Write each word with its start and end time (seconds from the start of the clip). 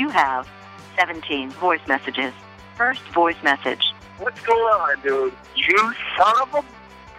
You 0.00 0.08
have 0.08 0.48
17 0.96 1.50
voice 1.50 1.86
messages. 1.86 2.32
First 2.74 3.02
voice 3.12 3.36
message. 3.42 3.82
What's 4.18 4.40
going 4.40 4.58
on, 4.58 4.98
dude? 5.02 5.34
You 5.54 5.76
son 6.16 6.40
of 6.40 6.54
a 6.54 6.62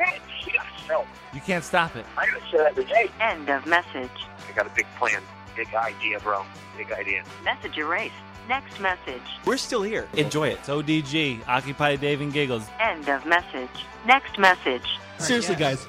bitch. 0.02 0.48
Yes, 0.52 0.66
no. 0.90 1.06
You 1.32 1.42
can't 1.42 1.64
stop 1.64 1.96
it. 1.96 2.08
I 2.18 2.26
gotta 2.26 2.42
say 2.52 2.58
that 2.58 2.70
every 2.70 2.86
day. 2.86 3.12
End 3.20 3.48
of 3.50 3.68
message. 3.68 4.10
I 4.50 4.52
got 4.56 4.66
a 4.66 4.72
big 4.72 4.88
plan. 4.98 5.22
Big 5.56 5.72
idea, 5.76 6.20
bro. 6.22 6.44
Big 6.76 6.92
idea. 6.92 7.24
Message 7.44 7.78
erased. 7.78 8.16
Next 8.50 8.80
message. 8.80 9.22
We're 9.46 9.58
still 9.58 9.84
here. 9.84 10.10
Enjoy 10.14 10.48
it. 10.48 10.58
It's 10.58 10.70
ODG, 10.70 11.48
Occupy 11.48 11.98
Dave 11.98 12.22
and 12.22 12.34
Giggles. 12.34 12.68
End 12.80 13.08
of 13.10 13.28
message. 13.28 13.86
Next 14.08 14.40
message. 14.40 14.88
Seriously, 15.20 15.54
guys, 15.54 15.86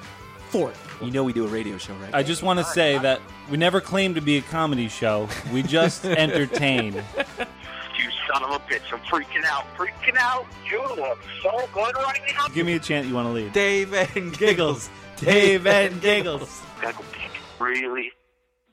four. 0.50 0.74
You 1.00 1.10
know 1.10 1.24
we 1.24 1.32
do 1.32 1.46
a 1.46 1.48
radio 1.48 1.78
show, 1.78 1.94
right? 1.94 2.14
I 2.14 2.22
just 2.22 2.42
want 2.42 2.58
to 2.58 2.66
say 2.66 2.98
that 2.98 3.22
we 3.50 3.56
never 3.56 3.80
claimed 3.80 4.14
to 4.16 4.20
be 4.20 4.38
a 4.38 4.42
comedy 4.42 4.88
show. 4.88 5.28
We 5.52 5.62
just 5.62 6.04
entertain. 6.04 6.94
You 6.94 8.08
son 8.32 8.42
of 8.44 8.50
a 8.50 8.58
bitch. 8.60 8.80
I'm 8.92 9.00
freaking 9.00 9.44
out. 9.44 9.64
Freaking 9.76 10.16
out. 10.16 10.46
You 10.70 10.80
look 10.82 11.18
so 11.42 11.68
good 11.72 11.94
right 11.96 12.20
now. 12.34 12.48
Give 12.48 12.66
me 12.66 12.74
a 12.74 12.78
chant 12.78 13.06
you 13.06 13.14
want 13.14 13.26
to 13.28 13.32
lead. 13.32 13.52
Dave 13.52 13.92
and 13.94 14.36
Giggles. 14.38 14.88
Dave 15.16 15.66
and 15.66 16.00
Giggles. 16.00 16.62
Gotta 16.80 16.96
go 16.96 17.04
big. 17.12 17.30
Really 17.60 18.10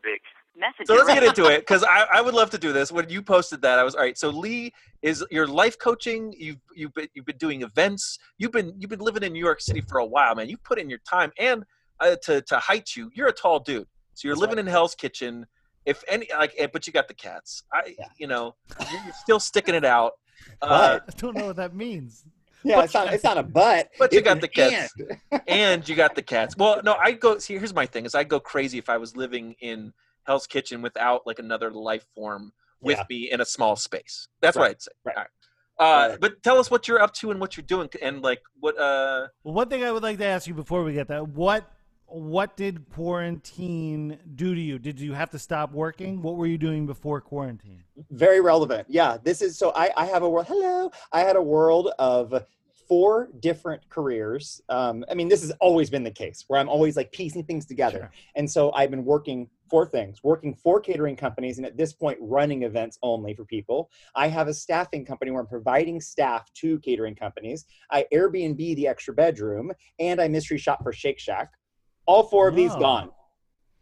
big. 0.02 0.20
Message 0.58 0.88
So 0.88 0.96
let's 0.96 1.08
erased. 1.08 1.22
get 1.22 1.38
into 1.38 1.50
it 1.54 1.60
because 1.60 1.84
I, 1.84 2.06
I 2.16 2.22
would 2.22 2.34
love 2.34 2.50
to 2.50 2.58
do 2.58 2.74
this. 2.74 2.92
When 2.92 3.08
you 3.10 3.22
posted 3.22 3.62
that, 3.62 3.80
I 3.80 3.84
was 3.84 3.96
all 3.96 4.02
right. 4.02 4.18
So 4.18 4.30
Leigh 4.30 4.74
is 5.02 5.24
your 5.32 5.48
life 5.48 5.78
coaching. 5.80 6.34
You've 6.38 6.58
you've 6.76 6.94
been 6.94 7.08
you've 7.14 7.26
been 7.26 7.38
doing 7.38 7.62
events. 7.62 8.18
You've 8.38 8.52
been 8.52 8.74
you've 8.78 8.90
been 8.90 9.00
living 9.00 9.24
in 9.24 9.32
New 9.34 9.40
York 9.40 9.62
City 9.62 9.80
for 9.82 10.00
a 10.00 10.06
while, 10.06 10.36
man. 10.36 10.50
You 10.50 10.58
put 10.58 10.78
in 10.80 10.90
your 10.90 11.00
time 11.10 11.32
and 11.40 11.64
uh, 12.02 12.16
to 12.24 12.42
to 12.42 12.60
height 12.60 12.96
you. 12.98 13.10
You're 13.14 13.28
a 13.30 13.34
tall 13.34 13.60
dude, 13.60 13.88
so 14.20 14.28
you're 14.28 14.36
That's 14.36 14.42
living 14.42 14.60
in 14.60 14.68
Hell's 14.68 14.96
Kitchen. 14.96 15.46
If 15.86 16.04
any 16.08 16.28
like, 16.38 16.54
eh, 16.58 16.68
but 16.72 16.86
you 16.86 16.94
got 16.94 17.08
the 17.08 17.14
cats. 17.14 17.64
I 17.74 17.96
Yeah. 17.98 18.08
you 18.18 18.28
know 18.28 18.56
you're 18.92 19.14
still 19.14 19.40
sticking 19.40 19.76
it 19.76 19.86
out. 19.86 20.14
Uh, 20.62 21.00
But 21.00 21.04
I 21.16 21.20
don't 21.20 21.36
know 21.38 21.48
what 21.48 21.56
that 21.56 21.74
means. 21.74 22.26
yeah, 22.64 22.84
it's 22.84 22.94
not 22.94 23.14
it's 23.14 23.24
not 23.24 23.38
a 23.38 23.44
butt. 23.44 23.90
But 24.00 24.12
you 24.14 24.22
got 24.22 24.34
an 24.38 24.40
the 24.42 24.48
cats. 24.50 24.94
and. 25.32 25.42
and 25.48 25.90
you 25.90 25.96
got 25.96 26.16
the 26.16 26.22
cats. 26.22 26.56
Well, 26.58 26.82
no, 26.84 26.94
I 26.96 27.12
go. 27.14 27.38
See, 27.40 27.58
here's 27.58 27.74
my 27.74 27.86
thing: 27.86 28.06
is 28.06 28.14
I'd 28.14 28.28
go 28.30 28.40
crazy 28.40 28.78
if 28.78 28.90
I 28.90 28.98
was 28.98 29.16
living 29.16 29.56
in 29.62 29.94
Hell's 30.28 30.48
Kitchen 30.48 30.82
without 30.82 31.26
like 31.26 31.40
another 31.40 31.72
life 31.72 32.06
form 32.14 32.52
with 32.82 32.98
Yeah. 32.98 33.04
me 33.10 33.32
in 33.32 33.40
a 33.42 33.46
small 33.46 33.76
space. 33.76 34.28
That's 34.42 34.56
what 34.58 34.64
Right, 34.64 34.72
I'd 34.72 34.82
say. 34.82 34.92
right. 35.06 35.18
All 35.18 35.24
right. 35.24 35.30
Uh, 35.80 36.10
Right. 36.10 36.20
But 36.20 36.44
tell 36.44 36.58
us 36.60 36.70
what 36.70 36.88
you're 36.90 37.02
up 37.02 37.14
to 37.16 37.32
and 37.32 37.40
what 37.40 37.56
you're 37.56 37.66
doing, 37.66 37.90
and 38.02 38.22
like 38.22 38.42
what. 38.60 38.78
Uh, 38.78 39.28
Well, 39.44 39.54
one 39.54 39.70
thing 39.70 39.84
I 39.84 39.92
would 39.94 40.04
like 40.04 40.18
to 40.20 40.26
ask 40.26 40.46
you 40.48 40.54
before 40.54 40.84
we 40.84 40.92
get 40.94 41.08
that 41.08 41.26
what 41.30 41.64
what 42.10 42.58
did 42.58 42.90
quarantine 42.90 44.18
do 44.36 44.56
to 44.56 44.62
you? 44.62 44.80
Did 44.80 45.00
you 45.00 45.14
have 45.14 45.30
to 45.32 45.40
stop 45.40 45.72
working? 45.72 46.22
What 46.22 46.36
were 46.36 46.48
you 46.48 46.58
doing 46.58 46.86
before 46.86 47.22
quarantine? 47.22 47.84
very 48.12 48.42
relevant. 48.42 48.88
Yeah, 48.90 49.18
this 49.24 49.42
is 49.42 49.58
so 49.58 49.72
I, 49.76 49.92
I 49.98 50.06
have 50.06 50.24
a 50.24 50.30
world. 50.30 50.48
Hello, 50.48 50.92
I 51.12 51.22
had 51.22 51.36
a 51.36 51.42
world 51.42 51.92
of 52.00 52.44
four 52.88 53.30
different 53.40 53.88
careers. 53.90 54.62
Um, 54.70 55.06
I 55.12 55.14
mean, 55.14 55.28
this 55.28 55.42
has 55.42 55.52
always 55.60 55.92
been 55.92 56.04
the 56.04 56.12
case 56.12 56.46
where 56.48 56.60
I'm 56.60 56.70
always 56.70 56.98
like 56.98 57.12
piecing 57.12 57.44
things 57.44 57.66
together. 57.66 58.00
Sure. 58.00 58.12
And 58.36 58.50
so 58.50 58.72
I've 58.74 58.90
been 58.90 59.06
working 59.06 59.48
four 59.70 59.86
things: 59.86 60.24
working 60.24 60.56
for 60.56 60.80
catering 60.80 61.16
companies, 61.16 61.58
and 61.58 61.66
at 61.66 61.78
this 61.78 61.94
point, 61.94 62.18
running 62.22 62.64
events 62.64 62.98
only 63.04 63.34
for 63.34 63.46
people. 63.46 63.90
I 64.16 64.28
have 64.28 64.48
a 64.48 64.54
staffing 64.54 65.06
company 65.06 65.32
where 65.32 65.42
I'm 65.42 65.48
providing 65.48 66.02
staff 66.02 66.52
to 66.56 66.80
catering 66.80 67.16
companies. 67.16 67.66
I 67.92 68.06
Airbnb 68.14 68.76
the 68.76 68.88
extra 68.88 69.14
bedroom, 69.14 69.72
and 70.00 70.20
I 70.20 70.28
mystery 70.28 70.58
shop 70.58 70.84
for 70.84 70.94
Shake 70.94 71.20
Shack. 71.20 71.52
All 72.10 72.24
four 72.24 72.48
of 72.48 72.56
these 72.56 72.72
Oh. 72.74 72.80
gone. 72.80 73.12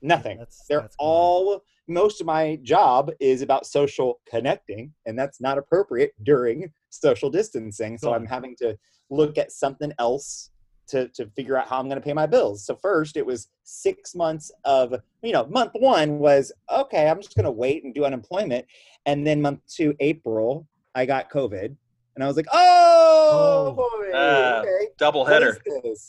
Nothing. 0.02 0.38
That's 0.38 0.66
They're 0.68 0.82
that's 0.82 0.96
all 1.00 1.64
most 1.88 2.20
of 2.20 2.28
my 2.28 2.58
job 2.64 3.12
is 3.20 3.42
about 3.42 3.66
social 3.66 4.20
connecting 4.30 4.94
and 5.06 5.18
that's 5.18 5.40
not 5.40 5.58
appropriate 5.58 6.12
during 6.24 6.70
social 6.90 7.30
distancing 7.30 7.98
so 7.98 8.14
i'm 8.14 8.26
having 8.26 8.56
to 8.58 8.78
look 9.10 9.38
at 9.38 9.52
something 9.52 9.94
else 9.98 10.52
to, 10.90 11.08
to 11.10 11.28
figure 11.36 11.58
out 11.58 11.68
how 11.68 11.80
i'm 11.80 11.88
going 11.88 11.96
to 12.00 12.06
pay 12.06 12.14
my 12.14 12.26
bills 12.26 12.66
so 12.66 12.76
first 12.76 13.16
it 13.16 13.26
was 13.26 13.48
six 13.64 14.16
months 14.16 14.52
of 14.66 14.94
you 15.22 15.32
know 15.32 15.46
month 15.48 15.72
one 15.80 16.20
was 16.20 16.52
okay 16.70 17.08
i'm 17.10 17.22
just 17.22 17.36
going 17.36 17.46
to 17.46 17.52
wait 17.52 17.84
and 17.86 17.94
do 17.94 18.04
unemployment 18.04 18.66
and 19.06 19.26
then 19.26 19.42
month 19.42 19.62
two 19.68 19.96
april 20.02 20.68
i 20.96 21.06
got 21.06 21.32
covid 21.32 21.76
and 22.18 22.24
i 22.24 22.28
was 22.28 22.36
like 22.36 22.48
oh, 22.52 23.68
Oh. 23.70 23.74
boy 23.74 24.12
Ah, 24.14 24.60
okay 24.62 24.88
double 24.98 25.22
what 25.22 25.32
header. 25.34 25.58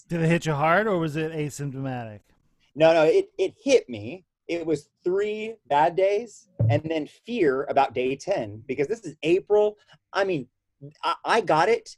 Did 0.09 0.23
it 0.23 0.29
hit 0.29 0.47
you 0.47 0.55
hard 0.55 0.87
or 0.87 0.99
was 0.99 1.17
it 1.17 1.31
asymptomatic? 1.33 2.21
No, 2.75 2.95
no, 2.95 3.05
it, 3.05 3.31
it 3.39 3.55
hit 3.63 3.89
me. 3.89 4.25
It 4.47 4.65
was 4.65 4.89
three 5.05 5.57
bad 5.69 5.95
days 5.95 6.49
and 6.71 6.83
then 6.85 7.07
fear 7.27 7.65
about 7.65 7.93
day 7.93 8.17
10 8.17 8.63
because 8.67 8.87
this 8.87 9.01
is 9.01 9.15
April. 9.23 9.77
I 10.13 10.25
mean, 10.25 10.47
I, 11.05 11.15
I 11.25 11.41
got 11.43 11.69
it 11.69 11.97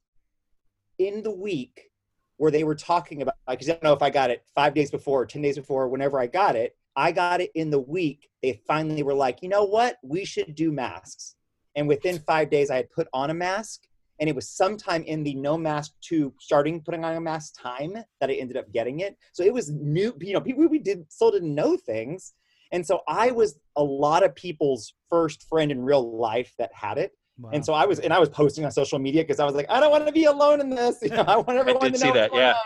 in 0.98 1.22
the 1.22 1.31
week 1.31 1.91
where 2.38 2.50
they 2.50 2.65
were 2.65 2.75
talking 2.75 3.22
about, 3.22 3.34
because 3.48 3.69
I 3.69 3.72
don't 3.72 3.84
know 3.84 3.92
if 3.92 4.03
I 4.03 4.10
got 4.10 4.31
it 4.31 4.42
five 4.54 4.75
days 4.75 4.91
before 4.91 5.22
or 5.22 5.27
10 5.27 5.42
days 5.42 5.56
before, 5.59 5.87
whenever 5.88 6.19
I 6.19 6.27
got 6.27 6.56
it. 6.56 6.77
I 6.97 7.12
got 7.12 7.41
it 7.41 7.53
in 7.54 7.71
the 7.71 7.78
week. 7.78 8.31
They 8.42 8.60
finally 8.66 9.03
were 9.04 9.15
like, 9.15 9.42
you 9.42 9.48
know 9.48 9.65
what? 9.65 9.98
We 10.03 10.25
should 10.25 10.54
do 10.56 10.72
masks. 10.72 11.37
And 11.77 11.87
within 11.87 12.19
five 12.19 12.50
days, 12.50 12.71
I 12.71 12.77
had 12.77 12.91
put 12.91 13.06
on 13.12 13.31
a 13.31 13.34
mask. 13.34 13.82
And 14.21 14.29
it 14.29 14.37
was 14.37 14.49
sometime 14.49 15.03
in 15.05 15.25
the 15.25 15.35
no 15.35 15.57
mask 15.57 15.93
to 16.09 16.33
starting 16.39 16.81
putting 16.83 17.05
on 17.05 17.17
a 17.17 17.21
mask 17.21 17.55
time 17.61 17.95
that 18.21 18.31
I 18.31 18.35
ended 18.35 18.57
up 18.57 18.71
getting 18.73 19.01
it. 19.01 19.17
So 19.33 19.43
it 19.43 19.53
was 19.53 19.71
new, 19.71 20.15
you 20.21 20.35
know, 20.35 20.41
people 20.41 20.69
we 20.69 20.79
did 20.79 21.11
still 21.11 21.31
didn't 21.31 21.55
know 21.55 21.77
things. 21.77 22.35
And 22.73 22.87
so 22.87 23.01
I 23.09 23.31
was 23.31 23.59
a 23.77 23.83
lot 23.83 24.23
of 24.23 24.35
people's 24.35 24.95
first 25.09 25.49
friend 25.49 25.73
in 25.73 25.83
real 25.83 26.19
life 26.19 26.53
that 26.59 26.71
had 26.73 26.99
it. 26.99 27.13
Wow. 27.39 27.51
And 27.55 27.65
so 27.65 27.73
I 27.73 27.87
was, 27.87 27.99
and 27.99 28.13
I 28.13 28.19
was 28.19 28.29
posting 28.29 28.65
on 28.65 28.71
social 28.71 28.99
media 28.99 29.23
because 29.23 29.41
I 29.41 29.47
was 29.47 29.55
like, 29.55 29.67
I 29.71 29.81
don't 29.81 29.91
want 29.91 30.07
to 30.07 30.13
be 30.13 30.27
alone 30.27 30.61
in 30.61 30.71
this. 30.71 30.99
You 31.03 31.11
know, 31.11 31.25
I 31.27 31.37
want 31.39 31.59
everyone 31.59 31.85
did 31.85 31.95
to 31.95 31.99
see 31.99 32.09
know. 32.09 32.15
that, 32.15 32.31
what's 32.31 32.33
going 32.33 32.43
yeah. 32.43 32.53
on. 32.53 32.57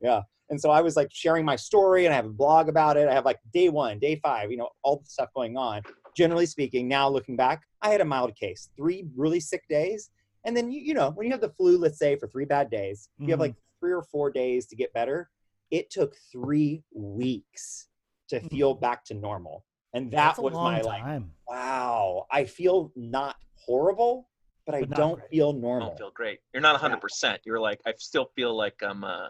Yeah. 0.00 0.22
And 0.50 0.60
so 0.60 0.70
I 0.70 0.80
was 0.80 0.96
like 0.96 1.08
sharing 1.12 1.44
my 1.44 1.56
story 1.56 2.04
and 2.04 2.12
I 2.12 2.16
have 2.16 2.26
a 2.26 2.30
blog 2.30 2.68
about 2.68 2.96
it. 2.96 3.08
I 3.08 3.14
have 3.14 3.24
like 3.24 3.38
day 3.52 3.68
one, 3.68 3.98
day 3.98 4.20
five, 4.22 4.50
you 4.50 4.56
know, 4.56 4.68
all 4.82 4.98
the 4.98 5.08
stuff 5.08 5.28
going 5.34 5.56
on. 5.56 5.82
Generally 6.16 6.46
speaking, 6.46 6.88
now 6.88 7.08
looking 7.08 7.36
back, 7.36 7.62
I 7.82 7.90
had 7.90 8.00
a 8.00 8.04
mild 8.04 8.34
case, 8.36 8.70
three 8.76 9.06
really 9.16 9.40
sick 9.40 9.62
days. 9.68 10.10
And 10.46 10.56
then, 10.56 10.70
you, 10.70 10.80
you 10.80 10.94
know, 10.94 11.10
when 11.10 11.26
you 11.26 11.32
have 11.32 11.40
the 11.40 11.50
flu, 11.50 11.76
let's 11.76 11.98
say 11.98 12.14
for 12.16 12.28
three 12.28 12.44
bad 12.44 12.70
days, 12.70 13.08
you 13.18 13.26
have 13.30 13.38
Mhm. 13.38 13.42
like 13.42 13.54
three 13.80 13.92
or 13.92 14.02
four 14.02 14.30
days 14.30 14.66
to 14.68 14.76
get 14.76 14.92
better. 14.94 15.28
It 15.72 15.90
took 15.90 16.16
three 16.32 16.84
weeks 16.94 17.88
to 18.28 18.40
feel 18.40 18.72
back 18.72 19.04
to 19.06 19.14
normal. 19.14 19.64
And 19.92 20.10
that 20.12 20.16
That's 20.16 20.38
was 20.38 20.54
long 20.54 20.64
my 20.64 20.80
like, 20.82 21.26
wow, 21.48 22.26
I 22.30 22.44
feel 22.44 22.92
not 22.94 23.36
horrible, 23.56 24.30
but 24.66 24.76
I 24.76 24.80
But 24.80 24.90
not 24.90 24.96
don't 24.96 25.18
great. 25.18 25.30
feel 25.30 25.50
I 25.50 25.58
normal. 25.58 25.88
don't 25.88 25.98
feel 25.98 26.10
great. 26.12 26.40
You're 26.54 26.60
not 26.60 26.74
100. 26.74 27.00
percent 27.00 27.42
You're 27.44 27.60
like 27.60 27.80
I 27.84 27.92
still 27.98 28.26
feel 28.36 28.54
like 28.56 28.80
I'm. 28.82 29.02
Uh, 29.02 29.28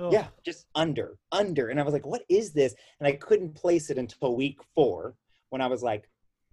Ugh. 0.00 0.12
Yeah, 0.12 0.28
just 0.44 0.66
under, 0.74 1.18
under. 1.32 1.70
And 1.70 1.80
I 1.80 1.82
was 1.82 1.92
like, 1.92 2.06
what 2.06 2.24
is 2.28 2.52
this? 2.52 2.74
And 3.00 3.06
I 3.08 3.12
couldn't 3.12 3.54
place 3.54 3.90
it 3.90 3.98
until 3.98 4.36
week 4.36 4.60
four 4.74 5.16
when 5.50 5.60
I 5.60 5.66
was 5.66 5.82
like, 5.82 6.08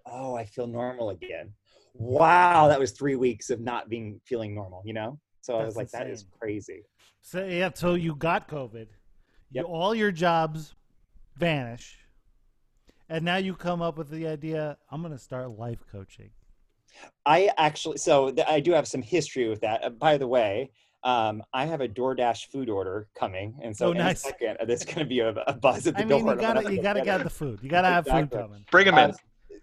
oh, 0.08 0.36
I 0.36 0.46
feel 0.46 0.66
normal 0.66 1.12
again. 1.12 1.54
Wow, 1.98 2.68
that 2.68 2.80
was 2.80 2.92
three 2.92 3.16
weeks 3.16 3.50
of 3.50 3.60
not 3.62 3.90
being 3.90 4.20
feeling 4.26 4.54
normal, 4.54 4.82
you 4.86 4.94
know? 4.94 5.20
So 5.42 5.58
I 5.58 5.66
was 5.66 5.76
like, 5.76 5.92
that 5.92 6.08
is 6.08 6.26
crazy. 6.40 6.82
So 7.22 7.46
yeah, 7.46 7.70
so 7.74 7.94
you 7.94 8.16
got 8.16 8.48
COVID. 8.48 8.88
You, 9.52 9.62
all 9.64 9.96
your 9.96 10.12
jobs 10.12 10.76
vanish. 11.38 12.00
And 13.08 13.24
now 13.24 13.38
you 13.38 13.54
come 13.54 13.82
up 13.82 13.98
with 13.98 14.10
the 14.10 14.28
idea, 14.28 14.78
I'm 14.90 15.02
going 15.02 15.14
to 15.14 15.20
start 15.20 15.52
life 15.58 15.84
coaching. 15.92 16.32
I 17.26 17.50
actually, 17.58 17.98
so 17.98 18.32
th- 18.32 18.48
I 18.48 18.60
do 18.60 18.72
have 18.72 18.88
some 18.88 19.02
history 19.02 19.48
with 19.48 19.62
that. 19.62 19.84
Uh, 19.84 19.90
by 19.92 20.18
the 20.18 20.28
way, 20.28 20.72
um, 21.04 21.44
I 21.54 21.66
have 21.66 21.82
a 21.82 21.88
DoorDash 21.88 22.48
food 22.52 22.70
order 22.70 23.08
coming, 23.18 23.56
and 23.62 23.76
so 23.76 23.90
Oh, 23.90 23.92
in 23.92 23.98
nice. 24.00 24.24
a 24.24 24.30
second, 24.30 24.58
uh, 24.60 24.66
there's 24.66 24.84
going 24.84 25.00
to 25.00 25.06
be 25.06 25.20
a, 25.20 25.30
a 25.30 25.54
buzz 25.54 25.86
at 25.86 25.96
the 25.96 26.02
I 26.02 26.06
door. 26.06 26.20
mean, 26.20 26.28
you 26.30 26.36
got 26.42 26.54
to 26.54 26.74
you 26.74 26.82
got 26.82 26.94
to 26.94 27.00
go 27.02 27.06
get 27.06 27.24
the 27.24 27.30
food. 27.30 27.60
You 27.62 27.70
got 27.70 27.82
to 27.84 27.90
have 27.90 28.06
Exactly. 28.08 28.38
food 28.38 28.44
coming. 28.44 28.66
bring 28.72 28.86
them 28.88 28.98
in. 28.98 29.10
Um, 29.12 29.16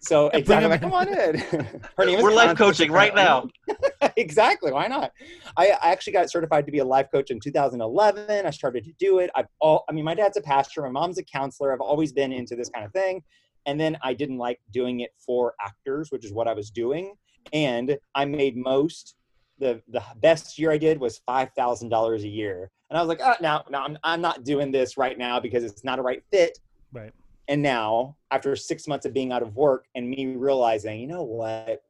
so 0.03 0.29
exactly, 0.31 0.69
like, 0.69 0.81
come 0.81 0.93
on 0.93 1.09
in. 1.09 1.39
Her 1.97 2.05
name 2.05 2.19
is 2.19 2.25
We're 2.25 2.33
life 2.33 2.57
coaching 2.57 2.91
right 2.91 3.15
now. 3.15 3.49
exactly. 4.17 4.73
Why 4.73 4.89
not? 4.89 5.13
I, 5.57 5.69
I 5.81 5.93
actually 5.93 6.15
got 6.15 6.29
certified 6.29 6.67
to 6.67 6.73
be 6.73 6.79
a 6.79 6.85
life 6.85 7.07
coach 7.13 7.31
in 7.31 7.39
2011. 7.39 8.45
I 8.45 8.51
started 8.51 8.85
to 8.85 8.93
do 8.99 9.21
it. 9.21 9.31
I've 9.37 9.47
all, 9.61 9.85
I 9.89 9.93
mean, 9.93 10.05
my 10.05 10.15
dad's 10.15 10.37
a 10.37 10.41
pastor. 10.41 10.83
My 10.83 10.89
mom's 10.89 11.19
a 11.19 11.23
counselor. 11.23 11.73
I've 11.73 11.81
always 11.81 12.13
been 12.13 12.33
into 12.33 12.57
this 12.57 12.69
kind 12.69 12.85
of 12.85 12.93
thing. 12.93 13.23
And 13.67 13.79
then 13.79 13.97
I 14.03 14.13
didn't 14.13 14.39
like 14.39 14.59
doing 14.73 15.01
it 15.01 15.11
for 15.25 15.55
actors, 15.65 16.11
which 16.11 16.25
is 16.25 16.33
what 16.33 16.49
I 16.49 16.53
was 16.53 16.71
doing. 16.71 17.15
And 17.53 17.97
I 18.17 18.25
made 18.25 18.57
most. 18.57 19.15
The, 19.59 19.81
the 19.87 20.03
best 20.17 20.59
year 20.59 20.73
I 20.73 20.79
did 20.79 20.99
was 20.99 21.19
five 21.25 21.51
thousand 21.57 21.91
dollars 21.91 22.25
a 22.25 22.29
year, 22.29 22.69
and 22.91 22.99
I 22.99 23.01
was 23.01 23.09
like, 23.09 23.21
oh, 23.23 23.35
no, 23.41 23.63
no, 23.71 23.79
I'm, 23.79 23.99
I'm 24.03 24.21
not 24.21 24.43
doing 24.43 24.73
this 24.73 24.97
right 24.97 25.17
now 25.17 25.39
because 25.39 25.63
it's 25.63 25.85
not 25.85 26.01
a 26.01 26.03
right 26.03 26.21
fit. 26.33 26.59
Right. 26.93 27.13
And 27.53 27.61
now, 27.61 28.17
after 28.31 28.57
six 28.57 28.89
months 28.89 29.05
of 29.05 29.13
being 29.13 29.31
out 29.31 29.43
of 29.43 29.55
work 29.55 29.85
and 29.95 30.09
me 30.09 30.37
realizing, 30.37 30.99
you 30.99 31.07
know 31.07 31.23
what, 31.23 31.83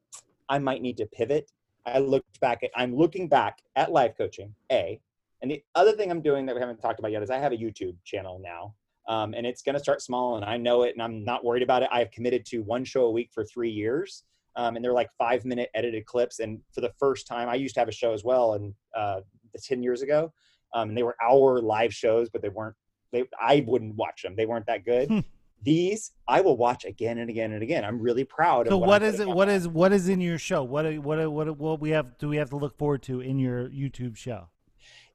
I 0.49 0.59
might 0.59 0.83
need 0.83 0.97
to 0.97 1.07
pivot. 1.07 1.53
I 1.87 2.01
looked 2.01 2.41
back 2.41 2.65
at, 2.65 2.71
I'm 2.75 2.97
looking 2.97 3.29
back 3.29 3.61
at 3.77 3.93
life 3.93 4.17
coaching, 4.19 4.53
A. 4.73 5.01
And 5.41 5.49
the 5.49 5.63
other 5.77 5.93
thing 5.93 6.11
I'm 6.11 6.21
doing 6.21 6.47
that 6.47 6.57
we 6.57 6.61
haven't 6.61 6.81
talked 6.81 6.99
about 6.99 7.13
yet 7.13 7.23
is 7.23 7.31
I 7.31 7.39
have 7.39 7.53
a 7.53 7.57
YouTube 7.57 7.95
channel 8.03 8.41
now. 8.43 8.75
Um, 9.07 9.35
and 9.35 9.47
it's 9.47 9.63
going 9.63 9.75
to 9.75 9.81
start 9.81 10.03
small, 10.03 10.35
and 10.35 10.45
I 10.45 10.57
know 10.57 10.83
it, 10.83 10.95
and 10.95 11.03
I'm 11.03 11.25
not 11.25 11.45
worried 11.45 11.63
about 11.63 11.85
it. 11.85 11.91
I've 11.93 12.11
committed 12.11 12.45
to 12.47 12.65
one 12.65 12.85
show 12.85 13.05
a 13.05 13.13
week 13.13 13.31
for 13.33 13.45
three 13.45 13.71
years, 13.71 14.25
um, 14.57 14.75
and 14.75 14.85
they're 14.85 14.93
like 14.93 15.11
five 15.17 15.45
minute 15.45 15.71
edited 15.77 16.07
clips. 16.07 16.41
And 16.41 16.59
for 16.73 16.81
the 16.81 16.93
first 16.99 17.29
time, 17.29 17.49
I 17.49 17.55
used 17.55 17.77
to 17.77 17.81
have 17.81 17.89
a 17.89 17.93
show 17.93 18.13
as 18.13 18.25
well, 18.25 18.55
and 18.55 18.75
uh, 18.97 19.21
10 19.63 19.81
years 19.81 20.03
ago, 20.03 20.33
um, 20.75 20.89
and 20.89 20.99
they 20.99 21.05
were 21.05 21.15
hour 21.23 21.61
live 21.61 21.95
shows, 21.95 22.31
but 22.31 22.43
they 22.43 22.49
weren't. 22.49 22.75
They 23.13 23.23
I 23.41 23.63
wouldn't 23.65 23.95
watch 23.95 24.23
them. 24.23 24.35
They 24.35 24.47
weren't 24.47 24.67
that 24.67 24.85
good. 24.85 25.25
These 25.63 26.13
I 26.27 26.41
will 26.41 26.57
watch 26.57 26.85
again 26.85 27.19
and 27.19 27.31
again 27.31 27.53
and 27.53 27.63
again. 27.63 27.85
I'm 27.85 28.01
really 28.01 28.25
proud. 28.25 28.69
So 28.69 28.75
of 28.75 28.81
what, 28.81 28.89
what 28.89 29.03
it? 29.03 29.11
putting 29.13 29.31
out. 29.31 29.37
What 29.37 29.49
is 29.49 29.69
what 29.69 29.93
is 29.93 30.09
in 30.09 30.21
your 30.21 30.39
show? 30.39 30.63
What 30.63 30.93
what 30.99 31.31
what 31.31 31.59
what 31.59 31.81
we 31.81 31.91
have? 31.91 32.19
Do 32.19 32.29
we 32.29 32.37
have 32.37 32.51
to 32.51 32.57
look 32.57 32.77
forward 32.77 33.03
to 33.05 33.21
in 33.21 33.39
your 33.39 33.69
YouTube 33.69 34.17
show? 34.17 34.49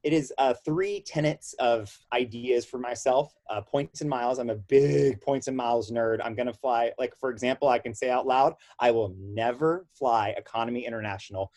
it 0.03 0.13
is 0.13 0.31
uh, 0.37 0.53
three 0.63 1.01
tenets 1.01 1.53
of 1.59 1.93
ideas 2.13 2.65
for 2.65 2.77
myself 2.77 3.35
uh, 3.49 3.61
points 3.61 4.01
and 4.01 4.09
miles 4.09 4.39
i'm 4.39 4.49
a 4.49 4.55
big 4.55 5.19
points 5.21 5.47
and 5.47 5.57
miles 5.57 5.91
nerd 5.91 6.19
i'm 6.23 6.35
going 6.35 6.47
to 6.47 6.53
fly 6.53 6.91
like 6.97 7.13
for 7.19 7.29
example 7.29 7.67
i 7.67 7.79
can 7.79 7.93
say 7.93 8.09
out 8.09 8.25
loud 8.25 8.53
i 8.79 8.91
will 8.91 9.13
never 9.19 9.85
fly 9.93 10.29
economy 10.37 10.85
international 10.85 11.51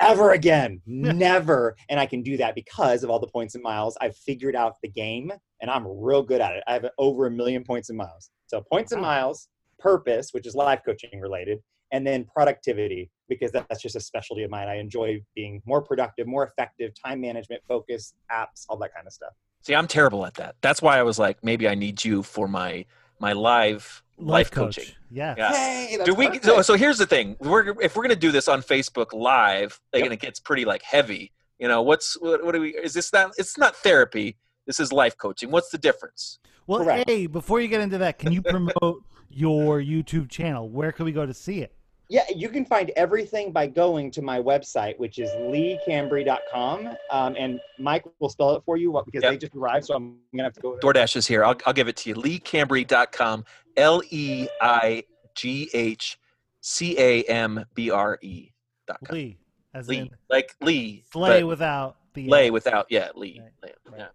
ever 0.00 0.32
again 0.32 0.80
never 0.86 1.76
and 1.88 2.00
i 2.00 2.06
can 2.06 2.22
do 2.22 2.36
that 2.36 2.54
because 2.54 3.02
of 3.04 3.10
all 3.10 3.18
the 3.18 3.26
points 3.26 3.54
and 3.54 3.62
miles 3.62 3.96
i've 4.00 4.16
figured 4.16 4.56
out 4.56 4.80
the 4.82 4.88
game 4.88 5.32
and 5.60 5.70
i'm 5.70 5.86
real 5.86 6.22
good 6.22 6.40
at 6.40 6.52
it 6.56 6.62
i 6.66 6.72
have 6.72 6.86
over 6.98 7.26
a 7.26 7.30
million 7.30 7.62
points 7.64 7.88
and 7.90 7.98
miles 7.98 8.30
so 8.46 8.60
points 8.72 8.92
and 8.92 9.00
miles 9.02 9.48
purpose 9.78 10.30
which 10.32 10.46
is 10.46 10.54
life 10.54 10.80
coaching 10.84 11.20
related 11.20 11.58
and 11.92 12.06
then 12.06 12.24
productivity 12.24 13.10
because 13.28 13.50
that's 13.52 13.80
just 13.82 13.96
a 13.96 14.00
specialty 14.00 14.42
of 14.42 14.50
mine 14.50 14.68
i 14.68 14.76
enjoy 14.76 15.20
being 15.34 15.62
more 15.66 15.80
productive 15.82 16.26
more 16.26 16.44
effective 16.46 16.92
time 17.04 17.20
management 17.20 17.62
focus 17.66 18.14
apps 18.30 18.64
all 18.68 18.76
that 18.76 18.94
kind 18.94 19.06
of 19.06 19.12
stuff 19.12 19.32
See, 19.62 19.74
I'm 19.74 19.86
terrible 19.86 20.24
at 20.24 20.32
that. 20.36 20.54
That's 20.62 20.80
why 20.80 20.98
I 20.98 21.02
was 21.02 21.18
like, 21.18 21.44
maybe 21.44 21.68
I 21.68 21.74
need 21.74 22.02
you 22.02 22.22
for 22.22 22.48
my 22.48 22.86
my 23.18 23.34
live 23.34 24.02
life, 24.16 24.50
coach. 24.50 24.76
coaching. 24.78 24.94
Yeah. 25.10 25.34
Yeah. 25.36 25.52
hey 25.52 25.98
Do 26.02 26.14
we? 26.14 26.28
perfect. 26.28 26.46
So, 26.46 26.62
so 26.62 26.74
here's 26.76 26.96
the 26.96 27.04
thing: 27.04 27.36
we're 27.40 27.78
if 27.82 27.94
we're 27.94 28.02
gonna 28.04 28.16
do 28.16 28.32
this 28.32 28.48
on 28.48 28.62
Facebook 28.62 29.12
Live, 29.12 29.78
like, 29.92 30.00
Yep. 30.00 30.04
and 30.06 30.12
it 30.14 30.20
gets 30.20 30.40
pretty 30.40 30.64
like 30.64 30.80
heavy. 30.80 31.30
You 31.58 31.68
know, 31.68 31.82
what's 31.82 32.18
what, 32.22 32.42
what 32.42 32.52
do 32.54 32.62
we? 32.62 32.70
Is 32.70 32.94
this 32.94 33.12
not? 33.12 33.32
It's 33.36 33.58
not 33.58 33.76
therapy. 33.76 34.38
This 34.70 34.78
is 34.78 34.92
life 34.92 35.18
coaching. 35.18 35.50
What's 35.50 35.70
the 35.70 35.78
difference? 35.78 36.38
Well, 36.68 36.84
Correct. 36.84 37.10
hey, 37.10 37.26
before 37.26 37.60
you 37.60 37.66
get 37.66 37.80
into 37.80 37.98
that, 37.98 38.20
can 38.20 38.30
you 38.30 38.40
promote 38.40 39.02
your 39.28 39.80
YouTube 39.80 40.30
channel? 40.30 40.68
Where 40.70 40.92
can 40.92 41.06
we 41.06 41.10
go 41.10 41.26
to 41.26 41.34
see 41.34 41.58
it? 41.58 41.74
yeah 42.08 42.22
you 42.34 42.48
can 42.48 42.64
find 42.64 42.90
everything 42.96 43.52
by 43.52 43.66
going 43.68 44.10
to 44.10 44.20
my 44.20 44.40
website 44.40 44.98
which 44.98 45.20
is 45.20 45.30
leighcambre.com 45.30 46.88
um, 47.12 47.36
and 47.38 47.60
mike 47.78 48.04
will 48.18 48.28
spell 48.28 48.56
it 48.56 48.62
for 48.64 48.76
you 48.76 49.00
because 49.06 49.22
Yep. 49.22 49.32
they 49.32 49.38
just 49.38 49.54
arrived 49.54 49.86
so 49.86 49.94
i'm 49.94 50.16
gonna 50.32 50.42
have 50.44 50.52
to 50.54 50.60
go 50.60 50.76
DoorDash 50.82 51.14
is 51.14 51.26
here. 51.28 51.44
I'll, 51.44 51.56
I'll 51.66 51.72
give 51.72 51.86
it 51.86 51.96
to 51.98 52.08
you. 52.08 52.16
LeighCambre.com. 52.16 53.44
L 53.76 54.02
E 54.10 54.48
I 54.60 55.04
G 55.36 55.70
H 55.72 56.18
C 56.60 56.96
A 56.98 57.22
M 57.24 57.64
B 57.74 57.90
R 57.92 58.18
E. 58.22 58.50
dot 58.88 58.98
com. 59.04 59.14
Lee, 59.14 59.38
as 59.74 59.86
Lee, 59.88 59.98
in 59.98 60.10
like 60.28 60.54
Lee, 60.60 61.04
slay 61.12 61.44
without 61.44 61.96
the 62.14 62.28
lay 62.28 62.50
without 62.50 62.86
yeah 62.90 63.10
Lee. 63.14 63.40
Right, 63.62 63.74
Yeah. 63.92 63.98
right. 63.98 64.10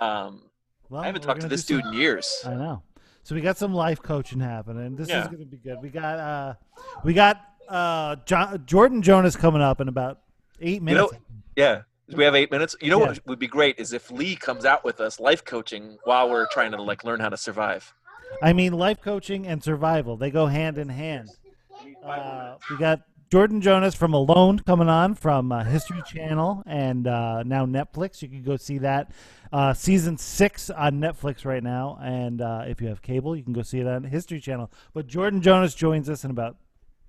Um, 0.00 0.42
well, 0.88 1.02
I 1.02 1.06
haven't 1.06 1.22
talked 1.22 1.40
to 1.40 1.48
this 1.48 1.64
dude 1.64 1.82
some- 1.82 1.92
in 1.94 1.98
years. 1.98 2.42
I 2.44 2.54
know. 2.54 2.82
So 3.22 3.34
we 3.34 3.40
got 3.40 3.56
some 3.58 3.74
life 3.74 4.00
coaching 4.00 4.38
happening. 4.38 4.94
This 4.94 5.08
is 5.08 5.26
going 5.26 5.38
to 5.40 5.44
be 5.46 5.56
good. 5.56 5.78
We 5.82 5.88
got 5.88 6.18
uh, 6.20 6.54
we 7.02 7.12
got 7.12 7.40
uh, 7.68 8.16
jo- 8.24 8.56
Jordan 8.64 9.02
Jonas 9.02 9.34
coming 9.34 9.60
up 9.62 9.80
in 9.80 9.88
about 9.88 10.20
eight 10.60 10.74
You 10.74 10.80
know, 10.80 11.08
minutes. 11.08 11.14
yeah. 11.56 11.82
We 12.14 12.22
have 12.22 12.36
eight 12.36 12.52
minutes. 12.52 12.76
You 12.80 12.90
know 12.90 13.00
Yeah. 13.00 13.06
what 13.08 13.26
would 13.26 13.38
be 13.40 13.48
great 13.48 13.80
is 13.80 13.92
if 13.92 14.12
Leigh 14.12 14.36
comes 14.36 14.64
out 14.64 14.84
with 14.84 15.00
us 15.00 15.18
life 15.18 15.44
coaching 15.44 15.98
while 16.04 16.30
we're 16.30 16.46
trying 16.52 16.70
to 16.70 16.80
like 16.80 17.02
learn 17.02 17.18
how 17.18 17.28
to 17.28 17.36
survive. 17.36 17.92
I 18.40 18.52
mean, 18.52 18.72
life 18.74 19.00
coaching 19.02 19.44
and 19.44 19.60
survival 19.60 20.16
they 20.16 20.30
go 20.30 20.46
hand 20.46 20.78
in 20.78 20.88
hand. 20.88 21.30
Uh, 22.04 22.54
we 22.70 22.76
got 22.76 23.00
Jordan 23.30 23.60
Jonas 23.60 23.96
from 23.96 24.14
Alone 24.14 24.60
coming 24.60 24.88
on 24.88 25.14
from 25.16 25.50
uh, 25.50 25.64
History 25.64 26.00
Channel 26.06 26.62
and 26.64 27.08
uh, 27.08 27.42
now 27.42 27.66
Netflix. 27.66 28.22
You 28.22 28.28
can 28.28 28.42
go 28.42 28.56
see 28.56 28.78
that. 28.78 29.10
Uh, 29.52 29.72
season 29.72 30.16
six 30.16 30.70
on 30.70 31.00
Netflix 31.00 31.44
right 31.44 31.62
now, 31.62 31.98
and 32.00 32.40
uh, 32.40 32.64
if 32.66 32.80
you 32.80 32.86
have 32.88 33.02
cable, 33.02 33.34
you 33.36 33.42
can 33.42 33.52
go 33.52 33.62
see 33.62 33.80
it 33.80 33.86
on 33.86 34.04
History 34.04 34.38
Channel. 34.40 34.70
But 34.94 35.08
Jordan 35.08 35.42
Jonas 35.42 35.74
joins 35.74 36.08
us 36.08 36.24
in 36.24 36.30
about 36.30 36.56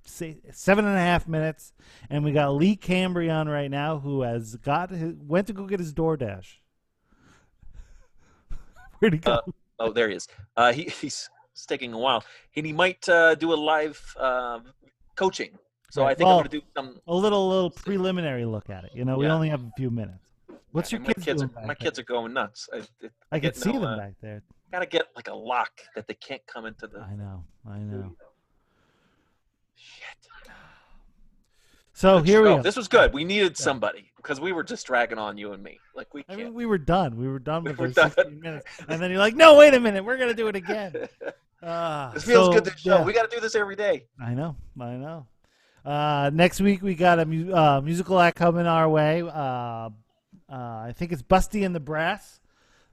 say, 0.05 0.37
seven 0.51 0.85
and 0.85 0.95
a 0.95 1.01
half 1.01 1.27
minutes, 1.27 1.73
and 2.09 2.23
we 2.23 2.31
got 2.31 2.55
Leigh 2.55 2.77
Cambre 2.77 3.29
on 3.29 3.47
right 3.47 3.69
now, 3.69 3.99
who 3.99 4.21
has 4.23 4.55
got 4.55 4.89
his, 4.89 5.13
went 5.21 5.45
to 5.47 5.53
go 5.53 5.65
get 5.65 5.79
his 5.79 5.93
DoorDash. 5.93 6.47
Where'd 8.99 9.13
he 9.13 9.19
go? 9.19 9.33
Uh, 9.33 9.41
Oh, 9.79 9.91
there 9.91 10.09
he 10.09 10.15
is. 10.15 10.27
Uh, 10.55 10.73
he, 10.73 10.83
he's 11.01 11.29
taking 11.67 11.93
a 11.93 11.99
while, 11.99 12.23
and 12.55 12.65
he 12.65 12.73
might 12.73 13.01
do 13.01 13.53
a 13.53 13.55
live 13.55 14.15
coaching. 15.15 15.51
So 15.89 16.03
Right. 16.03 16.11
I 16.11 16.15
think 16.15 16.27
Well, 16.27 16.37
I'm 16.39 16.41
going 16.41 16.49
to 16.49 16.59
do 16.59 16.65
some. 16.75 16.99
a 17.07 17.13
little 17.13 17.47
little 17.49 17.69
preliminary 17.69 18.45
look 18.45 18.69
at 18.69 18.83
it. 18.83 18.91
You 18.93 19.05
know, 19.05 19.17
we 19.17 19.27
only 19.27 19.49
have 19.49 19.61
a 19.61 19.71
few 19.77 19.89
minutes. 19.89 20.19
What's 20.71 20.91
your 20.91 21.01
kids, 21.01 21.23
kids? 21.23 21.41
Are, 21.41 21.49
my 21.55 21.67
there? 21.67 21.75
kids 21.75 21.97
are 21.99 22.03
going 22.03 22.33
nuts. 22.33 22.69
I, 22.73 22.77
it, 23.01 23.11
I 23.31 23.39
can 23.39 23.53
see 23.53 23.71
no, 23.71 23.79
them 23.79 23.89
uh, 23.93 23.97
back 23.97 24.13
there. 24.21 24.43
gotta 24.71 24.85
get 24.85 25.07
like 25.15 25.27
a 25.29 25.33
lock 25.33 25.71
that 25.95 26.07
they 26.07 26.13
can't 26.13 26.45
come 26.45 26.65
into 26.65 26.87
the. 26.87 26.99
I 26.99 27.15
know, 27.15 27.43
I 27.69 27.79
know. 27.79 28.15
Shit. 29.75 30.03
So 31.93 32.17
Let's 32.17 32.27
here 32.27 32.43
we 32.43 32.49
go. 32.49 32.61
This 32.61 32.75
was 32.75 32.87
good. 32.87 33.11
We 33.11 33.23
needed 33.23 33.57
somebody 33.57 34.11
because 34.17 34.39
we 34.39 34.51
were 34.53 34.63
just 34.63 34.85
dragging 34.85 35.17
on 35.17 35.35
you 35.35 35.53
and 35.53 35.63
me. 35.63 35.79
Like 35.95 36.13
we 36.13 36.21
can't. 36.21 36.37
mean, 36.37 36.53
we 36.53 36.67
were 36.67 36.77
done. 36.77 37.17
We 37.17 37.27
were 37.27 37.39
done 37.39 37.63
We 37.63 37.71
with 37.71 37.79
were 37.79 37.87
done. 37.87 38.11
16 38.11 38.39
minutes, 38.39 38.67
and 38.87 39.01
then 39.01 39.09
you're 39.09 39.19
like, 39.19 39.35
"No, 39.35 39.57
wait 39.57 39.73
a 39.73 39.79
minute, 39.79 40.05
we're 40.05 40.17
gonna 40.17 40.35
do 40.35 40.47
it 40.47 40.55
again." 40.55 40.93
Uh, 41.63 42.11
this 42.13 42.23
feels 42.23 42.47
so, 42.47 42.53
good. 42.53 42.65
to 42.65 42.77
show. 42.77 42.97
yeah. 42.97 43.03
We 43.03 43.13
got 43.13 43.27
to 43.31 43.35
do 43.35 43.41
this 43.41 43.55
every 43.55 43.75
day. 43.75 44.05
I 44.21 44.35
know, 44.35 44.55
I 44.79 44.91
know. 44.91 45.25
Uh, 45.87 46.29
next 46.33 46.59
week 46.59 46.81
we 46.81 46.95
got 46.95 47.17
a 47.17 47.25
mu- 47.25 47.53
uh, 47.53 47.79
musical 47.79 48.19
act 48.19 48.35
coming 48.35 48.67
our 48.67 48.89
way. 48.89 49.21
Uh, 49.21 49.29
uh, 49.29 49.89
I 50.49 50.93
think 50.93 51.13
it's 51.13 51.21
Busty 51.21 51.65
and 51.65 51.73
the 51.73 51.79
Brass. 51.79 52.41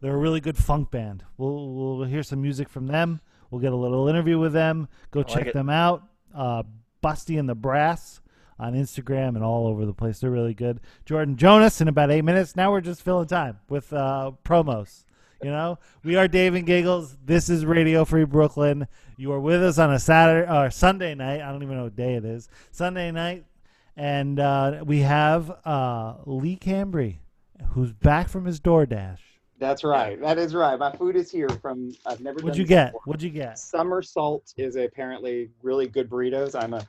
They're 0.00 0.14
a 0.14 0.18
really 0.18 0.40
good 0.40 0.56
funk 0.56 0.92
band. 0.92 1.24
We'll 1.36 1.74
we'll 1.74 2.04
hear 2.04 2.22
some 2.22 2.40
music 2.40 2.68
from 2.68 2.86
them. 2.86 3.20
We'll 3.50 3.60
get 3.60 3.72
a 3.72 3.76
little 3.76 4.06
interview 4.06 4.38
with 4.38 4.52
them. 4.52 4.86
Go 5.10 5.20
like 5.20 5.28
check 5.28 5.46
it. 5.48 5.54
them 5.54 5.68
out. 5.68 6.04
Uh, 6.32 6.62
Busty 7.02 7.36
and 7.36 7.48
the 7.48 7.56
Brass 7.56 8.20
on 8.60 8.74
Instagram 8.74 9.30
and 9.30 9.42
all 9.42 9.66
over 9.66 9.84
the 9.86 9.92
place. 9.92 10.20
They're 10.20 10.30
really 10.30 10.54
good. 10.54 10.78
Jordan 11.04 11.36
Jonas 11.36 11.80
in 11.80 11.88
about 11.88 12.12
eight 12.12 12.22
minutes. 12.22 12.54
Now 12.54 12.70
we're 12.70 12.80
just 12.80 13.02
filling 13.02 13.26
time 13.26 13.58
with 13.68 13.92
uh, 13.92 14.32
promos. 14.44 15.03
You 15.44 15.50
know, 15.50 15.78
we 16.02 16.16
are 16.16 16.26
Dave 16.26 16.54
and 16.54 16.64
Giggles. 16.64 17.18
This 17.22 17.50
is 17.50 17.66
Radio 17.66 18.06
Free 18.06 18.24
Brooklyn. 18.24 18.88
You 19.18 19.30
are 19.32 19.40
with 19.40 19.62
us 19.62 19.76
on 19.78 19.92
a 19.92 19.98
Saturday 19.98 20.50
or 20.50 20.70
Sunday 20.70 21.14
night. 21.14 21.42
I 21.42 21.52
don't 21.52 21.62
even 21.62 21.76
know 21.76 21.84
what 21.84 21.94
day 21.94 22.14
it 22.14 22.24
is. 22.24 22.48
Sunday 22.70 23.10
night, 23.10 23.44
and 23.94 24.40
uh, 24.40 24.82
we 24.86 25.00
have 25.00 25.50
uh, 25.66 26.14
Leigh 26.24 26.56
Cambre, 26.56 27.16
who's 27.72 27.92
back 27.92 28.30
from 28.30 28.46
his 28.46 28.58
DoorDash. 28.58 29.18
that's 29.58 29.84
right 29.84 30.18
that 30.22 30.38
is 30.38 30.54
right 30.54 30.78
my 30.78 30.90
food 30.92 31.14
is 31.14 31.30
here 31.30 31.50
from 31.60 31.92
i've 32.06 32.20
never 32.22 32.36
What'd 32.36 32.52
done 32.52 32.60
you 32.60 32.66
get? 32.66 32.92
before. 32.92 33.00
What'd 33.04 33.22
you 33.22 33.28
get? 33.28 33.58
Summer 33.58 34.00
Salt 34.00 34.54
is 34.56 34.76
apparently 34.76 35.50
really 35.62 35.86
good 35.88 36.08
burritos. 36.08 36.58
I'm 36.58 36.72
a, 36.72 36.86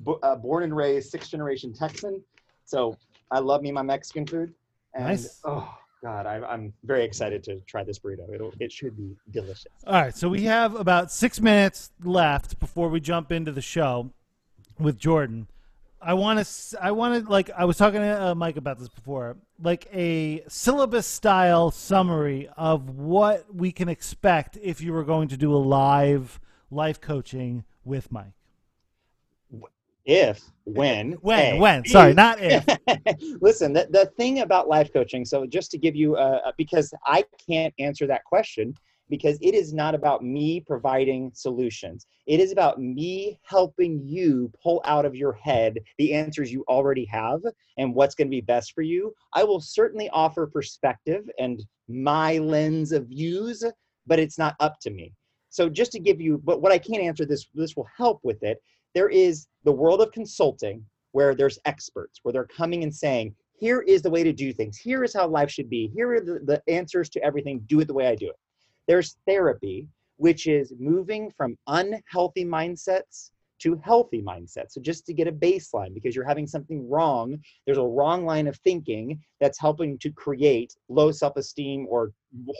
bo- 0.00 0.18
uh 0.22 0.34
born 0.34 0.62
and 0.62 0.74
raised 0.74 1.10
sixth 1.10 1.30
generation 1.30 1.74
Texan, 1.74 2.22
so 2.64 2.96
I 3.30 3.38
love 3.40 3.60
me 3.60 3.70
my 3.70 3.82
Mexican 3.82 4.26
food. 4.26 4.54
And, 4.94 5.04
Nice. 5.04 5.42
Oh 5.44 5.76
God, 6.02 6.26
I'm, 6.26 6.44
I'm 6.44 6.72
very 6.84 7.04
excited 7.04 7.42
to 7.44 7.60
try 7.66 7.82
this 7.82 7.98
burrito. 7.98 8.32
It'll, 8.32 8.52
it 8.60 8.70
should 8.70 8.96
be 8.96 9.16
delicious. 9.32 9.66
All 9.86 9.94
right, 9.94 10.16
so 10.16 10.28
we 10.28 10.42
have 10.42 10.76
about 10.76 11.10
six 11.10 11.40
minutes 11.40 11.90
left 12.04 12.60
before 12.60 12.88
we 12.88 13.00
jump 13.00 13.32
into 13.32 13.50
the 13.50 13.62
show 13.62 14.10
with 14.78 14.98
Jordan. 14.98 15.48
I 16.00 16.14
want 16.14 16.44
to, 16.46 16.78
I 16.80 16.92
wanted 16.92 17.28
like, 17.28 17.50
I 17.50 17.64
was 17.64 17.76
talking 17.76 18.00
to 18.00 18.26
uh, 18.28 18.34
Mike 18.36 18.56
about 18.56 18.78
this 18.78 18.88
before, 18.88 19.36
like 19.60 19.88
a 19.92 20.44
syllabus 20.46 21.08
style 21.08 21.72
summary 21.72 22.48
of 22.56 22.90
what 22.90 23.52
we 23.52 23.72
can 23.72 23.88
expect 23.88 24.56
if 24.62 24.80
you 24.80 24.92
were 24.92 25.02
going 25.02 25.26
to 25.28 25.36
do 25.36 25.52
a 25.52 25.58
live 25.58 26.38
life 26.70 27.00
coaching 27.00 27.64
with 27.84 28.12
Mike. 28.12 28.37
If, 30.08 30.42
when, 30.64 31.12
When, 31.20 31.38
hey, 31.38 31.58
when, 31.60 31.84
sorry, 31.84 32.14
not 32.14 32.38
if. 32.42 32.64
Listen, 33.40 33.72
the, 33.72 33.86
the 33.90 34.06
thing 34.16 34.40
about 34.40 34.66
life 34.66 34.92
coaching, 34.92 35.24
so 35.24 35.46
just 35.46 35.70
to 35.70 35.78
give 35.78 35.94
you, 35.94 36.16
uh, 36.16 36.50
because 36.56 36.92
I 37.04 37.24
can't 37.46 37.72
answer 37.78 38.06
that 38.08 38.24
question 38.24 38.74
because 39.10 39.38
it 39.40 39.54
is 39.54 39.72
not 39.72 39.94
about 39.94 40.22
me 40.22 40.60
providing 40.60 41.30
solutions. 41.34 42.06
It 42.26 42.40
is 42.40 42.52
about 42.52 42.80
me 42.80 43.40
helping 43.42 44.02
you 44.04 44.52
pull 44.62 44.82
out 44.84 45.04
of 45.04 45.14
your 45.14 45.32
head 45.32 45.78
the 45.96 46.12
answers 46.12 46.52
you 46.52 46.64
already 46.68 47.06
have 47.06 47.40
and 47.78 47.94
what's 47.94 48.14
going 48.14 48.28
to 48.28 48.30
be 48.30 48.40
best 48.40 48.72
for 48.74 48.82
you. 48.82 49.14
I 49.34 49.44
will 49.44 49.60
certainly 49.60 50.08
offer 50.10 50.46
perspective 50.46 51.28
and 51.38 51.64
my 51.88 52.38
lens 52.38 52.92
of 52.92 53.06
views, 53.06 53.64
but 54.06 54.18
it's 54.18 54.38
not 54.38 54.56
up 54.60 54.78
to 54.82 54.90
me. 54.90 55.14
So 55.50 55.68
just 55.68 55.92
to 55.92 55.98
give 55.98 56.20
you, 56.20 56.40
but 56.44 56.60
what 56.60 56.72
I 56.72 56.78
can't 56.78 57.02
answer 57.02 57.24
this, 57.24 57.46
this 57.54 57.76
will 57.76 57.88
help 57.96 58.20
with 58.22 58.42
it. 58.42 58.60
There 58.94 59.08
is 59.08 59.46
the 59.64 59.72
world 59.72 60.00
of 60.00 60.12
consulting 60.12 60.84
where 61.12 61.34
there's 61.34 61.58
experts, 61.64 62.20
where 62.22 62.32
they're 62.32 62.44
coming 62.44 62.82
and 62.82 62.94
saying, 62.94 63.34
here 63.58 63.80
is 63.80 64.02
the 64.02 64.10
way 64.10 64.22
to 64.22 64.32
do 64.32 64.52
things. 64.52 64.76
Here 64.76 65.02
is 65.02 65.14
how 65.14 65.26
life 65.26 65.50
should 65.50 65.68
be. 65.68 65.90
Here 65.94 66.12
are 66.12 66.20
the, 66.20 66.40
the 66.44 66.62
answers 66.72 67.08
to 67.10 67.22
everything. 67.24 67.60
Do 67.66 67.80
it 67.80 67.88
the 67.88 67.94
way 67.94 68.06
I 68.06 68.14
do 68.14 68.28
it. 68.28 68.36
There's 68.86 69.16
therapy, 69.26 69.88
which 70.16 70.46
is 70.46 70.72
moving 70.78 71.30
from 71.36 71.58
unhealthy 71.66 72.44
mindsets 72.44 73.30
to 73.60 73.80
healthy 73.84 74.22
mindsets. 74.22 74.70
So 74.70 74.80
just 74.80 75.04
to 75.06 75.12
get 75.12 75.26
a 75.26 75.32
baseline, 75.32 75.92
because 75.92 76.14
you're 76.14 76.24
having 76.24 76.46
something 76.46 76.88
wrong, 76.88 77.38
there's 77.66 77.78
a 77.78 77.82
wrong 77.82 78.24
line 78.24 78.46
of 78.46 78.56
thinking 78.58 79.20
that's 79.40 79.58
helping 79.58 79.98
to 79.98 80.10
create 80.12 80.76
low 80.88 81.10
self-esteem 81.10 81.86
or 81.90 82.12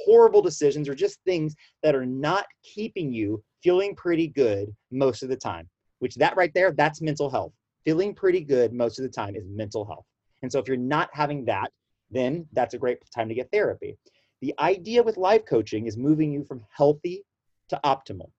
horrible 0.05 0.43
decisions 0.43 0.89
or 0.89 0.95
just 0.95 1.21
things 1.25 1.55
that 1.85 1.95
are 1.95 2.07
not 2.07 2.47
keeping 2.65 3.13
you 3.13 3.43
feeling 3.63 3.95
pretty 3.95 4.27
good 4.27 4.75
most 4.91 5.23
of 5.23 5.29
the 5.29 5.37
time. 5.37 5.69
Which 5.99 6.15
that 6.17 6.37
right 6.37 6.53
there, 6.55 6.73
that's 6.73 7.01
mental 7.01 7.31
health. 7.31 7.53
Feeling 7.85 8.15
pretty 8.15 8.41
good 8.41 8.73
most 8.73 8.99
of 8.99 9.03
the 9.03 9.11
time 9.11 9.35
is 9.35 9.45
mental 9.49 9.85
health. 9.85 10.05
And 10.43 10.51
so 10.51 10.59
if 10.59 10.69
you're 10.69 10.77
not 10.77 11.11
having 11.13 11.45
that, 11.47 11.73
then 12.11 12.47
that's 12.53 12.75
a 12.75 12.79
great 12.79 12.99
time 13.15 13.29
to 13.29 13.35
get 13.35 13.51
therapy. 13.53 13.97
The 14.41 14.55
idea 14.61 15.03
with 15.03 15.17
life 15.17 15.45
coaching 15.47 15.87
is 15.87 15.97
moving 15.97 16.33
you 16.33 16.45
from 16.45 16.65
healthy 16.71 17.25
to 17.69 17.81
optimal. 17.85 18.31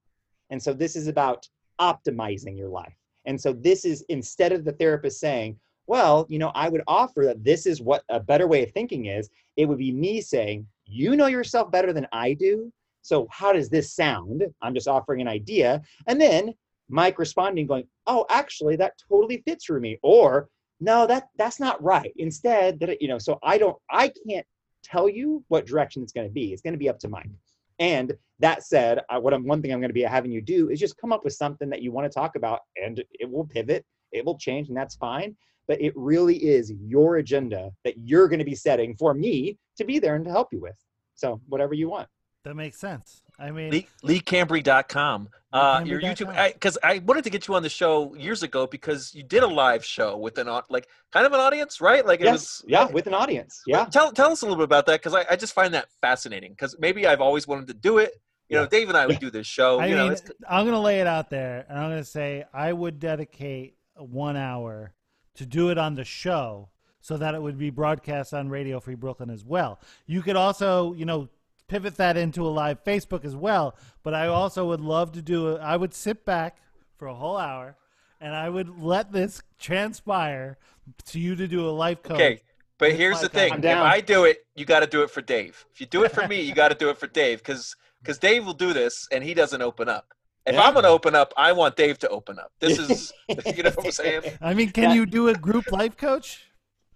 And 0.50 0.62
so 0.62 0.72
this 0.72 0.96
is 0.96 1.08
about 1.08 1.48
optimizing 1.80 2.56
your 2.56 2.68
life. 2.68 2.94
And 3.26 3.40
so 3.40 3.52
this 3.52 3.84
is 3.84 4.02
instead 4.08 4.52
of 4.52 4.64
the 4.64 4.72
therapist 4.72 5.20
saying, 5.20 5.58
well, 5.86 6.26
you 6.28 6.38
know, 6.38 6.52
I 6.54 6.68
would 6.68 6.82
offer 6.86 7.24
that 7.26 7.44
this 7.44 7.66
is 7.66 7.82
what 7.82 8.02
a 8.08 8.20
better 8.20 8.46
way 8.46 8.62
of 8.62 8.70
thinking 8.70 9.06
is, 9.06 9.28
it 9.56 9.66
would 9.66 9.78
be 9.78 9.92
me 9.92 10.20
saying, 10.20 10.66
you 10.86 11.16
know 11.16 11.26
yourself 11.26 11.70
better 11.70 11.92
than 11.92 12.06
I 12.12 12.32
do. 12.32 12.72
So 13.02 13.26
how 13.30 13.52
does 13.52 13.68
this 13.68 13.92
sound? 13.92 14.44
I'm 14.62 14.74
just 14.74 14.88
offering 14.88 15.20
an 15.20 15.28
idea. 15.28 15.82
And 16.06 16.20
then 16.20 16.54
Mike 16.90 17.18
responding, 17.18 17.66
going, 17.66 17.84
oh, 18.06 18.26
actually, 18.28 18.76
that 18.76 18.94
totally 19.08 19.42
fits 19.46 19.64
for 19.64 19.80
me. 19.80 19.98
Or 20.02 20.48
no, 20.80 21.06
that 21.06 21.28
that's 21.36 21.60
not 21.60 21.82
right. 21.82 22.12
Instead, 22.16 22.80
that 22.80 23.00
you 23.00 23.08
know, 23.08 23.18
so 23.18 23.38
I 23.42 23.58
don't, 23.58 23.76
I 23.90 24.12
can't 24.28 24.46
tell 24.82 25.08
you 25.08 25.44
what 25.48 25.66
direction 25.66 26.02
it's 26.02 26.12
going 26.12 26.26
to 26.26 26.32
be. 26.32 26.52
It's 26.52 26.62
going 26.62 26.72
to 26.72 26.78
be 26.78 26.88
up 26.88 26.98
to 27.00 27.08
Mike. 27.08 27.30
And 27.78 28.12
that 28.40 28.62
said, 28.62 29.00
I, 29.08 29.18
what 29.18 29.32
I'm 29.32 29.46
one 29.46 29.62
thing 29.62 29.72
I'm 29.72 29.80
going 29.80 29.90
to 29.90 29.94
be 29.94 30.02
having 30.02 30.30
you 30.30 30.42
do 30.42 30.70
is 30.70 30.78
just 30.78 30.98
come 30.98 31.12
up 31.12 31.24
with 31.24 31.32
something 31.34 31.70
that 31.70 31.82
you 31.82 31.92
want 31.92 32.10
to 32.10 32.14
talk 32.14 32.36
about, 32.36 32.60
and 32.82 33.02
it 33.12 33.30
will 33.30 33.46
pivot, 33.46 33.84
it 34.12 34.24
will 34.24 34.38
change, 34.38 34.68
and 34.68 34.76
that's 34.76 34.96
fine. 34.96 35.36
But 35.66 35.80
it 35.80 35.92
really 35.96 36.36
is 36.36 36.72
your 36.72 37.16
agenda 37.16 37.70
that 37.84 37.96
you're 37.96 38.28
going 38.28 38.38
to 38.40 38.44
be 38.44 38.54
setting 38.54 38.96
for 38.96 39.14
me 39.14 39.56
to 39.76 39.84
be 39.84 39.98
there 39.98 40.16
and 40.16 40.24
to 40.24 40.30
help 40.30 40.48
you 40.52 40.60
with. 40.60 40.76
So 41.14 41.40
whatever 41.48 41.74
you 41.74 41.88
want. 41.88 42.08
That 42.44 42.54
makes 42.54 42.78
sense. 42.78 43.22
I 43.40 43.50
mean, 43.50 43.70
Leigh, 43.70 43.88
LeighCambre.com. 44.04 45.28
Uh, 45.52 45.82
your 45.84 46.00
YouTube, 46.00 46.52
because 46.52 46.78
I, 46.84 46.98
wanted 46.98 47.24
to 47.24 47.30
get 47.30 47.48
you 47.48 47.56
on 47.56 47.64
the 47.64 47.68
show 47.68 48.14
years 48.14 48.44
ago 48.44 48.68
because 48.68 49.12
you 49.14 49.24
did 49.24 49.42
a 49.42 49.46
live 49.48 49.84
show 49.84 50.16
with 50.16 50.38
an 50.38 50.46
like 50.68 50.86
kind 51.10 51.26
of 51.26 51.32
an 51.32 51.40
audience, 51.40 51.80
right? 51.80 52.06
Like 52.06 52.20
it 52.20 52.24
yes, 52.24 52.62
was. 52.62 52.64
yeah, 52.68 52.84
with 52.84 53.08
an 53.08 53.14
audience. 53.14 53.60
Yeah. 53.66 53.86
Tell 53.86 54.12
tell 54.12 54.30
us 54.30 54.42
a 54.42 54.44
little 54.44 54.58
bit 54.58 54.64
about 54.64 54.86
that 54.86 55.00
because 55.00 55.14
I, 55.14 55.24
I 55.28 55.34
just 55.34 55.52
find 55.52 55.74
that 55.74 55.88
fascinating 56.00 56.52
because 56.52 56.76
maybe 56.78 57.04
I've 57.04 57.20
always 57.20 57.48
wanted 57.48 57.66
to 57.66 57.74
do 57.74 57.98
it. 57.98 58.12
You 58.48 58.56
know, 58.56 58.66
Dave 58.66 58.88
and 58.88 58.96
I 58.96 59.06
would 59.06 59.20
do 59.20 59.30
this 59.30 59.46
show. 59.46 59.80
I 59.80 59.86
you 59.86 59.96
mean, 59.96 60.12
it's, 60.12 60.22
I'm 60.48 60.64
going 60.64 60.74
to 60.74 60.80
lay 60.80 61.00
it 61.00 61.06
out 61.06 61.30
there, 61.30 61.64
and 61.68 61.78
I'm 61.78 61.88
going 61.88 62.02
to 62.02 62.08
say 62.08 62.44
I 62.52 62.72
would 62.72 62.98
dedicate 62.98 63.76
one 63.96 64.36
hour 64.36 64.92
to 65.34 65.46
do 65.46 65.70
it 65.70 65.78
on 65.78 65.94
the 65.94 66.04
show 66.04 66.68
so 67.00 67.16
that 67.16 67.34
it 67.34 67.42
would 67.42 67.58
be 67.58 67.70
broadcast 67.70 68.34
on 68.34 68.48
Radio 68.48 68.80
Free 68.80 68.94
Brooklyn 68.94 69.30
as 69.30 69.44
well. 69.44 69.80
You 70.06 70.20
could 70.22 70.36
also, 70.36 70.94
you 70.94 71.04
know, 71.04 71.28
pivot 71.70 71.96
that 71.96 72.16
into 72.16 72.46
a 72.46 72.50
live 72.50 72.82
Facebook 72.84 73.24
as 73.24 73.36
well. 73.36 73.76
But 74.02 74.12
I 74.12 74.26
also 74.26 74.66
would 74.66 74.80
love 74.80 75.12
to 75.12 75.22
do 75.22 75.52
it. 75.52 75.60
I 75.60 75.76
would 75.76 75.94
sit 75.94 76.24
back 76.24 76.58
for 76.98 77.06
a 77.06 77.14
whole 77.14 77.36
hour, 77.38 77.76
and 78.20 78.34
I 78.34 78.48
would 78.50 78.82
let 78.82 79.12
this 79.12 79.40
transpire 79.58 80.58
to 81.06 81.20
you 81.20 81.36
to 81.36 81.46
do 81.46 81.66
a 81.68 81.70
live 81.70 82.02
coach. 82.02 82.16
okay. 82.16 82.40
But 82.78 82.94
here's 82.94 83.20
the 83.20 83.28
thing: 83.28 83.52
I'm 83.52 83.60
if. 83.64 83.76
I 83.76 84.00
do 84.00 84.24
it, 84.24 84.46
you 84.56 84.64
got 84.64 84.80
to 84.80 84.86
do 84.86 85.02
it 85.02 85.10
for 85.10 85.20
Dave. 85.20 85.66
If 85.72 85.80
you 85.82 85.86
do 85.86 86.02
it 86.04 86.12
for 86.12 86.26
me, 86.26 86.40
you 86.40 86.54
got 86.54 86.68
to 86.68 86.74
do 86.74 86.88
it 86.88 86.96
for 86.96 87.06
Dave 87.06 87.38
because 87.38 87.76
because 88.02 88.18
Dave 88.18 88.46
will 88.46 88.54
do 88.54 88.72
this 88.72 89.06
and 89.12 89.22
he 89.22 89.34
doesn't 89.34 89.60
open 89.60 89.88
up. 89.88 90.06
If 90.46 90.54
Yeah. 90.54 90.62
I'm 90.62 90.72
going 90.72 90.84
to 90.84 90.88
open 90.88 91.14
up, 91.14 91.34
I 91.36 91.52
want 91.52 91.76
Dave 91.76 91.98
to 91.98 92.08
open 92.08 92.38
up. 92.38 92.50
This 92.58 92.78
is, 92.78 93.12
you 93.28 93.62
know 93.62 93.70
what 93.74 93.84
I'm 93.84 93.90
saying? 93.92 94.22
I 94.40 94.54
mean, 94.54 94.70
can 94.70 94.84
Yeah. 94.84 94.94
you 94.94 95.04
do 95.04 95.28
a 95.28 95.34
group 95.34 95.70
life 95.70 95.98
coach? 95.98 96.46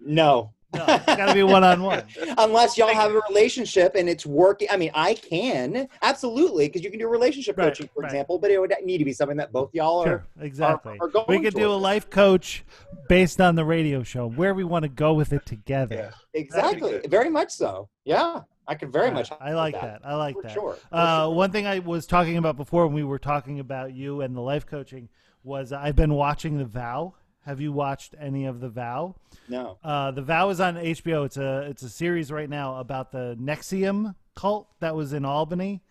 No. 0.00 0.53
No, 0.74 0.84
it's 0.88 1.04
got 1.06 1.26
to 1.26 1.34
be 1.34 1.42
one 1.42 1.64
on 1.64 1.82
one. 1.82 2.04
Unless 2.38 2.76
y'all 2.78 2.92
have 2.94 3.12
a 3.14 3.20
relationship 3.28 3.94
and 3.94 4.08
it's 4.08 4.26
working. 4.26 4.68
I 4.70 4.76
mean, 4.76 4.90
I 4.94 5.14
can 5.14 5.88
absolutely 6.02 6.66
because 6.68 6.82
you 6.82 6.90
can 6.90 6.98
do 6.98 7.08
relationship 7.08 7.56
Right, 7.58 7.66
coaching, 7.66 7.88
for 7.94 8.02
right. 8.02 8.06
example, 8.10 8.38
but 8.38 8.50
it 8.50 8.58
would 8.60 8.72
need 8.84 8.98
to 8.98 9.04
be 9.04 9.12
something 9.12 9.36
that 9.36 9.52
both 9.52 9.70
y'all 9.74 10.00
are. 10.02 10.06
Sure, 10.06 10.26
exactly. 10.40 10.98
are 11.00 11.08
going 11.08 11.26
we 11.28 11.40
could 11.40 11.54
do 11.54 11.70
a 11.70 11.74
life 11.74 12.10
coach 12.10 12.64
based 13.08 13.40
on 13.40 13.54
the 13.54 13.64
radio 13.64 14.02
show, 14.02 14.26
where 14.28 14.54
we 14.54 14.64
want 14.64 14.82
to 14.84 14.88
go 14.88 15.14
with 15.14 15.32
it 15.32 15.44
together. 15.46 16.12
Exactly. 16.32 17.00
Very 17.08 17.30
much 17.30 17.52
so. 17.52 17.88
Yeah. 18.04 18.40
I 18.66 18.74
could 18.74 18.90
very 18.92 19.08
Yeah, 19.08 19.12
much. 19.14 19.30
I 19.40 19.52
like 19.52 19.74
that. 19.74 20.00
I 20.04 20.14
like 20.14 20.36
for 20.36 20.42
that. 20.42 20.52
Sure. 20.52 20.72
for 20.74 20.80
Uh, 20.90 21.24
sure. 21.24 21.34
one 21.34 21.50
thing 21.50 21.66
I 21.66 21.80
was 21.80 22.06
talking 22.06 22.38
about 22.38 22.56
before 22.56 22.86
when 22.86 22.94
we 22.96 23.04
were 23.04 23.18
talking 23.18 23.60
about 23.60 23.92
you 23.92 24.22
and 24.22 24.34
the 24.34 24.40
life 24.40 24.64
coaching 24.66 25.10
was 25.42 25.70
I've 25.70 25.96
been 25.96 26.14
watching 26.14 26.56
The 26.56 26.64
Vow. 26.64 27.14
Have 27.44 27.60
you 27.60 27.72
watched 27.72 28.14
any 28.18 28.46
of 28.46 28.60
The 28.60 28.70
Vow? 28.70 29.16
No. 29.48 29.78
Uh, 29.84 30.10
the 30.10 30.22
Vow 30.22 30.48
is 30.48 30.60
on 30.60 30.76
HBO. 30.76 31.26
It's 31.26 31.36
a 31.36 31.66
it's 31.68 31.82
a 31.82 31.90
series 31.90 32.32
right 32.32 32.48
now 32.48 32.78
about 32.78 33.12
the 33.12 33.36
NXIVM 33.40 34.14
cult 34.34 34.68
that 34.80 34.96
was 34.96 35.12
in 35.12 35.24
Albany 35.24 35.82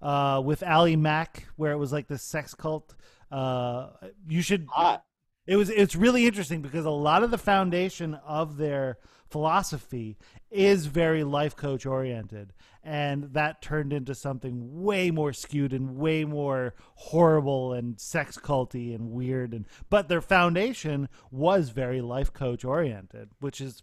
uh, 0.00 0.40
with 0.44 0.62
Ali 0.62 0.96
Mack, 0.96 1.48
where 1.56 1.72
it 1.72 1.76
was 1.76 1.92
like 1.92 2.08
this 2.08 2.22
sex 2.22 2.54
cult. 2.54 2.94
Uh, 3.30 3.88
you 4.26 4.40
should. 4.40 4.66
Hot. 4.70 5.04
It 5.46 5.56
was. 5.56 5.68
It's 5.68 5.94
really 5.94 6.26
interesting 6.26 6.62
because 6.62 6.86
a 6.86 6.90
lot 6.90 7.22
of 7.22 7.30
the 7.30 7.38
foundation 7.38 8.14
of 8.26 8.56
their 8.56 8.98
philosophy 9.32 10.16
is 10.50 10.86
very 10.86 11.24
life 11.24 11.56
coach 11.56 11.86
oriented, 11.86 12.52
and 12.84 13.32
that 13.32 13.62
turned 13.62 13.92
into 13.92 14.14
something 14.14 14.82
way 14.82 15.10
more 15.10 15.32
skewed 15.32 15.72
and 15.72 15.96
way 15.96 16.24
more 16.24 16.74
horrible 16.94 17.72
and 17.72 17.98
sex 17.98 18.36
culty 18.36 18.94
and 18.94 19.10
weird. 19.10 19.54
And 19.54 19.66
but 19.88 20.08
their 20.08 20.20
foundation 20.20 21.08
was 21.30 21.70
very 21.70 22.02
life 22.02 22.32
coach 22.32 22.64
oriented, 22.64 23.30
which 23.40 23.60
is 23.60 23.82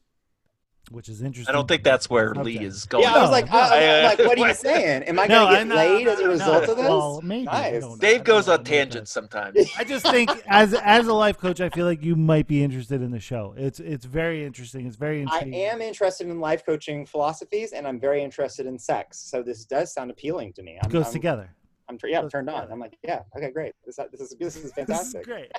which 0.90 1.10
is 1.10 1.22
interesting. 1.22 1.50
I 1.54 1.56
don't 1.58 1.68
think 1.68 1.84
that's 1.84 2.10
where 2.10 2.32
Okay. 2.32 2.42
Leigh 2.44 2.64
is 2.66 2.86
going. 2.86 3.04
Yeah, 3.04 3.16
I 3.16 3.22
was 3.22 3.32
like, 3.32 3.46
no. 3.52 3.58
I, 3.58 3.68
I, 3.68 4.00
uh, 4.00 4.04
like, 4.10 4.20
what 4.20 4.40
are 4.40 4.48
you 4.48 4.54
saying? 4.54 5.04
Am 5.04 5.20
I 5.20 5.28
No, 5.28 5.46
gonna 5.46 5.58
get 5.58 5.68
not- 5.68 5.78
laid 5.78 6.08
as 6.08 6.20
a 6.20 6.24
no, 6.24 6.30
result 6.30 6.64
of 6.70 6.78
this? 6.78 6.86
Well, 6.88 7.22
maybe. 7.24 7.44
Nice. 7.46 7.72
don't 7.74 7.82
know. 7.82 7.96
I 7.96 7.98
Dave 8.00 8.24
goes 8.24 8.48
know 8.48 8.54
on 8.54 8.64
tangents 8.64 9.12
sometimes. 9.12 9.58
I 9.78 9.84
just 9.84 10.06
think 10.08 10.30
as 10.48 10.74
as 10.74 11.08
a 11.08 11.14
life 11.14 11.38
coach, 11.38 11.62
I 11.62 11.70
feel 11.70 11.86
like 11.86 12.04
you 12.04 12.16
might 12.16 12.48
be 12.48 12.64
interested 12.64 13.02
in 13.02 13.12
the 13.12 13.20
show. 13.20 13.54
It's 13.58 13.80
it's 13.80 14.06
very 14.06 14.46
interesting. 14.46 14.88
It's 14.88 14.96
very 14.98 15.22
interesting. 15.22 15.54
I 15.54 15.58
am 15.58 15.82
interested 15.82 16.28
in 16.28 16.40
life 16.40 16.66
coaching 16.66 17.06
philosophies, 17.06 17.72
and 17.74 17.88
I'm 17.88 18.00
very 18.00 18.24
interested 18.24 18.66
in 18.66 18.78
sex. 18.80 19.20
So 19.20 19.42
this 19.44 19.66
does 19.66 19.94
sound 19.94 20.12
appealing 20.12 20.54
to 20.54 20.64
me. 20.64 20.78
I'm, 20.82 20.90
It 20.90 20.94
goes 20.94 21.08
I'm, 21.08 21.14
together. 21.14 21.50
I'm 21.88 21.98
yeah, 22.06 22.20
I'm 22.20 22.30
turned 22.30 22.50
on. 22.50 22.72
I'm 22.72 22.80
like, 22.80 22.98
yeah, 23.04 23.22
okay, 23.36 23.52
great. 23.52 23.74
This 23.86 23.98
this 24.12 24.22
is 24.22 24.36
this 24.40 24.56
is 24.56 24.64
This 24.64 24.66
is 24.66 24.74
fantastic. 24.76 25.24
great. 25.24 25.52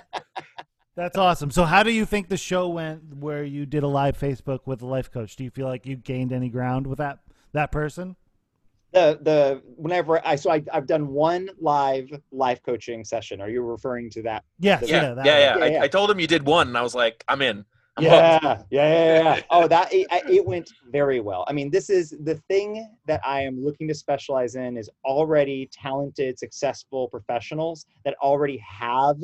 That's 1.00 1.16
awesome. 1.16 1.50
So, 1.50 1.64
how 1.64 1.82
do 1.82 1.90
you 1.90 2.04
think 2.04 2.28
the 2.28 2.36
show 2.36 2.68
went 2.68 3.16
where 3.16 3.42
you 3.42 3.64
did 3.64 3.82
a 3.82 3.88
live 3.88 4.18
Facebook 4.18 4.60
with 4.66 4.82
a 4.82 4.86
life 4.86 5.10
coach? 5.10 5.34
Do 5.34 5.44
you 5.44 5.50
feel 5.50 5.66
like 5.66 5.86
you 5.86 5.96
gained 5.96 6.30
any 6.30 6.50
ground 6.50 6.86
with 6.86 6.98
that 6.98 7.20
that 7.52 7.72
person? 7.72 8.16
the 8.92 9.18
the 9.22 9.62
whenever 9.76 10.20
I 10.26 10.36
so 10.36 10.50
I 10.50 10.62
I've 10.72 10.86
done 10.86 11.08
one 11.08 11.48
live 11.60 12.08
life 12.32 12.62
coaching 12.62 13.04
session. 13.04 13.40
Are 13.40 13.48
you 13.48 13.62
referring 13.62 14.10
to 14.10 14.22
that? 14.22 14.44
Yes. 14.58 14.82
Yeah, 14.86 14.96
Yeah. 14.96 15.02
yeah, 15.02 15.14
that 15.14 15.26
yeah. 15.26 15.50
one. 15.50 15.58
Yeah, 15.58 15.64
I, 15.64 15.68
yeah. 15.68 15.82
I 15.82 15.88
told 15.88 16.10
him 16.10 16.20
you 16.20 16.26
did 16.26 16.44
one, 16.44 16.68
and 16.68 16.76
I 16.76 16.82
was 16.82 16.94
like, 16.94 17.24
I'm 17.28 17.40
in. 17.42 17.64
I'm. 17.96 18.04
Yeah, 18.04 18.38
yeah, 18.42 18.62
yeah, 18.70 19.22
yeah. 19.22 19.40
Oh, 19.50 19.68
that 19.68 19.92
it, 19.92 20.06
it 20.28 20.44
went 20.44 20.70
very 20.90 21.20
well. 21.20 21.44
I 21.48 21.52
mean, 21.52 21.70
this 21.70 21.90
is 21.90 22.14
the 22.24 22.36
thing 22.48 22.88
that 23.06 23.20
I 23.24 23.42
am 23.42 23.62
looking 23.62 23.88
to 23.88 23.94
specialize 23.94 24.54
in 24.54 24.76
is 24.76 24.90
already 25.04 25.68
talented, 25.72 26.38
successful 26.38 27.08
professionals 27.08 27.86
that 28.04 28.14
already 28.22 28.58
have 28.58 29.18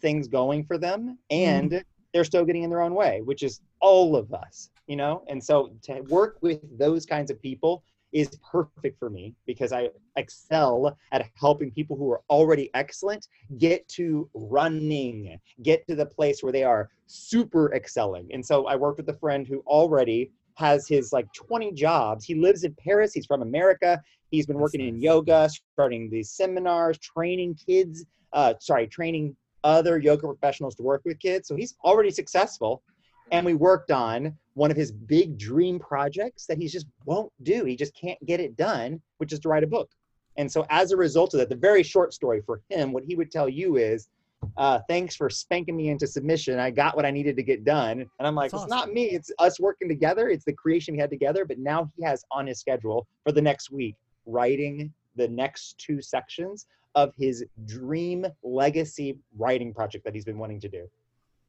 things 0.00 0.28
going 0.28 0.64
for 0.64 0.78
them, 0.78 1.18
and 1.30 1.82
they're 2.12 2.24
still 2.24 2.44
getting 2.44 2.62
in 2.62 2.70
their 2.70 2.80
own 2.80 2.94
way, 2.94 3.20
which 3.24 3.42
is 3.42 3.60
all 3.80 4.16
of 4.16 4.32
us, 4.32 4.70
you 4.86 4.96
know. 4.96 5.22
And 5.28 5.42
so 5.42 5.72
to 5.82 6.00
work 6.02 6.38
with 6.40 6.60
those 6.78 7.04
kinds 7.06 7.30
of 7.30 7.40
people 7.40 7.82
is 8.12 8.30
perfect 8.50 8.98
for 8.98 9.10
me 9.10 9.34
because 9.46 9.72
I 9.72 9.90
excel 10.16 10.96
at 11.12 11.28
helping 11.38 11.70
people 11.70 11.96
who 11.96 12.10
are 12.10 12.22
already 12.30 12.70
excellent 12.74 13.28
get 13.58 13.86
to 13.88 14.28
running, 14.34 15.38
get 15.62 15.86
to 15.88 15.94
the 15.94 16.06
place 16.06 16.42
where 16.42 16.52
they 16.52 16.64
are 16.64 16.88
super 17.06 17.74
excelling. 17.74 18.28
And 18.32 18.44
so 18.44 18.66
I 18.66 18.76
worked 18.76 18.98
with 18.98 19.08
a 19.10 19.18
friend 19.18 19.46
who 19.46 19.62
already 19.66 20.30
has 20.54 20.88
his 20.88 21.12
like 21.12 21.32
20 21.34 21.72
jobs. 21.72 22.24
He 22.24 22.34
lives 22.34 22.64
in 22.64 22.74
Paris. 22.74 23.12
He's 23.12 23.26
from 23.26 23.42
America. 23.42 24.02
He's 24.30 24.46
been 24.46 24.58
working 24.58 24.80
in 24.80 25.00
yoga, 25.00 25.48
starting 25.72 26.10
these 26.10 26.30
seminars, 26.30 26.98
training 26.98 27.58
kids, 27.64 28.04
uh, 28.32 28.54
sorry, 28.60 28.86
training 28.86 29.36
other 29.64 29.98
yoga 29.98 30.26
professionals 30.26 30.74
to 30.76 30.82
work 30.82 31.02
with 31.04 31.18
kids. 31.18 31.48
So 31.48 31.56
he's 31.56 31.74
already 31.84 32.10
successful. 32.10 32.82
And 33.30 33.44
we 33.44 33.54
worked 33.54 33.90
on 33.90 34.36
one 34.54 34.70
of 34.70 34.76
his 34.76 34.90
big 34.90 35.38
dream 35.38 35.78
projects 35.78 36.46
that 36.46 36.58
he 36.58 36.66
just 36.66 36.86
won't 37.04 37.32
do. 37.42 37.64
He 37.64 37.76
just 37.76 37.94
can't 37.94 38.18
get 38.24 38.40
it 38.40 38.56
done, 38.56 39.00
which 39.18 39.32
is 39.32 39.40
to 39.40 39.48
write 39.48 39.64
a 39.64 39.66
book. 39.66 39.90
And 40.38 40.50
so, 40.50 40.64
as 40.70 40.92
a 40.92 40.96
result 40.96 41.34
of 41.34 41.40
that, 41.40 41.48
the 41.48 41.56
very 41.56 41.82
short 41.82 42.14
story 42.14 42.40
for 42.40 42.62
him, 42.70 42.92
what 42.92 43.04
he 43.04 43.16
would 43.16 43.30
tell 43.30 43.48
you 43.48 43.76
is, 43.76 44.08
uh, 44.56 44.78
thanks 44.88 45.16
for 45.16 45.28
spanking 45.28 45.76
me 45.76 45.88
into 45.88 46.06
submission. 46.06 46.58
I 46.60 46.70
got 46.70 46.94
what 46.94 47.04
I 47.04 47.10
needed 47.10 47.36
to 47.36 47.42
get 47.42 47.64
done. 47.64 48.00
And 48.18 48.26
I'm 48.26 48.36
like, 48.36 48.52
That's 48.52 48.64
it's 48.64 48.70
not 48.70 48.92
me, 48.92 49.10
it's 49.10 49.32
us 49.40 49.58
working 49.58 49.88
together. 49.88 50.28
It's 50.28 50.44
the 50.44 50.52
creation 50.52 50.94
we 50.94 51.00
had 51.00 51.10
together. 51.10 51.44
But 51.44 51.58
now 51.58 51.90
he 51.96 52.04
has 52.04 52.24
on 52.30 52.46
his 52.46 52.60
schedule 52.60 53.06
for 53.24 53.32
the 53.32 53.42
next 53.42 53.70
week 53.70 53.96
writing 54.26 54.92
the 55.16 55.28
next 55.28 55.76
two 55.78 56.00
sections 56.00 56.66
of 57.02 57.12
his 57.16 57.44
dream 57.66 58.26
legacy 58.42 59.18
writing 59.36 59.72
project 59.72 60.04
that 60.04 60.14
he's 60.14 60.24
been 60.24 60.38
wanting 60.38 60.60
to 60.60 60.68
do. 60.68 60.86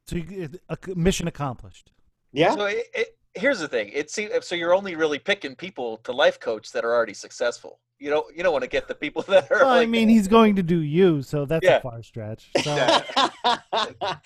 So 0.08 0.18
you, 0.18 0.50
a 0.70 0.78
mission 0.96 1.28
accomplished. 1.28 1.92
Yeah. 2.32 2.54
So 2.56 2.66
it, 2.66 2.86
it, 2.94 3.18
here's 3.34 3.60
the 3.60 3.68
thing. 3.68 3.90
It 3.94 4.10
seems 4.12 4.32
so 4.46 4.56
you're 4.56 4.74
only 4.74 4.96
really 4.96 5.20
picking 5.20 5.56
people 5.56 5.98
to 5.98 6.12
life 6.12 6.40
coach 6.40 6.72
that 6.74 6.84
are 6.86 6.94
already 6.94 7.14
successful. 7.14 7.80
You 8.00 8.10
don't 8.12 8.36
you 8.36 8.44
don't 8.44 8.54
want 8.54 8.64
to 8.64 8.70
get 8.70 8.88
the 8.88 8.96
people 8.96 9.22
that 9.28 9.52
are. 9.52 9.58
Well, 9.66 9.70
I 9.70 9.86
mean, 9.86 10.08
he's 10.10 10.28
going 10.28 10.56
to 10.56 10.64
do 10.64 10.80
you, 10.82 11.22
so 11.22 11.46
that's 11.46 11.66
Yeah. 11.66 11.78
a 11.78 11.82
far 11.82 12.02
stretch. 12.04 12.50
So. 12.64 12.72
I 13.44 13.60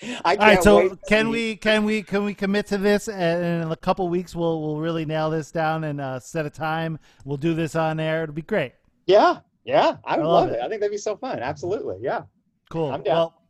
can't 0.00 0.24
All 0.24 0.36
right, 0.36 0.62
so 0.62 0.96
can 1.08 1.26
see- 1.26 1.30
we 1.32 1.56
can 1.56 1.84
we 1.84 2.02
can 2.02 2.24
we 2.24 2.34
commit 2.34 2.66
to 2.68 2.78
this? 2.78 3.08
And 3.08 3.62
in 3.64 3.72
a 3.72 3.76
couple 3.76 4.08
weeks, 4.08 4.34
we'll 4.36 4.60
we'll 4.62 4.78
really 4.78 5.04
nail 5.06 5.30
this 5.30 5.50
down 5.50 5.84
and 5.84 6.00
uh, 6.00 6.20
set 6.20 6.44
a 6.46 6.50
time. 6.50 6.98
We'll 7.24 7.36
do 7.48 7.54
this 7.54 7.74
on 7.74 7.98
air. 8.00 8.22
It'll 8.24 8.34
be 8.34 8.42
great. 8.42 8.72
Yeah, 9.06 9.38
yeah, 9.64 9.96
I 10.04 10.16
would 10.16 10.22
I 10.24 10.26
love 10.26 10.44
love 10.46 10.48
it. 10.50 10.58
it. 10.58 10.62
I 10.62 10.68
think 10.68 10.80
that'd 10.80 10.90
be 10.92 10.98
so 10.98 11.16
fun. 11.16 11.38
Absolutely, 11.40 11.96
yeah. 12.00 12.22
Cool. 12.70 12.90
I'm 12.92 13.02
down. 13.02 13.16
Well, 13.16 13.40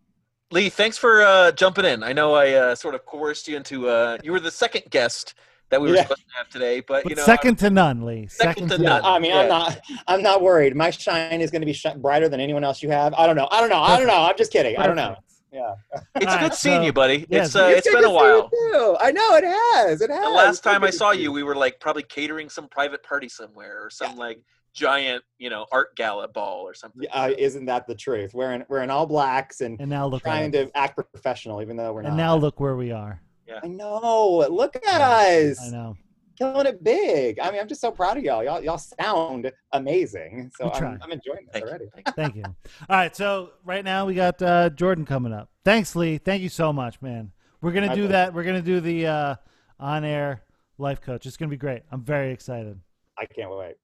Leigh, 0.50 0.68
thanks 0.68 0.97
for 0.99 1.23
uh, 1.23 1.52
jumping 1.52 1.85
in. 1.85 2.02
I 2.02 2.12
know 2.12 2.35
I 2.35 2.52
uh, 2.52 2.75
sort 2.75 2.94
of 2.94 3.04
coerced 3.06 3.49
you 3.49 3.56
into. 3.56 3.88
Uh, 3.88 4.18
you 4.23 4.30
were 4.33 4.40
the 4.40 4.50
second 4.50 4.83
guest 4.90 5.35
that 5.71 5.80
we 5.80 5.88
were 5.88 5.97
Yeah. 5.97 6.02
supposed 6.02 6.21
to 6.28 6.37
have 6.37 6.49
today, 6.50 6.80
but, 6.80 7.02
but 7.04 7.11
you 7.11 7.16
know, 7.16 7.25
second 7.25 7.56
to 7.61 7.71
none, 7.71 8.02
Leigh. 8.02 8.26
Second 8.28 8.68
to 8.71 8.76
to 8.76 8.83
none. 8.83 9.04
I 9.04 9.18
mean, 9.18 9.33
Yeah. 9.33 9.40
I'm 9.40 9.49
not, 9.49 9.80
I'm 10.06 10.23
not 10.23 10.42
worried. 10.42 10.76
My 10.76 10.90
shine 10.90 11.40
is 11.40 11.50
going 11.50 11.62
to 11.62 11.66
be 11.66 11.73
shi- 11.73 11.94
brighter 11.97 12.28
than 12.28 12.38
anyone 12.40 12.62
else 12.62 12.83
you 12.83 12.90
have. 12.90 13.14
I 13.14 13.26
don't 13.26 13.35
know. 13.37 13.49
I 13.50 13.61
don't 13.61 13.71
know. 13.71 13.80
I 13.80 13.97
don't 13.97 14.06
know. 14.06 14.14
I'm 14.23 14.37
just 14.37 14.52
kidding. 14.52 14.76
I 14.76 14.87
don't 14.87 14.97
know. 14.97 15.16
Yeah, 15.52 15.75
it's 16.16 16.26
All 16.26 16.38
good 16.38 16.42
right, 16.50 16.54
seeing 16.54 16.80
so- 16.80 16.87
you, 16.87 16.92
buddy. 16.92 17.26
yeah, 17.28 17.44
it's 17.44 17.54
uh, 17.56 17.66
It's 17.71 17.78
it's 17.87 17.88
good 17.88 18.02
been 18.02 18.11
a 18.11 18.12
to 18.12 18.18
see 18.18 18.25
you 18.26 18.40
while. 18.42 18.50
too. 18.50 18.97
I 19.00 19.12
know 19.12 19.37
it 19.37 19.44
has. 19.44 20.00
It 20.02 20.11
has. 20.11 20.21
The 20.25 20.30
last 20.30 20.50
It's 20.50 20.61
time 20.61 20.83
I 20.85 20.90
saw 20.90 21.12
you, 21.12 21.30
we 21.33 21.42
were 21.44 21.54
like 21.54 21.78
probably 21.80 22.02
catering 22.02 22.49
some 22.50 22.68
private 22.68 23.02
party 23.04 23.28
somewhere 23.28 23.83
or 23.85 23.88
some 23.88 24.16
like 24.16 24.40
giant, 24.75 25.23
you 25.38 25.49
know, 25.50 25.66
art 25.73 25.95
gala 25.97 26.28
ball 26.28 26.61
or 26.62 26.75
something. 26.75 27.07
Uh, 27.12 27.31
isn't 27.38 27.64
that 27.66 27.87
the 27.87 27.95
truth? 27.95 28.35
We're 28.35 28.52
in, 28.52 28.64
we're 28.69 28.83
in 28.83 28.90
all 28.90 29.07
blacks 29.07 29.61
and 29.61 29.81
And 29.81 29.88
now 29.88 30.07
look 30.07 30.23
at 30.26 30.31
trying 30.31 30.54
us. 30.57 30.66
to 30.71 30.76
act 30.76 30.97
professional, 30.97 31.62
even 31.62 31.76
though 31.76 31.93
we're 31.93 32.00
And 32.00 32.11
not. 32.11 32.16
now 32.16 32.37
look 32.37 32.61
where 32.61 32.76
we 32.76 32.90
are. 32.93 33.21
Yeah. 33.47 33.61
I 33.62 33.69
know. 33.69 34.47
Look 34.50 34.76
at 34.87 35.00
us. 35.00 35.61
I 35.61 35.71
know. 35.71 35.97
killing 36.37 36.66
it 36.66 36.83
big. 36.83 37.38
I 37.38 37.50
mean, 37.52 37.61
I'm 37.61 37.69
just 37.69 37.81
so 37.81 37.90
proud 37.93 38.16
of 38.16 38.25
y'all. 38.25 38.43
Y'all, 38.43 38.61
y'all 38.62 38.78
sound 38.78 39.52
amazing. 39.73 40.50
So 40.57 40.71
I'm, 40.73 40.99
I'm 41.02 41.12
enjoying 41.12 41.45
this 41.45 41.52
Thank 41.52 41.64
already. 41.66 41.85
Thank 41.95 42.07
you. 42.09 42.12
Thank 42.16 42.37
you. 42.37 42.43
All 42.45 42.54
right, 42.97 43.14
so 43.14 43.50
right 43.64 43.85
now 43.85 44.07
we 44.07 44.14
got 44.14 44.40
uh, 44.43 44.71
Jordan 44.71 45.04
coming 45.04 45.33
up. 45.33 45.50
Thanks, 45.64 45.95
Leigh. 45.95 46.19
Thank 46.19 46.43
you 46.43 46.49
so 46.49 46.73
much, 46.73 47.00
man. 47.00 47.31
We're 47.61 47.73
gonna 47.73 47.87
My 47.87 47.95
do 47.95 48.00
pleasure. 48.02 48.12
that. 48.12 48.35
We're 48.35 48.43
gonna 48.45 48.61
do 48.62 48.81
the 48.81 49.07
uh, 49.07 49.35
on-air 49.78 50.43
life 50.78 51.00
coach. 51.00 51.25
It's 51.26 51.37
gonna 51.37 51.50
be 51.50 51.57
great. 51.57 51.83
I'm 51.93 52.02
very 52.02 52.33
excited. 52.33 52.78
I 53.19 53.26
can't 53.26 53.50
wait. 53.57 53.76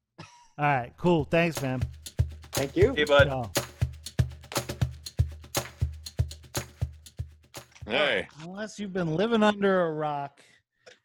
All 0.59 0.65
right, 0.67 0.93
cool. 0.97 1.25
Thanks, 1.25 1.61
man. 1.63 1.81
Thank 2.53 2.77
you. 2.77 2.95
Hey, 2.95 3.05
bud. 3.05 3.29
Ciao. 3.29 3.51
Hey, 7.87 8.29
Unless 8.43 8.79
you've 8.79 8.93
been 8.93 9.17
living 9.17 9.43
under 9.43 9.87
a 9.87 9.93
rock, 9.93 10.43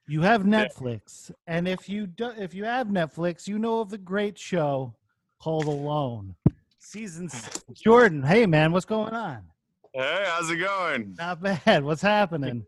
you 0.07 0.21
have 0.21 0.43
Netflix, 0.43 1.31
and 1.47 1.67
if 1.67 1.89
you 1.89 2.05
do, 2.05 2.31
if 2.37 2.53
you 2.53 2.65
have 2.65 2.87
Netflix, 2.87 3.47
you 3.47 3.57
know 3.57 3.79
of 3.79 3.89
the 3.89 3.97
great 3.97 4.37
show 4.37 4.93
called 5.39 5.65
Alone, 5.65 6.35
season. 6.77 7.27
Hmm. 7.27 7.37
Six. 7.37 7.81
Jordan, 7.81 8.21
hey 8.21 8.45
man, 8.45 8.71
what's 8.71 8.85
going 8.85 9.13
on? 9.13 9.43
hey, 9.93 10.23
how's 10.27 10.49
it 10.51 10.57
going? 10.57 11.15
Not 11.17 11.41
bad. 11.41 11.83
What's 11.83 12.01
happening? 12.01 12.65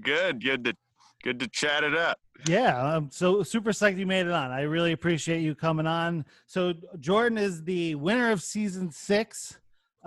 Good, 0.00 0.42
good 0.42 0.64
to 0.64 0.76
good 1.22 1.38
to 1.40 1.48
chat 1.48 1.84
it 1.84 1.94
up. 1.96 2.18
Yeah, 2.46 2.82
I'm 2.96 3.10
so 3.10 3.42
super 3.42 3.70
psyched 3.70 3.98
you 3.98 4.06
made 4.06 4.26
it 4.26 4.32
on. 4.32 4.50
I 4.50 4.62
really 4.62 4.92
appreciate 4.92 5.40
you 5.42 5.54
coming 5.54 5.86
on. 5.86 6.24
So 6.46 6.72
Jordan 6.98 7.36
is 7.38 7.62
the 7.64 7.94
winner 7.96 8.30
of 8.32 8.42
season 8.42 8.90
six. 8.90 9.58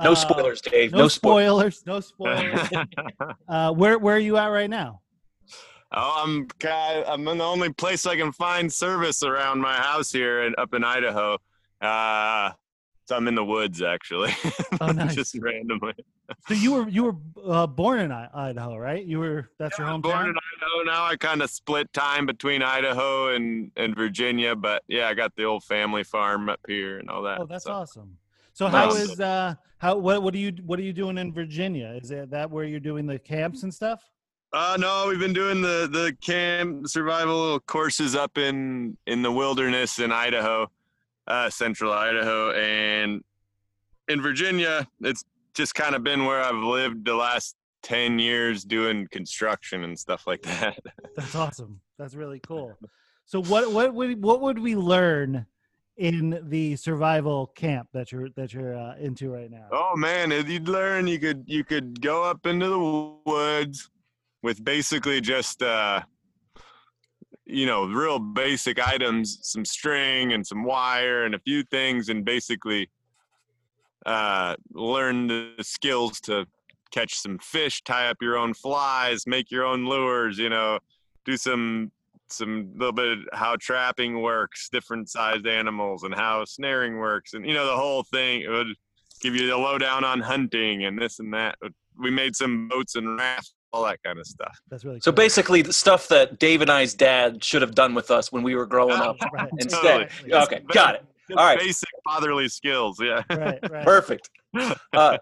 No 0.04 0.14
Uh, 0.14 0.16
spoilers, 0.16 0.60
Dave. 0.62 0.92
No, 0.92 1.00
No, 1.00 1.08
spoilers. 1.08 1.78
spoilers. 1.78 1.86
No 1.86 2.00
spoilers. 2.80 2.88
uh, 3.48 3.72
where 3.74 4.00
where 4.00 4.16
are 4.16 4.20
you 4.20 4.38
at 4.38 4.48
right 4.48 4.70
now? 4.70 5.02
oh, 5.96 6.24
I'm 6.26 6.48
I'm 7.08 7.28
in 7.28 7.38
the 7.38 7.44
only 7.44 7.72
place 7.72 8.08
I 8.08 8.16
can 8.16 8.32
find 8.32 8.72
service 8.74 9.22
around 9.22 9.62
my 9.62 9.76
house 9.76 10.12
here 10.12 10.42
and 10.44 10.56
up 10.58 10.74
in 10.74 10.84
Idaho. 10.84 11.38
Uh, 11.80 12.52
so 13.06 13.16
I'm 13.16 13.28
in 13.28 13.36
the 13.36 13.46
woods 13.46 13.82
actually. 13.84 14.34
Oh, 14.82 14.88
nice. 14.88 15.14
Just 15.14 15.36
randomly. 15.40 15.94
So 16.48 16.54
you 16.54 16.74
were 16.74 16.88
you 16.90 17.04
were 17.04 17.16
uh, 17.46 17.68
born 17.68 18.00
in 18.00 18.12
I- 18.12 18.30
Idaho, 18.34 18.78
right? 18.78 19.04
You 19.06 19.20
were 19.20 19.50
that's 19.60 19.78
your 19.78 19.88
I 19.88 19.94
was 19.94 20.02
born 20.02 20.16
hometown. 20.16 20.24
in 20.30 20.36
Idaho. 20.38 20.84
Now 20.86 21.06
I 21.06 21.16
kind 21.16 21.42
of 21.42 21.50
split 21.50 21.92
time 21.94 22.26
between 22.26 22.62
Idaho 22.62 23.30
and 23.36 23.72
and 23.78 23.96
Virginia, 23.96 24.56
but 24.56 24.84
yeah, 24.88 25.08
I 25.08 25.14
got 25.14 25.36
the 25.36 25.44
old 25.44 25.64
family 25.64 26.04
farm 26.04 26.50
up 26.50 26.60
here 26.68 27.00
and 27.00 27.10
all 27.10 27.22
that. 27.24 27.40
Oh, 27.40 27.46
that's 27.46 27.66
so. 27.66 27.72
awesome. 27.74 28.18
So 28.54 28.68
how 28.68 28.86
Nice. 28.90 28.96
is 29.12 29.20
uh 29.20 29.56
how 29.80 29.98
what 29.98 30.22
what 30.24 30.34
are 30.34 30.38
you 30.38 30.54
what 30.66 30.80
are 30.80 30.84
you 30.84 30.94
doing 30.94 31.18
in 31.18 31.34
Virginia? 31.34 31.98
Is 32.02 32.12
it 32.12 32.30
that 32.32 32.50
where 32.52 32.66
you're 32.66 32.80
doing 32.80 33.06
the 33.08 33.20
camps 33.20 33.64
and 33.64 33.74
stuff? 33.74 34.02
Uh 34.52 34.78
no, 34.80 35.08
we've 35.08 35.20
been 35.20 35.34
doing 35.34 35.62
the 35.62 35.90
the 35.92 36.16
camp 36.22 36.88
survival 36.88 37.60
courses 37.62 38.16
up 38.16 38.38
in 38.38 38.98
in 39.08 39.22
the 39.24 39.32
wilderness 39.32 39.98
in 40.00 40.12
Idaho, 40.12 40.70
uh, 41.28 41.50
central 41.50 41.92
Idaho, 41.92 42.52
and 42.52 43.24
in 44.08 44.22
Virginia. 44.22 44.88
It's 45.02 45.24
just 45.54 45.76
kind 45.76 45.96
of 45.96 46.04
been 46.04 46.26
where 46.26 46.42
I've 46.42 46.64
lived 46.64 47.06
the 47.06 47.16
last 47.16 47.56
ten 47.84 48.18
years 48.20 48.64
doing 48.64 49.08
construction 49.12 49.84
and 49.84 49.98
stuff 49.98 50.26
like 50.26 50.42
that. 50.44 50.80
That's 51.16 51.36
awesome. 51.36 51.82
That's 51.98 52.16
really 52.16 52.40
cool. 52.40 52.78
So 53.26 53.42
what 53.44 53.72
what 53.72 53.94
would 53.94 54.22
what 54.22 54.42
would 54.42 54.60
we 54.60 54.76
learn 54.76 55.46
in 55.98 56.40
the 56.50 56.76
survival 56.76 57.48
camp 57.48 57.88
that 57.94 58.12
you're 58.12 58.30
that 58.36 58.54
you're 58.54 58.78
uh, 58.78 58.98
into 58.98 59.32
right 59.32 59.50
now? 59.50 59.68
oh 59.72 59.96
man, 59.96 60.32
if 60.32 60.50
you'd 60.50 60.68
learn, 60.68 61.08
you 61.08 61.20
could 61.20 61.44
you 61.48 61.64
could 61.64 62.02
go 62.02 62.24
up 62.24 62.46
into 62.46 62.68
the 62.68 63.32
woods 63.32 63.90
with 64.42 64.64
basically 64.64 65.22
just 65.22 65.64
uh, 65.64 66.02
you 67.46 67.66
know 67.66 67.86
real 67.86 68.20
basic 68.20 68.86
items, 68.86 69.40
some 69.42 69.64
string 69.64 70.34
and 70.34 70.46
some 70.46 70.64
wire 70.64 71.24
and 71.24 71.34
a 71.34 71.40
few 71.40 71.64
things, 71.64 72.10
and 72.10 72.26
basically 72.26 72.90
uh, 74.06 74.56
learn 74.74 75.28
the 75.28 75.54
skills 75.62 76.20
to 76.22 76.46
catch 76.92 77.16
some 77.16 77.40
fish, 77.40 77.82
tie 77.84 78.08
up 78.08 78.18
your 78.22 78.38
own 78.38 78.54
flies, 78.54 79.26
make 79.26 79.52
your 79.52 79.66
own 79.66 79.86
lures. 79.86 80.38
You 80.38 80.50
know, 80.50 80.80
do 81.26 81.38
some 81.38 81.92
some 82.30 82.72
little 82.76 82.94
bit 82.94 83.20
of 83.20 83.20
how 83.34 83.56
trapping 83.60 84.22
works, 84.22 84.70
different 84.72 85.10
sized 85.10 85.48
animals, 85.48 86.04
and 86.04 86.14
how 86.14 86.46
snaring 86.46 86.98
works, 86.98 87.34
and 87.34 87.46
you 87.46 87.54
know 87.54 87.66
the 87.66 87.76
whole 87.76 88.04
thing. 88.04 88.42
It 88.42 88.50
would 88.50 88.76
give 89.22 89.36
you 89.36 89.48
the 89.48 89.58
lowdown 89.58 90.04
on 90.04 90.20
hunting 90.20 90.86
and 90.86 91.00
this 91.00 91.20
and 91.20 91.34
that. 91.34 91.56
We 92.00 92.10
made 92.12 92.36
some 92.36 92.68
boats 92.68 92.96
and 92.96 93.18
rafts, 93.18 93.54
all 93.72 93.84
that 93.86 94.02
kind 94.04 94.20
of 94.20 94.26
stuff. 94.26 94.60
That's 94.70 94.84
really 94.84 95.00
So 95.02 95.12
basically, 95.12 95.62
the 95.62 95.74
stuff 95.74 96.08
that 96.10 96.40
Dave 96.40 96.62
and 96.62 96.72
I's 96.72 96.94
dad 96.94 97.44
should 97.44 97.62
have 97.62 97.76
done 97.76 97.94
with 97.94 98.12
us 98.12 98.32
when 98.32 98.44
we 98.44 98.56
were 98.56 98.66
growing 98.66 98.98
up. 98.98 99.18
right. 99.34 99.50
Instead, 99.60 100.04
Exactly. 100.26 100.34
okay, 100.34 100.62
got 100.74 100.96
it. 100.96 101.06
Just 101.30 101.40
All 101.40 101.46
right. 101.46 101.60
Basic 101.60 101.90
fatherly 102.04 102.50
skills, 102.50 103.00
yeah. 103.02 103.24
Right, 103.30 103.60
right. 103.70 103.86
Perfect. 103.86 104.30
Uh, 104.94 105.18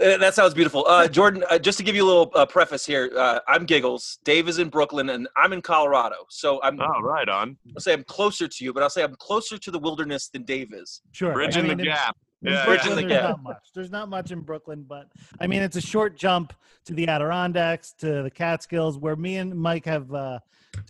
uh, 0.00 0.18
that 0.18 0.34
sounds 0.34 0.52
beautiful. 0.52 0.84
Uh, 0.86 1.08
Jordan, 1.08 1.42
uh, 1.50 1.58
just 1.58 1.78
to 1.78 1.84
give 1.84 1.96
you 1.96 2.04
a 2.04 2.06
little 2.06 2.30
uh, 2.34 2.44
preface 2.44 2.84
here, 2.84 3.10
uh, 3.16 3.40
I'm 3.48 3.64
Giggles. 3.64 4.18
Dave 4.24 4.46
is 4.46 4.58
in 4.58 4.68
Brooklyn, 4.68 5.08
and 5.08 5.26
I'm 5.36 5.54
in 5.54 5.62
Colorado. 5.62 6.16
So 6.28 6.60
I'm, 6.62 6.78
Oh, 6.80 7.00
right 7.00 7.28
on. 7.28 7.56
I'll 7.74 7.80
say 7.80 7.94
I'm 7.94 8.04
closer 8.04 8.46
to 8.46 8.64
you, 8.64 8.74
but 8.74 8.82
I'll 8.82 8.90
say 8.90 9.02
I'm 9.02 9.14
closer 9.16 9.56
to 9.56 9.70
the 9.70 9.78
wilderness 9.78 10.28
than 10.28 10.42
Dave 10.42 10.74
is. 10.74 11.00
Sure. 11.12 11.32
Bridging 11.32 11.64
I 11.64 11.68
mean, 11.68 11.78
the 11.78 11.84
gap. 11.84 12.16
Yeah, 12.42 12.66
Bridging 12.66 12.92
Brooklyn, 12.92 13.08
the 13.08 13.14
there's 13.14 13.22
gap. 13.22 13.30
not 13.30 13.42
much. 13.42 13.62
There's 13.74 13.90
not 13.90 14.08
much 14.10 14.30
in 14.30 14.40
Brooklyn, 14.40 14.84
but 14.86 15.08
I 15.40 15.46
mean, 15.46 15.62
it's 15.62 15.76
a 15.76 15.80
short 15.80 16.18
jump 16.18 16.52
to 16.84 16.92
the 16.92 17.08
Adirondacks, 17.08 17.92
to 18.00 18.22
the 18.22 18.30
Catskills, 18.30 18.98
where 18.98 19.16
me 19.16 19.38
and 19.38 19.54
Mike 19.54 19.86
have 19.86 20.12
uh, 20.12 20.38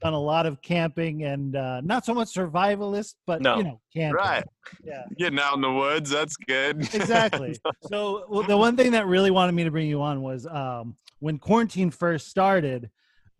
done 0.00 0.12
a 0.12 0.18
lot 0.20 0.46
of 0.46 0.60
camping 0.62 1.24
and 1.24 1.56
uh, 1.56 1.80
not 1.82 2.04
so 2.04 2.14
much 2.14 2.28
survivalist, 2.28 3.14
but 3.26 3.40
No. 3.42 3.58
you 3.58 3.64
know, 3.64 3.80
camping. 3.92 4.14
Right. 4.16 4.44
Yeah. 4.84 5.02
Getting 5.18 5.38
out 5.38 5.54
in 5.54 5.60
the 5.60 5.72
woods, 5.72 6.10
that's 6.10 6.36
good. 6.36 6.80
exactly. 6.94 7.58
So 7.88 8.24
well, 8.28 8.42
the 8.42 8.56
one 8.56 8.76
thing 8.76 8.92
that 8.92 9.06
really 9.06 9.30
wanted 9.30 9.52
me 9.52 9.64
to 9.64 9.70
bring 9.70 9.88
you 9.88 10.02
on 10.02 10.22
was 10.22 10.46
um, 10.46 10.96
when 11.20 11.38
quarantine 11.38 11.90
first 11.90 12.28
started. 12.28 12.90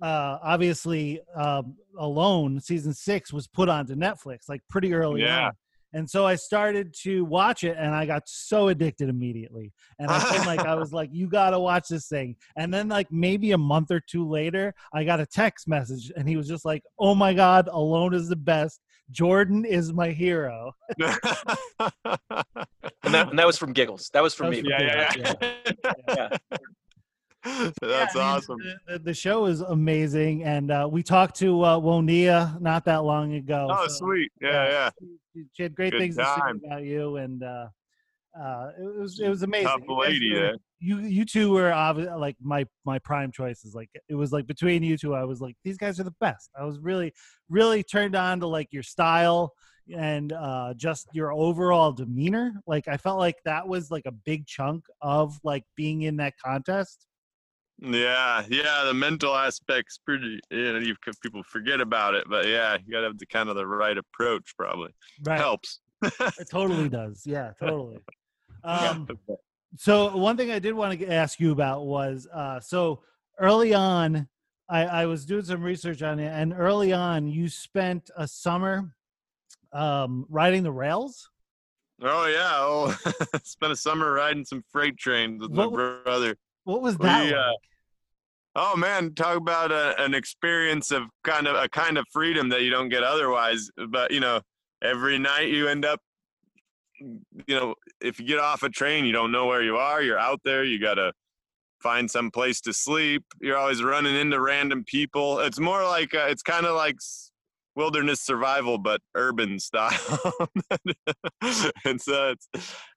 Uh, 0.03 0.39
obviously, 0.43 1.21
um, 1.35 1.75
Alone 1.99 2.61
season 2.61 2.93
six 2.93 3.33
was 3.33 3.47
put 3.49 3.71
onto 3.71 3.95
Netflix 3.95 4.41
like 4.49 4.61
pretty 4.69 4.93
early 4.93 5.23
Yeah. 5.23 5.47
on, 5.47 5.53
and 5.97 6.09
so 6.09 6.27
I 6.27 6.35
started 6.35 6.95
to 7.05 7.25
watch 7.25 7.65
it, 7.65 7.75
and 7.79 7.95
I 7.95 8.05
got 8.05 8.25
so 8.27 8.69
addicted 8.69 9.09
immediately. 9.09 9.73
And 9.99 10.11
I 10.11 10.19
felt 10.21 10.47
like 10.47 10.61
I 10.61 10.75
was 10.75 10.93
like, 10.93 11.09
"You 11.11 11.27
got 11.27 11.51
to 11.51 11.59
watch 11.59 11.89
this 11.89 12.07
thing." 12.07 12.37
And 12.55 12.73
then, 12.73 12.89
like 12.89 13.11
maybe 13.11 13.53
a 13.53 13.59
month 13.59 13.91
or 13.91 14.01
two 14.01 14.29
later, 14.29 14.75
I 14.93 15.05
got 15.05 15.21
a 15.21 15.27
text 15.27 15.67
message, 15.67 16.13
and 16.15 16.29
he 16.29 16.37
was 16.37 16.49
just 16.49 16.67
like, 16.67 16.83
"Oh 16.99 17.15
my 17.15 17.33
God, 17.33 17.69
Alone 17.73 18.13
is 18.13 18.29
the 18.29 18.37
best. 18.37 18.83
Jordan 19.11 19.65
is 19.65 19.93
my 19.95 20.11
hero." 20.11 20.73
And 23.07 23.15
that, 23.15 23.31
and 23.31 23.39
that 23.39 23.47
was 23.47 23.57
from 23.57 23.73
Giggles. 23.73 24.11
That 24.15 24.23
was 24.23 24.35
from 24.35 24.51
That 24.51 24.51
me. 24.51 24.63
was 24.63 24.71
yeah, 24.81 25.11
from 25.13 25.21
yeah, 25.23 25.29
yeah. 26.09 26.37
So 26.51 26.57
That's 27.83 28.15
Yeah, 28.15 28.21
awesome. 28.21 28.59
The, 28.87 28.99
the- 28.99 29.15
show 29.15 29.47
is 29.47 29.61
amazing, 29.61 30.45
and 30.45 30.71
uh, 30.71 30.89
we 30.91 31.03
talked 31.03 31.37
to 31.37 31.63
uh, 31.63 31.79
Woniya 31.79 32.61
not 32.61 32.85
that 32.87 33.05
long 33.05 33.35
ago. 33.35 33.69
Oh, 33.71 33.87
so, 33.89 33.95
sweet. 34.07 34.31
Yeah, 34.41 34.69
yeah. 34.69 34.91
She, 35.35 35.45
she 35.53 35.63
had 35.63 35.75
great 35.75 35.93
Good 35.93 36.01
things 36.01 36.17
to 36.17 36.25
say 36.25 36.67
about 36.67 36.83
you, 36.85 37.17
and 37.17 37.43
uh, 37.43 37.69
uh, 38.39 38.71
it 38.79 38.99
was 39.01 39.21
it 39.21 39.29
was 39.29 39.43
amazing. 39.43 39.69
Tough 39.69 39.81
You 39.89 39.99
lady 39.99 40.33
were- 40.35 40.41
there. 40.41 40.57
You 40.79 40.99
you 41.01 41.25
two 41.25 41.53
were 41.53 41.71
obvi- 41.71 42.19
like 42.19 42.37
my 42.41 42.67
my 42.85 42.99
prime 42.99 43.33
choices. 43.33 43.75
Like 43.75 43.89
it 44.11 44.15
was 44.15 44.31
like 44.33 44.47
between 44.47 44.83
you 44.83 44.99
two, 44.99 45.15
I 45.15 45.25
was 45.25 45.41
like 45.41 45.57
these 45.65 45.79
guys 45.79 45.99
are 45.99 46.05
the 46.05 46.15
best. 46.21 46.51
I 46.59 46.65
was 46.65 46.79
really 46.81 47.15
really 47.49 47.83
turned 47.83 48.15
on 48.15 48.41
to 48.41 48.47
like 48.47 48.69
your 48.73 48.83
style 48.83 49.53
and 49.97 50.33
uh 50.33 50.75
just 50.77 51.07
your 51.13 51.33
overall 51.33 51.93
demeanor 51.93 52.55
like 52.67 52.89
i 52.89 52.97
felt 52.97 53.21
like 53.21 53.37
that 53.45 53.69
was 53.69 53.89
like 53.89 54.03
a 54.05 54.11
big 54.11 54.45
chunk 54.45 54.85
of 55.01 55.39
like 55.45 55.63
being 55.77 56.03
in 56.03 56.17
that 56.17 56.35
contest 56.45 57.07
Yeah, 57.79 58.43
yeah. 58.49 58.85
The 58.85 58.95
mental 58.95 59.37
aspect's 59.37 59.99
pretty. 59.99 60.41
You 60.51 60.73
know, 60.73 60.79
you 60.79 60.95
people 61.23 61.43
forget 61.43 61.81
about 61.81 62.15
it, 62.15 62.25
but 62.29 62.47
yeah, 62.47 62.77
you 62.85 62.93
gotta 62.93 63.07
have 63.07 63.19
the 63.19 63.27
kind 63.27 63.49
of 63.49 63.57
the 63.57 63.67
right 63.67 63.97
approach. 63.99 64.55
Probably 64.57 64.91
right 65.25 65.39
helps. 65.39 65.81
it 66.21 66.49
totally 66.51 66.91
does 66.91 67.23
yeah 67.25 67.53
totally 67.59 67.99
um 68.65 69.09
so 69.79 70.15
one 70.15 70.37
thing 70.37 70.51
i 70.51 70.59
did 70.59 70.75
want 70.75 70.99
to 70.99 71.07
ask 71.11 71.41
you 71.41 71.53
about 71.53 71.87
was 71.87 72.29
uh 72.35 72.61
so 72.61 73.03
early 73.41 73.73
on 73.73 74.29
i 74.69 74.85
i 74.85 75.07
was 75.07 75.25
doing 75.25 75.43
some 75.43 75.63
research 75.63 76.03
on 76.03 76.19
it 76.19 76.29
and 76.29 76.53
early 76.53 76.93
on 76.93 77.27
you 77.27 77.49
spent 77.49 78.11
a 78.19 78.29
summer 78.29 78.95
um 79.73 80.27
riding 80.29 80.63
the 80.63 80.71
rails 80.71 81.31
Oh 82.03 82.27
yeah. 82.27 82.51
Oh, 82.53 82.95
spent 83.43 83.73
a 83.73 83.77
summer 83.77 84.13
riding 84.13 84.45
some 84.45 84.63
freight 84.71 84.99
trains 84.99 85.41
with 85.41 85.51
What- 85.51 85.71
my 85.73 86.03
brother. 86.05 86.37
What 86.67 86.83
was 86.83 86.97
that 86.99 87.25
We, 87.25 87.33
uh. 87.33 87.53
Oh 88.57 88.75
man, 88.77 89.15
talk 89.15 89.37
about 89.37 89.71
a, 89.71 89.95
an 90.03 90.15
experience 90.15 90.91
of 90.91 91.05
kind 91.23 91.47
of 91.47 91.55
a 91.55 91.69
kind 91.69 91.97
of 91.97 92.07
freedom 92.13 92.49
that 92.49 92.63
you 92.63 92.71
don't 92.71 92.89
get 92.89 93.03
otherwise. 93.03 93.71
But 93.89 94.11
you 94.11 94.21
know, 94.21 94.41
every 94.83 95.19
night 95.19 95.49
you 95.49 95.69
end 95.69 95.85
up, 95.85 96.01
you 96.99 97.55
know, 97.55 97.75
if 98.01 98.19
you 98.19 98.27
get 98.27 98.39
off 98.39 98.63
a 98.63 98.69
train, 98.69 99.05
you 99.05 99.13
don't 99.13 99.31
know 99.31 99.47
where 99.47 99.63
you 99.63 99.77
are. 99.77 100.03
You're 100.03 100.19
out 100.19 100.41
there. 100.45 100.65
You 100.65 100.81
gotta 100.81 101.13
find 101.81 102.11
some 102.11 102.31
place 102.31 102.61
to 102.63 102.73
sleep. 102.73 103.25
You're 103.41 103.59
always 103.59 103.83
running 103.83 104.17
into 104.17 104.41
random 104.41 104.83
people. 104.85 105.39
It's 105.41 105.61
more 105.61 105.85
like 105.85 106.15
uh, 106.15 106.27
it's 106.31 106.43
kind 106.43 106.67
of 106.67 106.75
like 106.75 106.97
wilderness 107.77 108.21
survival, 108.23 108.79
but 108.79 109.01
urban 109.15 109.59
style. 109.61 109.93
and 111.85 112.01
so 112.01 112.31
it's, 112.31 112.49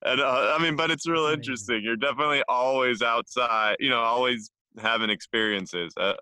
and 0.04 0.22
uh, 0.22 0.56
I 0.58 0.62
mean, 0.64 0.76
but 0.76 0.90
it's 0.92 1.08
real 1.08 1.26
interesting. 1.28 1.84
You're 1.84 1.98
definitely 1.98 2.42
always 2.48 3.02
outside. 3.02 3.76
You 3.80 3.90
know, 3.90 4.00
always 4.00 4.50
having 4.82 5.10
experiences. 5.10 5.94
Uh, 5.98 6.14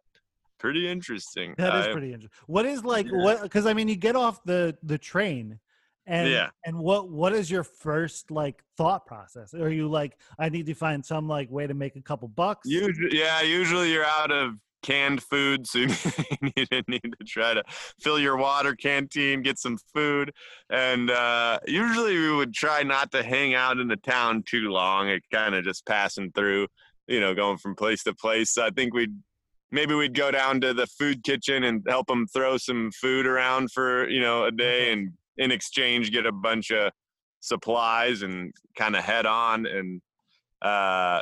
pretty 0.60 0.90
interesting. 0.90 1.54
That 1.58 1.76
is 1.76 1.88
I- 1.88 1.92
pretty 1.92 2.08
interesting. 2.14 2.44
What 2.48 2.66
is 2.66 2.84
like 2.84 3.06
Yeah. 3.06 3.24
what? 3.24 3.42
Because 3.44 3.66
I 3.66 3.74
mean, 3.74 3.88
you 3.88 3.96
get 3.96 4.16
off 4.16 4.44
the 4.44 4.76
the 4.84 4.98
train, 4.98 5.60
and 6.06 6.30
Yeah. 6.30 6.50
and 6.66 6.78
what 6.78 7.10
what 7.10 7.34
is 7.34 7.50
your 7.52 7.64
first 7.64 8.32
like 8.32 8.64
thought 8.76 9.06
process? 9.06 9.54
Are 9.54 9.70
you 9.70 9.88
like, 9.88 10.18
I 10.40 10.50
need 10.50 10.66
to 10.66 10.74
find 10.74 11.06
some 11.06 11.28
like 11.28 11.50
way 11.52 11.68
to 11.68 11.74
make 11.74 11.96
a 11.96 12.02
couple 12.02 12.28
bucks? 12.28 12.68
Usually, 12.68 13.18
yeah, 13.20 13.42
usually 13.42 13.92
you're 13.92 14.06
out 14.06 14.32
of 14.32 14.56
canned 14.88 15.22
food, 15.22 15.68
so 15.68 15.80
you 15.80 15.90
need 16.42 16.84
need 16.88 17.16
to 17.20 17.26
try 17.26 17.54
to 17.54 17.64
fill 18.00 18.18
your 18.18 18.38
water 18.38 18.74
canteen, 18.74 19.42
get 19.42 19.60
some 19.60 19.78
food, 19.94 20.32
and 20.70 21.12
uh, 21.12 21.60
usually 21.68 22.18
we 22.18 22.32
would 22.32 22.54
try 22.54 22.84
not 22.84 23.12
to 23.12 23.22
hang 23.22 23.54
out 23.54 23.80
in 23.80 23.90
the 23.90 23.98
town 23.98 24.44
too 24.44 24.70
long. 24.70 25.10
It 25.10 25.24
kind 25.32 25.56
of 25.56 25.66
just 25.66 25.86
passing 25.86 26.32
through, 26.32 26.68
you 27.08 27.20
know, 27.20 27.36
going 27.36 27.58
from 27.58 27.76
place 27.76 28.04
to 28.04 28.14
place. 28.14 28.52
So 28.52 28.66
I 28.66 28.70
think 28.70 28.94
we'd 28.94 29.14
maybe 29.72 29.94
we'd 29.94 30.16
go 30.16 30.32
down 30.32 30.62
to 30.62 30.74
the 30.74 30.88
food 30.88 31.22
kitchen 31.24 31.66
and 31.66 31.84
help 31.88 32.08
them 32.08 32.26
throw 32.28 32.58
some 32.58 32.92
food 32.92 33.28
around 33.28 33.72
for 33.72 34.08
you 34.10 34.22
know 34.22 34.46
a 34.46 34.52
day, 34.52 34.94
and 34.94 35.12
in 35.38 35.52
exchange 35.52 36.12
get 36.12 36.26
a 36.26 36.32
bunch 36.32 36.72
of 36.72 36.94
supplies 37.42 38.22
and 38.22 38.54
kind 38.78 38.96
of 38.96 39.04
head 39.04 39.26
on 39.26 39.66
and. 39.66 40.02
Uh, 40.62 41.22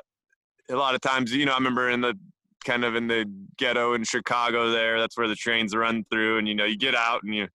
a 0.72 0.76
lot 0.76 0.96
of 0.96 1.02
times, 1.02 1.32
you 1.32 1.46
know, 1.46 1.52
I 1.52 1.58
remember 1.58 1.92
in 1.92 2.02
the 2.02 2.18
kind 2.66 2.84
of 2.84 2.96
in 2.96 3.08
the 3.08 3.26
ghetto 3.58 3.94
in 3.94 4.04
Chicago 4.04 4.72
there, 4.72 5.00
that's 5.00 5.18
where 5.18 5.28
the 5.28 5.36
trains 5.36 5.76
run 5.76 6.04
through. 6.12 6.40
And, 6.40 6.48
you 6.48 6.56
know, 6.56 6.66
you 6.66 6.78
get 6.78 6.96
out 6.96 7.22
and 7.24 7.34
you 7.34 7.48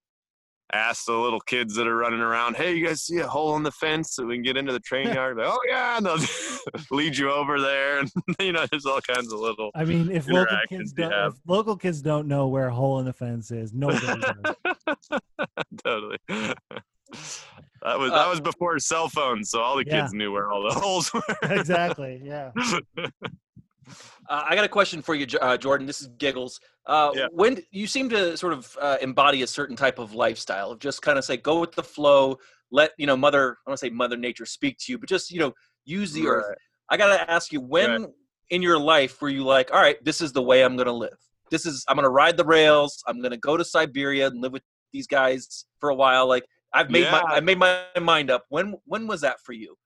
ask 0.73 1.05
the 1.05 1.13
little 1.13 1.41
kids 1.41 1.75
that 1.75 1.89
are 1.89 1.97
running 1.97 2.21
around, 2.21 2.55
hey, 2.57 2.75
you 2.77 2.87
guys 2.87 3.03
see 3.03 3.19
a 3.19 3.27
hole 3.27 3.57
in 3.57 3.65
the 3.65 3.73
fence 3.73 4.13
so 4.15 4.25
we 4.25 4.37
can 4.37 4.43
get 4.45 4.57
into 4.57 4.73
the 4.73 4.79
train 4.81 5.09
yard? 5.15 5.37
Like, 5.37 5.49
oh, 5.49 5.59
yeah. 5.69 5.97
And 5.97 6.07
they'll 6.07 6.19
lead 6.93 7.17
you 7.17 7.31
over 7.31 7.61
there. 7.61 7.99
And, 7.99 8.11
you 8.41 8.53
know, 8.53 8.65
there's 8.71 8.87
all 8.87 9.01
kinds 9.01 9.33
of 9.33 9.41
little. 9.41 9.71
I 9.75 9.85
mean, 9.85 10.11
if 10.11 10.29
local 10.29 10.57
kids 10.69 10.93
don't, 10.93 11.13
if 11.13 11.35
local 11.47 11.77
kids 11.77 12.01
don't 12.03 12.29
know 12.29 12.47
where 12.49 12.69
a 12.69 12.75
hole 12.75 13.01
in 13.01 13.05
the 13.05 13.13
fence 13.13 13.51
is, 13.51 13.73
nobody 13.75 14.07
does. 14.07 15.21
totally. 15.85 16.19
That 17.83 17.99
was 17.99 18.11
Uh, 18.13 18.15
that 18.15 18.29
was 18.29 18.41
before 18.41 18.79
cell 18.79 19.09
phones, 19.09 19.51
so 19.51 19.61
all 19.63 19.77
the 19.77 19.85
Yeah. 19.87 20.03
kids 20.03 20.13
knew 20.13 20.31
where 20.31 20.51
all 20.53 20.63
the 20.63 20.79
holes 20.79 21.13
were. 21.13 21.23
exactly. 21.43 22.21
Yeah. 22.23 22.53
Uh, 24.29 24.45
I 24.49 24.55
got 24.55 24.65
a 24.65 24.69
question 24.69 25.03
for 25.03 25.15
you, 25.15 25.27
uh, 25.41 25.57
Jordan. 25.57 25.87
This 25.87 26.01
is 26.01 26.09
Giggles. 26.19 26.61
Uh, 26.87 27.11
Yeah. 27.15 27.27
When 27.33 27.63
you 27.71 27.87
seem 27.87 28.09
to 28.11 28.37
sort 28.37 28.53
of 28.53 28.77
uh, 28.81 28.97
embody 29.01 29.43
a 29.43 29.47
certain 29.47 29.77
type 29.77 29.99
of 29.99 30.15
lifestyle 30.15 30.71
of 30.71 30.79
just 30.79 31.03
kind 31.03 31.19
of 31.19 31.25
say, 31.25 31.37
go 31.37 31.61
with 31.61 31.73
the 31.73 31.83
flow, 31.83 32.39
let 32.71 32.93
you 32.99 33.07
know, 33.07 33.17
Mother. 33.17 33.59
I 33.67 33.71
want 33.71 33.81
to 33.81 33.87
say 33.87 33.91
Mother 33.91 34.17
Nature 34.17 34.47
speak 34.47 34.79
to 34.81 34.93
you, 34.93 34.99
but 34.99 35.09
just 35.09 35.31
you 35.31 35.41
know, 35.41 35.53
use 35.85 36.13
the 36.13 36.27
earth. 36.27 36.57
I 36.89 36.97
got 36.97 37.17
to 37.17 37.31
ask 37.31 37.53
you, 37.53 37.61
when 37.61 38.07
in 38.51 38.63
your 38.63 38.79
life 38.79 39.21
were 39.23 39.29
you 39.29 39.45
like, 39.45 39.73
all 39.73 39.81
right, 39.81 40.03
this 40.05 40.21
is 40.21 40.33
the 40.33 40.43
way 40.43 40.63
I'm 40.63 40.77
going 40.77 40.87
to 40.87 40.93
live. 40.93 41.19
This 41.51 41.67
is 41.67 41.85
I'm 41.89 41.97
going 41.97 42.05
to 42.05 42.11
ride 42.11 42.37
the 42.37 42.45
rails. 42.45 43.03
I'm 43.07 43.21
going 43.21 43.33
to 43.33 43.37
go 43.37 43.57
to 43.57 43.65
Siberia 43.65 44.29
and 44.29 44.41
live 44.41 44.53
with 44.53 44.63
these 44.93 45.07
guys 45.07 45.67
for 45.81 45.91
a 45.91 45.95
while. 45.95 46.27
Like 46.27 46.45
I've 46.73 46.91
made 46.91 47.11
my 47.11 47.19
Yeah. 47.19 47.37
I 47.37 47.41
made 47.41 47.59
my 47.59 47.83
mind 48.01 48.31
up. 48.31 48.45
When 48.49 48.77
when 48.85 49.07
was 49.07 49.21
that 49.23 49.41
for 49.41 49.53
you? 49.53 49.77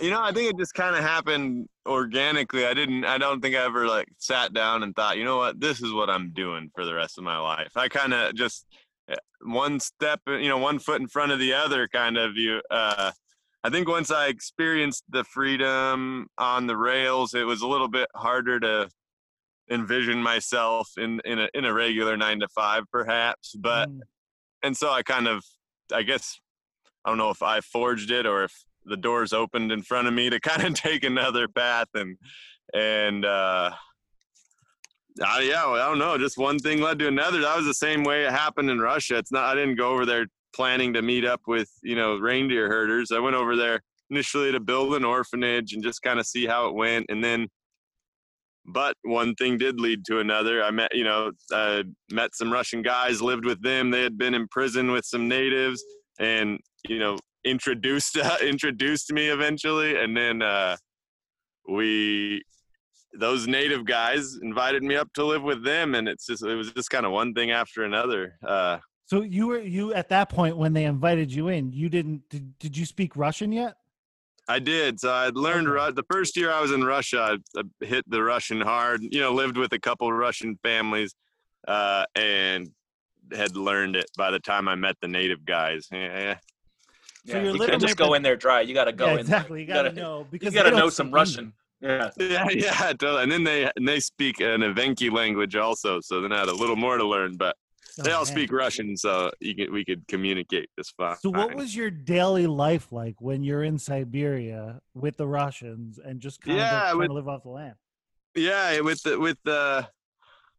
You 0.00 0.10
know, 0.10 0.22
I 0.22 0.32
think 0.32 0.50
it 0.50 0.58
just 0.58 0.72
kind 0.74 0.96
of 0.96 1.02
happened 1.02 1.68
organically. 1.86 2.64
I 2.66 2.72
didn't. 2.72 3.04
I 3.04 3.18
don't 3.18 3.40
think 3.40 3.54
I 3.54 3.64
ever 3.64 3.86
like 3.86 4.08
sat 4.18 4.54
down 4.54 4.82
and 4.82 4.94
thought, 4.96 5.18
you 5.18 5.24
know 5.24 5.36
what, 5.36 5.60
this 5.60 5.82
is 5.82 5.92
what 5.92 6.08
I'm 6.08 6.30
doing 6.32 6.70
for 6.74 6.86
the 6.86 6.94
rest 6.94 7.18
of 7.18 7.24
my 7.24 7.38
life. 7.38 7.76
I 7.76 7.88
kind 7.88 8.14
of 8.14 8.34
just 8.34 8.64
eh, 9.10 9.16
one 9.42 9.78
step, 9.78 10.20
you 10.26 10.48
know, 10.48 10.56
one 10.58 10.78
foot 10.78 11.00
in 11.00 11.06
front 11.08 11.32
of 11.32 11.38
the 11.38 11.52
other, 11.52 11.86
kind 11.88 12.16
of. 12.16 12.36
You, 12.36 12.62
uh, 12.70 13.12
I 13.62 13.68
think 13.68 13.88
once 13.88 14.10
I 14.10 14.28
experienced 14.28 15.04
the 15.10 15.22
freedom 15.24 16.28
on 16.38 16.66
the 16.66 16.78
rails, 16.78 17.34
it 17.34 17.44
was 17.44 17.60
a 17.60 17.68
little 17.68 17.88
bit 17.88 18.08
harder 18.14 18.58
to 18.60 18.88
envision 19.70 20.22
myself 20.22 20.90
in 20.96 21.20
in 21.26 21.38
a 21.40 21.48
in 21.52 21.64
a 21.66 21.74
regular 21.74 22.16
nine 22.16 22.40
to 22.40 22.48
five, 22.48 22.84
perhaps. 22.90 23.54
But 23.54 23.90
Mm. 23.90 24.00
and 24.62 24.76
so 24.76 24.90
I 24.90 25.02
kind 25.02 25.28
of, 25.28 25.44
I 25.92 26.02
guess, 26.02 26.40
I 27.04 27.10
don't 27.10 27.18
know 27.18 27.30
if 27.30 27.42
I 27.42 27.60
forged 27.60 28.10
it 28.10 28.24
or 28.24 28.44
if 28.44 28.64
the 28.90 28.96
doors 28.96 29.32
opened 29.32 29.72
in 29.72 29.82
front 29.82 30.08
of 30.08 30.12
me 30.12 30.28
to 30.28 30.38
kind 30.50 30.66
of 30.66 30.74
take 30.74 31.04
another 31.04 31.48
path 31.48 31.88
and 31.94 32.18
and 32.74 33.24
uh, 33.24 33.70
uh 35.20 35.40
yeah, 35.42 35.66
I 35.66 35.88
don't 35.88 35.98
know, 35.98 36.18
just 36.18 36.36
one 36.36 36.58
thing 36.58 36.80
led 36.80 36.98
to 36.98 37.08
another. 37.08 37.40
That 37.40 37.56
was 37.56 37.66
the 37.66 37.74
same 37.74 38.04
way 38.04 38.24
it 38.24 38.30
happened 38.30 38.70
in 38.70 38.78
Russia. 38.80 39.16
It's 39.16 39.32
not 39.32 39.44
I 39.44 39.54
didn't 39.54 39.76
go 39.76 39.90
over 39.90 40.04
there 40.04 40.26
planning 40.52 40.92
to 40.92 41.02
meet 41.02 41.24
up 41.24 41.40
with 41.46 41.70
you 41.82 41.96
know 41.96 42.16
reindeer 42.16 42.68
herders. 42.68 43.10
I 43.10 43.18
went 43.18 43.36
over 43.36 43.56
there 43.56 43.80
initially 44.10 44.52
to 44.52 44.60
build 44.60 44.94
an 44.94 45.04
orphanage 45.04 45.72
and 45.72 45.82
just 45.82 46.02
kind 46.02 46.18
of 46.18 46.26
see 46.26 46.46
how 46.46 46.68
it 46.68 46.74
went, 46.74 47.06
and 47.08 47.24
then. 47.24 47.48
But 48.66 48.94
one 49.02 49.34
thing 49.36 49.56
did 49.56 49.80
lead 49.80 50.04
to 50.04 50.20
another. 50.20 50.62
I 50.62 50.70
met, 50.70 50.94
you 50.94 51.02
know, 51.02 51.32
uh, 51.50 51.82
met 52.12 52.34
some 52.34 52.52
Russian 52.52 52.82
guys, 52.82 53.22
lived 53.22 53.46
with 53.46 53.60
them. 53.62 53.90
They 53.90 54.02
had 54.02 54.18
been 54.18 54.34
in 54.34 54.46
prison 54.48 54.92
with 54.92 55.06
some 55.06 55.28
natives, 55.28 55.82
and 56.20 56.60
you 56.86 56.98
know, 56.98 57.16
introduced 57.44 58.16
uh, 58.22 58.36
introduced 58.42 59.12
me 59.12 59.28
eventually, 59.28 59.96
and 59.96 60.16
then 60.16 60.42
uh, 60.42 60.76
we 61.68 62.42
those 63.12 63.46
native 63.48 63.84
guys 63.84 64.36
invited 64.40 64.82
me 64.82 64.94
up 64.94 65.12
to 65.14 65.24
live 65.24 65.42
with 65.42 65.64
them, 65.64 65.94
and 65.94 66.08
it's 66.08 66.26
just 66.26 66.44
it 66.44 66.54
was 66.54 66.72
just 66.72 66.90
kind 66.90 67.06
of 67.06 67.12
one 67.12 67.34
thing 67.34 67.50
after 67.50 67.84
another. 67.84 68.34
Uh, 68.46 68.78
So 69.06 69.22
you 69.22 69.48
were 69.48 69.60
you 69.60 69.92
at 69.94 70.08
that 70.10 70.28
point 70.28 70.56
when 70.56 70.72
they 70.72 70.84
invited 70.84 71.32
you 71.32 71.48
in, 71.48 71.72
you 71.72 71.88
didn't 71.88 72.28
did, 72.28 72.58
did 72.58 72.76
you 72.76 72.86
speak 72.86 73.16
Russian 73.16 73.52
yet? 73.52 73.74
I 74.48 74.58
did. 74.58 74.98
So 74.98 75.10
I 75.12 75.28
learned 75.28 75.68
Okay. 75.68 75.92
The 75.92 76.04
first 76.10 76.36
year 76.36 76.50
I 76.52 76.60
was 76.60 76.72
in 76.72 76.82
Russia. 76.82 77.38
I, 77.56 77.60
I 77.60 77.86
hit 77.86 78.04
the 78.08 78.22
Russian 78.22 78.60
hard. 78.60 79.00
You 79.02 79.20
know, 79.20 79.32
lived 79.32 79.56
with 79.56 79.72
a 79.72 79.78
couple 79.78 80.12
Russian 80.12 80.58
families, 80.62 81.14
uh, 81.68 82.04
and 82.16 82.68
had 83.32 83.56
learned 83.56 83.94
it 83.96 84.10
by 84.16 84.30
the 84.30 84.40
time 84.40 84.66
I 84.66 84.74
met 84.74 84.96
the 85.00 85.08
native 85.08 85.44
guys. 85.44 85.86
Yeah, 85.92 86.38
So 87.26 87.38
you're 87.40 87.52
you 87.54 87.66
can't 87.66 87.80
just 87.80 87.96
go 87.96 88.14
in 88.14 88.22
there 88.22 88.36
dry. 88.36 88.60
You 88.62 88.74
got 88.74 88.84
to 88.84 88.92
go 88.92 89.06
yeah, 89.06 89.12
in. 89.14 89.18
exactly. 89.20 89.60
You 89.60 89.66
You 89.66 89.72
gotta, 89.74 89.88
gotta- 89.90 90.00
know 90.00 90.26
You 90.32 90.50
got 90.50 90.62
to 90.64 90.70
know 90.70 90.88
some 90.90 91.10
Russian. 91.10 91.52
Yeah. 91.82 92.10
yeah, 92.18 92.46
yeah. 92.50 92.72
totally. 92.92 93.22
And 93.22 93.32
then 93.32 93.44
they 93.44 93.70
and 93.76 93.86
they 93.88 94.00
speak 94.00 94.40
an 94.40 94.60
Evenki 94.60 95.10
language 95.10 95.56
also. 95.56 96.00
So 96.00 96.20
then 96.20 96.32
I 96.32 96.38
had 96.40 96.48
a 96.48 96.54
little 96.54 96.76
more 96.76 96.96
to 96.98 97.06
learn, 97.06 97.36
but 97.36 97.56
oh, 97.98 98.02
they 98.02 98.10
Oh, 98.12 98.16
all 98.16 98.20
man. 98.20 98.26
speak 98.26 98.52
Russian, 98.52 98.96
so 98.96 99.30
you 99.40 99.54
could, 99.54 99.70
we 99.70 99.84
could 99.84 100.06
communicate 100.06 100.68
just 100.78 100.94
fine. 100.96 101.16
So 101.16 101.30
what 101.30 101.54
was 101.54 101.74
your 101.74 101.90
daily 101.90 102.46
life 102.46 102.92
like 102.92 103.20
when 103.20 103.42
you're 103.42 103.62
in 103.64 103.78
Siberia 103.78 104.80
with 104.94 105.16
the 105.16 105.26
Russians 105.26 105.98
and 105.98 106.20
just 106.20 106.40
kind 106.42 106.58
Yeah, 106.58 106.64
of 106.76 106.82
trying 106.82 106.98
with- 106.98 107.08
to 107.08 107.14
live 107.14 107.28
off 107.28 107.42
the 107.44 107.48
land? 107.50 107.74
yeah, 108.34 108.80
with 108.80 109.02
the 109.02 109.18
with 109.18 109.38
the 109.44 109.88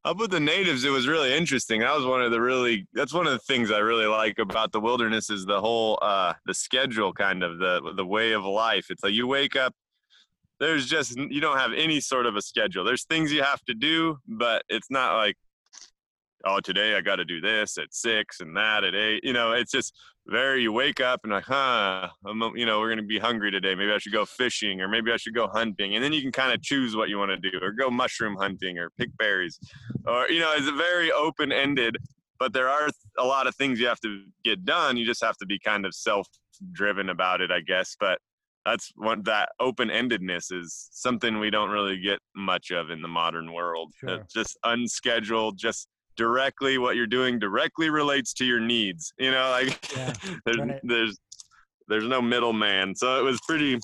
up 0.03 0.17
with 0.17 0.31
the 0.31 0.39
natives, 0.39 0.83
it 0.83 0.89
was 0.89 1.07
really 1.07 1.33
interesting. 1.33 1.81
That 1.81 1.95
was 1.95 2.05
one 2.05 2.21
of 2.21 2.31
the 2.31 2.41
really 2.41 2.87
that's 2.93 3.13
one 3.13 3.27
of 3.27 3.33
the 3.33 3.39
things 3.39 3.71
I 3.71 3.79
really 3.79 4.07
like 4.07 4.39
about 4.39 4.71
the 4.71 4.79
wilderness 4.79 5.29
is 5.29 5.45
the 5.45 5.61
whole 5.61 5.99
uh 6.01 6.33
the 6.45 6.53
schedule 6.53 7.13
kind 7.13 7.43
of 7.43 7.59
the 7.59 7.93
the 7.95 8.05
way 8.05 8.31
of 8.31 8.43
life. 8.43 8.87
It's 8.89 9.03
like 9.03 9.13
you 9.13 9.27
wake 9.27 9.55
up 9.55 9.73
there's 10.59 10.87
just 10.87 11.17
you 11.17 11.41
don't 11.41 11.57
have 11.57 11.73
any 11.73 11.99
sort 11.99 12.25
of 12.25 12.35
a 12.35 12.41
schedule. 12.41 12.83
There's 12.83 13.03
things 13.05 13.31
you 13.31 13.43
have 13.43 13.63
to 13.65 13.73
do, 13.73 14.17
but 14.27 14.63
it's 14.69 14.89
not 14.89 15.17
like 15.17 15.35
oh 16.45 16.59
today 16.59 16.95
I 16.95 17.01
got 17.01 17.17
to 17.17 17.25
do 17.25 17.39
this 17.39 17.77
at 17.77 17.93
6 17.93 18.39
and 18.39 18.55
that 18.57 18.83
at 18.83 18.95
8. 18.95 19.23
You 19.23 19.33
know, 19.33 19.51
it's 19.51 19.71
just 19.71 19.95
very 20.27 20.61
you 20.61 20.71
wake 20.71 20.99
up 20.99 21.21
and 21.23 21.33
like, 21.33 21.43
huh, 21.43 22.09
I'm, 22.25 22.41
you 22.55 22.65
know, 22.65 22.79
we're 22.79 22.89
gonna 22.89 23.03
be 23.03 23.19
hungry 23.19 23.51
today. 23.51 23.75
Maybe 23.75 23.91
I 23.91 23.97
should 23.97 24.13
go 24.13 24.25
fishing, 24.25 24.81
or 24.81 24.87
maybe 24.87 25.11
I 25.11 25.17
should 25.17 25.33
go 25.35 25.47
hunting, 25.47 25.95
and 25.95 26.03
then 26.03 26.13
you 26.13 26.21
can 26.21 26.31
kind 26.31 26.53
of 26.53 26.61
choose 26.61 26.95
what 26.95 27.09
you 27.09 27.17
want 27.17 27.31
to 27.31 27.49
do, 27.49 27.59
or 27.61 27.71
go 27.71 27.89
mushroom 27.89 28.35
hunting, 28.35 28.77
or 28.77 28.89
pick 28.91 29.15
berries, 29.17 29.59
or 30.05 30.29
you 30.29 30.39
know, 30.39 30.53
it's 30.55 30.69
very 30.69 31.11
open 31.11 31.51
ended. 31.51 31.97
But 32.39 32.53
there 32.53 32.69
are 32.69 32.89
a 33.19 33.23
lot 33.23 33.45
of 33.45 33.55
things 33.55 33.79
you 33.79 33.85
have 33.87 33.99
to 33.99 34.23
get 34.43 34.65
done. 34.65 34.97
You 34.97 35.05
just 35.05 35.23
have 35.23 35.37
to 35.37 35.45
be 35.45 35.59
kind 35.59 35.85
of 35.85 35.93
self 35.93 36.27
driven 36.71 37.09
about 37.09 37.41
it, 37.41 37.51
I 37.51 37.61
guess. 37.61 37.95
But 37.99 38.19
that's 38.65 38.91
what 38.95 39.25
that 39.25 39.49
open 39.59 39.89
endedness 39.89 40.51
is 40.51 40.89
something 40.91 41.39
we 41.39 41.49
don't 41.49 41.69
really 41.69 41.99
get 41.99 42.19
much 42.35 42.71
of 42.71 42.89
in 42.89 43.01
the 43.01 43.07
modern 43.07 43.53
world. 43.53 43.93
Sure. 43.99 44.25
Just 44.33 44.57
unscheduled, 44.63 45.57
just 45.57 45.87
directly 46.17 46.77
what 46.77 46.95
you're 46.95 47.07
doing 47.07 47.39
directly 47.39 47.89
relates 47.89 48.33
to 48.35 48.45
your 48.45 48.59
needs. 48.59 49.13
You 49.17 49.31
know, 49.31 49.49
like 49.51 49.77
Yeah, 49.95 50.13
there's 50.45 50.57
right. 50.57 50.79
there's 50.83 51.17
there's 51.87 52.07
no 52.07 52.21
middleman. 52.21 52.95
So 52.95 53.19
it 53.19 53.23
was 53.23 53.39
pretty 53.47 53.79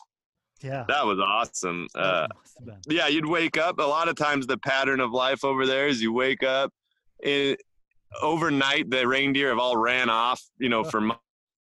Yeah. 0.61 0.85
that 0.87 1.05
was 1.05 1.19
awesome. 1.19 1.87
Uh 1.95 2.27
Must 2.35 2.57
have 2.59 2.65
been. 2.65 2.95
yeah, 2.95 3.07
you'd 3.07 3.25
wake 3.25 3.57
up. 3.57 3.79
A 3.79 3.83
lot 3.83 4.07
of 4.07 4.15
times 4.15 4.45
the 4.47 4.57
pattern 4.57 4.99
of 4.99 5.11
life 5.11 5.43
over 5.43 5.65
there 5.65 5.87
is 5.87 6.01
you 6.01 6.13
wake 6.13 6.43
up 6.43 6.71
and 7.23 7.57
overnight 8.21 8.89
the 8.89 9.05
reindeer 9.07 9.49
have 9.49 9.59
all 9.59 9.77
ran 9.77 10.09
off, 10.09 10.41
you 10.59 10.69
know, 10.69 10.83
for 10.83 11.01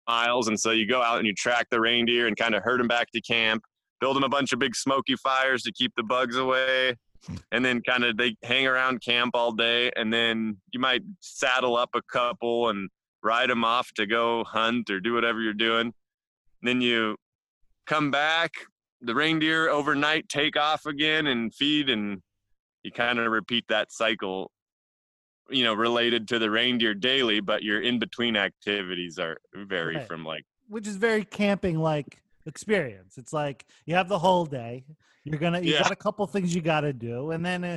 miles 0.09 0.49
and 0.49 0.59
so 0.59 0.71
you 0.71 0.87
go 0.89 1.03
out 1.03 1.19
and 1.19 1.27
you 1.27 1.35
track 1.35 1.67
the 1.71 1.81
reindeer 1.81 2.27
and 2.27 2.37
kind 2.37 2.55
of 2.55 2.63
herd 2.63 2.81
them 2.81 2.89
back 2.89 3.09
to 3.13 3.21
camp, 3.21 3.63
build 4.01 4.17
them 4.17 4.25
a 4.25 4.29
bunch 4.29 4.53
of 4.53 4.59
big 4.59 4.75
smoky 4.75 5.15
fires 5.17 5.63
to 5.63 5.73
keep 5.73 5.93
the 5.97 6.03
bugs 6.03 6.37
away. 6.37 6.95
And 7.53 7.65
then 7.65 7.83
kind 7.83 8.05
of 8.05 8.17
they 8.17 8.37
hang 8.43 8.67
around 8.67 9.03
camp 9.03 9.33
all 9.35 9.53
day 9.53 9.91
and 9.97 10.13
then 10.13 10.57
you 10.73 10.81
might 10.81 11.03
saddle 11.21 11.77
up 11.77 11.91
a 11.95 12.03
couple 12.03 12.69
and 12.71 12.89
ride 13.23 13.51
them 13.51 13.65
off 13.65 13.93
to 13.95 14.07
go 14.07 14.45
hunt 14.45 14.89
or 14.91 15.01
do 15.01 15.13
whatever 15.13 15.41
you're 15.41 15.53
doing. 15.53 15.93
then 16.63 16.81
you 16.81 17.17
come 17.87 18.11
back, 18.11 18.53
the 19.01 19.15
reindeer 19.15 19.69
overnight 19.69 20.29
take 20.29 20.57
off 20.57 20.87
again 20.87 21.27
and 21.27 21.55
feed 21.55 21.89
and 21.91 22.23
you 22.83 22.93
kind 22.93 23.19
of 23.19 23.31
repeat 23.33 23.65
that 23.69 23.91
cycle 23.93 24.51
you 25.51 25.65
know 25.65 25.75
related 25.75 26.29
to 26.29 26.39
the 26.39 26.51
reindeer 26.51 26.95
daily 26.95 27.41
but 27.41 27.63
your 27.63 27.81
in 27.81 27.99
between 27.99 28.37
activities 28.37 29.19
are 29.19 29.39
vary 29.55 29.97
Right. 29.97 30.07
from 30.07 30.25
like 30.25 30.45
which 30.69 30.87
is 30.87 30.97
very 30.97 31.25
camping 31.25 31.79
like 31.79 32.23
experience. 32.47 33.19
It's 33.19 33.33
like 33.33 33.67
you 33.87 33.95
have 33.97 34.09
the 34.09 34.19
whole 34.21 34.47
day. 34.47 34.85
You're 35.31 35.38
gonna 35.38 35.61
you 35.61 35.73
Yeah. 35.75 35.83
got 35.83 35.93
a 35.93 35.97
couple 35.97 36.27
things 36.27 36.55
you 36.55 36.61
got 36.61 36.81
to 36.81 36.93
do, 36.93 37.31
and 37.31 37.45
then 37.47 37.62
a, 37.62 37.77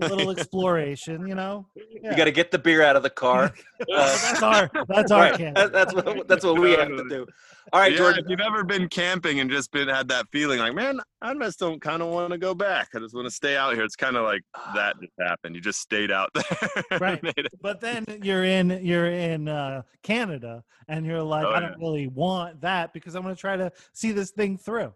a 0.00 0.08
little 0.08 0.30
exploration. 0.30 1.26
You 1.26 1.34
know, 1.34 1.66
Yeah. 1.76 2.10
You 2.12 2.16
got 2.16 2.24
to 2.24 2.32
get 2.32 2.50
the 2.50 2.58
beer 2.58 2.82
out 2.82 2.96
of 2.96 3.02
the 3.02 3.10
car. 3.10 3.52
Well, 3.88 4.18
that's 4.22 4.42
our 4.42 4.70
that's 4.88 5.10
our 5.12 5.20
Right. 5.24 5.34
camp. 5.36 5.72
That's 5.72 5.92
what 5.92 6.26
that's 6.26 6.44
what 6.44 6.58
we 6.58 6.72
have 6.72 6.88
to 6.88 7.06
do. 7.08 7.26
All 7.72 7.80
right, 7.80 7.92
yeah, 7.92 7.98
Jordan. 7.98 8.24
if 8.24 8.30
you've 8.30 8.40
ever 8.40 8.64
been 8.64 8.88
camping 8.88 9.40
and 9.40 9.50
just 9.50 9.70
been 9.70 9.86
had 9.88 10.08
that 10.08 10.26
feeling 10.32 10.58
like 10.60 10.72
man 10.74 11.00
i 11.20 11.34
just 11.34 11.58
don't 11.58 11.80
kind 11.80 12.00
of 12.00 12.08
want 12.08 12.30
to 12.30 12.38
go 12.38 12.54
back 12.54 12.88
i 12.94 12.98
just 13.00 13.12
want 13.14 13.26
to 13.26 13.30
stay 13.30 13.56
out 13.56 13.74
here 13.74 13.82
it's 13.82 13.96
kind 13.96 14.16
of 14.16 14.22
like 14.24 14.40
that 14.74 14.94
just 15.00 15.12
happened 15.20 15.56
you 15.56 15.60
just 15.60 15.80
stayed 15.80 16.10
out 16.12 16.30
there 16.32 16.98
Right. 17.00 17.20
But 17.60 17.80
then 17.80 18.04
you're 18.22 18.44
in 18.44 18.70
you're 18.82 19.10
in 19.10 19.48
uh, 19.48 19.82
Canada, 20.02 20.62
and 20.88 21.04
you're 21.04 21.22
like, 21.22 21.44
Oh, 21.44 21.50
I 21.50 21.60
yeah. 21.60 21.68
don't 21.70 21.78
really 21.80 22.06
want 22.08 22.60
that 22.62 22.92
because 22.92 23.14
I'm 23.16 23.22
gonna 23.22 23.34
try 23.36 23.56
to 23.56 23.70
see 23.92 24.12
this 24.12 24.30
thing 24.30 24.56
through. 24.56 24.92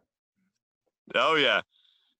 Oh 1.15 1.35
yeah, 1.35 1.61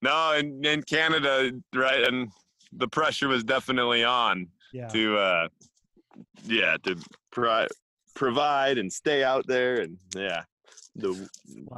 no, 0.01 0.33
in 0.33 0.63
in 0.65 0.83
Canada, 0.83 1.51
right, 1.75 2.03
and 2.07 2.31
the 2.73 2.87
pressure 2.87 3.27
was 3.27 3.43
definitely 3.43 4.03
on 4.03 4.47
Yeah. 4.73 4.87
to, 4.89 5.17
uh, 5.17 5.47
yeah, 6.45 6.77
to 6.83 6.95
pro- 7.31 7.67
provide 8.15 8.77
and 8.77 8.91
stay 8.91 9.23
out 9.23 9.45
there, 9.47 9.81
and 9.81 9.97
yeah, 10.15 10.43
the 10.95 11.11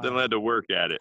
then 0.02 0.14
Wow. 0.14 0.20
had 0.20 0.30
to 0.32 0.40
work 0.40 0.66
at 0.70 0.90
it. 0.90 1.00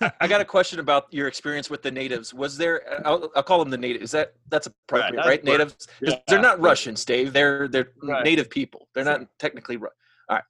I, 0.00 0.12
I 0.22 0.28
got 0.28 0.40
a 0.40 0.44
question 0.44 0.78
about 0.80 1.06
your 1.12 1.26
experience 1.28 1.70
with 1.70 1.82
the 1.82 1.90
natives. 1.90 2.32
Was 2.34 2.56
there? 2.58 3.02
I'll, 3.06 3.30
I'll 3.36 3.42
call 3.42 3.58
them 3.58 3.70
the 3.70 3.78
natives. 3.78 4.04
Is 4.04 4.10
that 4.12 4.34
that's 4.48 4.66
appropriate, 4.66 5.16
that's 5.16 5.28
right? 5.28 5.44
Natives. 5.44 5.86
Yeah. 6.00 6.18
They're 6.28 6.40
not 6.40 6.60
Russians, 6.60 7.04
Dave. 7.04 7.32
They're 7.32 7.68
they're 7.68 7.92
Right. 8.02 8.24
native 8.24 8.50
people. 8.50 8.88
They're 8.94 9.04
not 9.04 9.22
technically. 9.38 9.76
Ru- 9.76 9.88
All 10.28 10.36
right. 10.36 10.44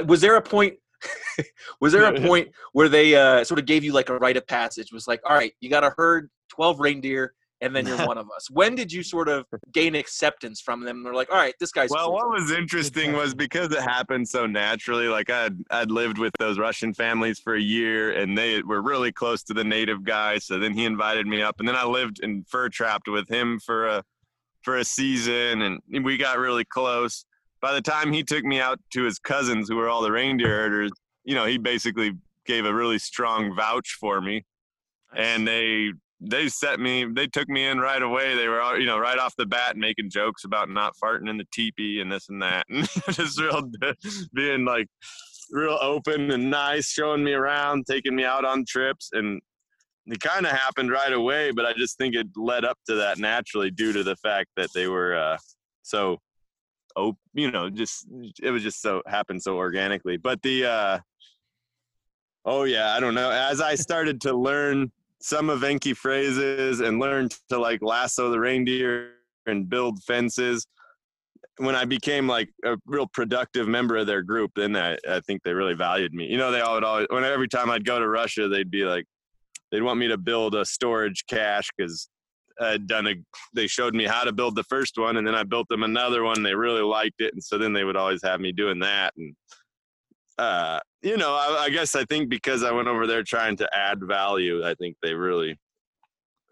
Uh, 0.00 0.04
was 0.06 0.20
there 0.20 0.36
a 0.36 0.42
point? 0.42 0.74
was 1.80 1.92
there 1.92 2.04
a 2.04 2.20
point 2.20 2.48
where 2.72 2.88
they 2.88 3.14
uh, 3.14 3.44
sort 3.44 3.58
of 3.58 3.66
gave 3.66 3.84
you 3.84 3.92
like 3.92 4.08
a 4.08 4.16
rite 4.18 4.36
of 4.36 4.46
passage? 4.46 4.92
Was 4.92 5.08
like, 5.08 5.20
all 5.24 5.34
right, 5.34 5.52
you 5.60 5.70
got 5.70 5.80
to 5.80 5.92
herd 5.96 6.30
twelve 6.48 6.80
reindeer, 6.80 7.34
and 7.60 7.74
then 7.74 7.86
you're 7.86 7.96
one 8.06 8.18
of 8.18 8.26
us. 8.34 8.50
When 8.50 8.74
did 8.74 8.92
you 8.92 9.02
sort 9.02 9.28
of 9.28 9.46
gain 9.72 9.94
acceptance 9.94 10.60
from 10.60 10.84
them? 10.84 11.02
They're 11.02 11.14
like, 11.14 11.30
all 11.30 11.36
right, 11.36 11.54
this 11.60 11.72
guy's 11.72 11.90
Well, 11.90 12.06
cool. 12.06 12.14
what 12.14 12.30
was 12.30 12.50
interesting 12.50 13.12
was 13.12 13.34
because 13.34 13.72
it 13.72 13.80
happened 13.80 14.28
so 14.28 14.46
naturally. 14.46 15.08
Like 15.08 15.30
I'd 15.30 15.56
I'd 15.70 15.90
lived 15.90 16.18
with 16.18 16.32
those 16.38 16.58
Russian 16.58 16.94
families 16.94 17.38
for 17.38 17.54
a 17.54 17.60
year, 17.60 18.12
and 18.12 18.36
they 18.36 18.62
were 18.62 18.82
really 18.82 19.12
close 19.12 19.42
to 19.44 19.54
the 19.54 19.64
native 19.64 20.04
guys. 20.04 20.44
So 20.46 20.58
then 20.58 20.72
he 20.72 20.84
invited 20.84 21.26
me 21.26 21.42
up, 21.42 21.56
and 21.58 21.68
then 21.68 21.76
I 21.76 21.84
lived 21.84 22.22
and 22.22 22.46
fur 22.48 22.68
trapped 22.68 23.08
with 23.08 23.28
him 23.28 23.58
for 23.60 23.86
a 23.86 24.04
for 24.62 24.78
a 24.78 24.84
season, 24.84 25.62
and 25.62 26.04
we 26.04 26.16
got 26.16 26.38
really 26.38 26.64
close. 26.64 27.24
By 27.64 27.72
the 27.72 27.80
time 27.80 28.12
he 28.12 28.22
took 28.22 28.44
me 28.44 28.60
out 28.60 28.78
to 28.92 29.04
his 29.04 29.18
cousins, 29.18 29.70
who 29.70 29.76
were 29.76 29.88
all 29.88 30.02
the 30.02 30.12
reindeer 30.12 30.48
herders, 30.48 30.90
you 31.24 31.34
know, 31.34 31.46
he 31.46 31.56
basically 31.56 32.12
gave 32.44 32.66
a 32.66 32.74
really 32.74 32.98
strong 32.98 33.56
vouch 33.56 33.96
for 33.98 34.20
me, 34.20 34.44
and 35.16 35.48
they 35.48 35.94
they 36.20 36.48
set 36.48 36.78
me 36.78 37.06
they 37.06 37.26
took 37.26 37.48
me 37.48 37.64
in 37.64 37.78
right 37.78 38.02
away. 38.02 38.36
They 38.36 38.48
were 38.48 38.60
all 38.60 38.78
you 38.78 38.84
know 38.84 38.98
right 38.98 39.18
off 39.18 39.34
the 39.36 39.46
bat 39.46 39.78
making 39.78 40.10
jokes 40.10 40.44
about 40.44 40.68
not 40.68 40.92
farting 41.02 41.30
in 41.30 41.38
the 41.38 41.46
teepee 41.54 42.02
and 42.02 42.12
this 42.12 42.28
and 42.28 42.42
that. 42.42 42.66
And 42.68 42.86
just 43.10 43.40
real 43.40 43.62
being 44.34 44.66
like 44.66 44.88
real 45.50 45.78
open 45.80 46.32
and 46.32 46.50
nice 46.50 46.90
showing 46.90 47.24
me 47.24 47.32
around 47.32 47.86
taking 47.86 48.14
me 48.14 48.24
out 48.24 48.44
on 48.44 48.66
trips. 48.68 49.08
And 49.14 49.40
it 50.06 50.20
kind 50.20 50.44
of 50.44 50.52
happened 50.52 50.90
right 50.90 51.14
away 51.14 51.50
but 51.50 51.64
i 51.64 51.72
just 51.72 51.96
think 51.96 52.14
it 52.14 52.26
led 52.36 52.62
up 52.62 52.76
to 52.86 52.94
that 52.94 53.16
naturally 53.16 53.70
due 53.70 53.90
to 53.90 54.02
the 54.02 54.16
fact 54.16 54.50
that 54.54 54.68
they 54.74 54.86
were 54.86 55.16
uh 55.16 55.38
so 55.82 56.18
oh 56.96 57.16
you 57.32 57.50
know 57.50 57.68
just 57.68 58.06
it 58.42 58.50
was 58.50 58.62
just 58.62 58.80
so 58.80 59.02
happened 59.06 59.42
so 59.42 59.56
organically 59.56 60.16
but 60.16 60.40
the 60.42 60.64
uh 60.64 60.98
oh 62.44 62.64
yeah 62.64 62.94
i 62.94 63.00
don't 63.00 63.14
know 63.14 63.30
as 63.30 63.60
i 63.60 63.74
started 63.74 64.20
to 64.20 64.32
learn 64.34 64.90
some 65.24 65.48
of 65.48 65.60
Evenki 65.60 65.96
phrases 65.96 66.80
and 66.80 66.98
learn 66.98 67.30
to 67.48 67.58
like 67.58 67.80
lasso 67.80 68.30
the 68.30 68.38
reindeer 68.38 69.12
and 69.46 69.70
build 69.70 70.02
fences. 70.02 70.66
When 71.56 71.74
I 71.74 71.86
became 71.86 72.28
like 72.28 72.50
a 72.62 72.76
real 72.84 73.06
productive 73.06 73.66
member 73.66 73.96
of 73.96 74.06
their 74.06 74.20
group, 74.20 74.50
then 74.54 74.76
I, 74.76 74.98
I 75.08 75.20
think 75.20 75.42
they 75.42 75.54
really 75.54 75.72
valued 75.72 76.12
me. 76.12 76.26
You 76.26 76.36
know, 76.36 76.50
they 76.50 76.60
all 76.60 76.74
would 76.74 76.84
always, 76.84 77.06
when 77.08 77.24
every 77.24 77.48
time 77.48 77.70
I'd 77.70 77.86
go 77.86 77.98
to 77.98 78.06
Russia, 78.06 78.48
they'd 78.48 78.70
be 78.70 78.84
like, 78.84 79.06
they'd 79.72 79.80
want 79.80 79.98
me 79.98 80.08
to 80.08 80.18
build 80.18 80.54
a 80.54 80.64
storage 80.66 81.24
cache 81.26 81.70
because 81.74 82.10
I'd 82.60 82.86
done 82.86 83.06
a, 83.06 83.14
they 83.54 83.66
showed 83.66 83.94
me 83.94 84.04
how 84.04 84.24
to 84.24 84.32
build 84.32 84.56
the 84.56 84.64
first 84.64 84.96
one 84.96 85.16
and 85.16 85.26
then 85.26 85.34
I 85.34 85.42
built 85.42 85.68
them 85.68 85.82
another 85.82 86.22
one. 86.22 86.42
They 86.42 86.54
really 86.54 86.82
liked 86.82 87.20
it. 87.20 87.32
And 87.34 87.42
so 87.42 87.58
then 87.58 87.72
they 87.72 87.84
would 87.84 87.96
always 87.96 88.22
have 88.22 88.40
me 88.40 88.52
doing 88.52 88.78
that. 88.80 89.12
And, 89.16 89.34
uh, 90.38 90.80
you 91.02 91.16
know, 91.16 91.34
I, 91.34 91.64
I 91.64 91.70
guess 91.70 91.94
I 91.94 92.04
think 92.04 92.28
because 92.28 92.62
I 92.62 92.72
went 92.72 92.88
over 92.88 93.06
there 93.06 93.22
trying 93.22 93.56
to 93.58 93.68
add 93.76 93.98
value, 94.02 94.64
I 94.64 94.74
think 94.74 94.96
they 95.02 95.14
really 95.14 95.58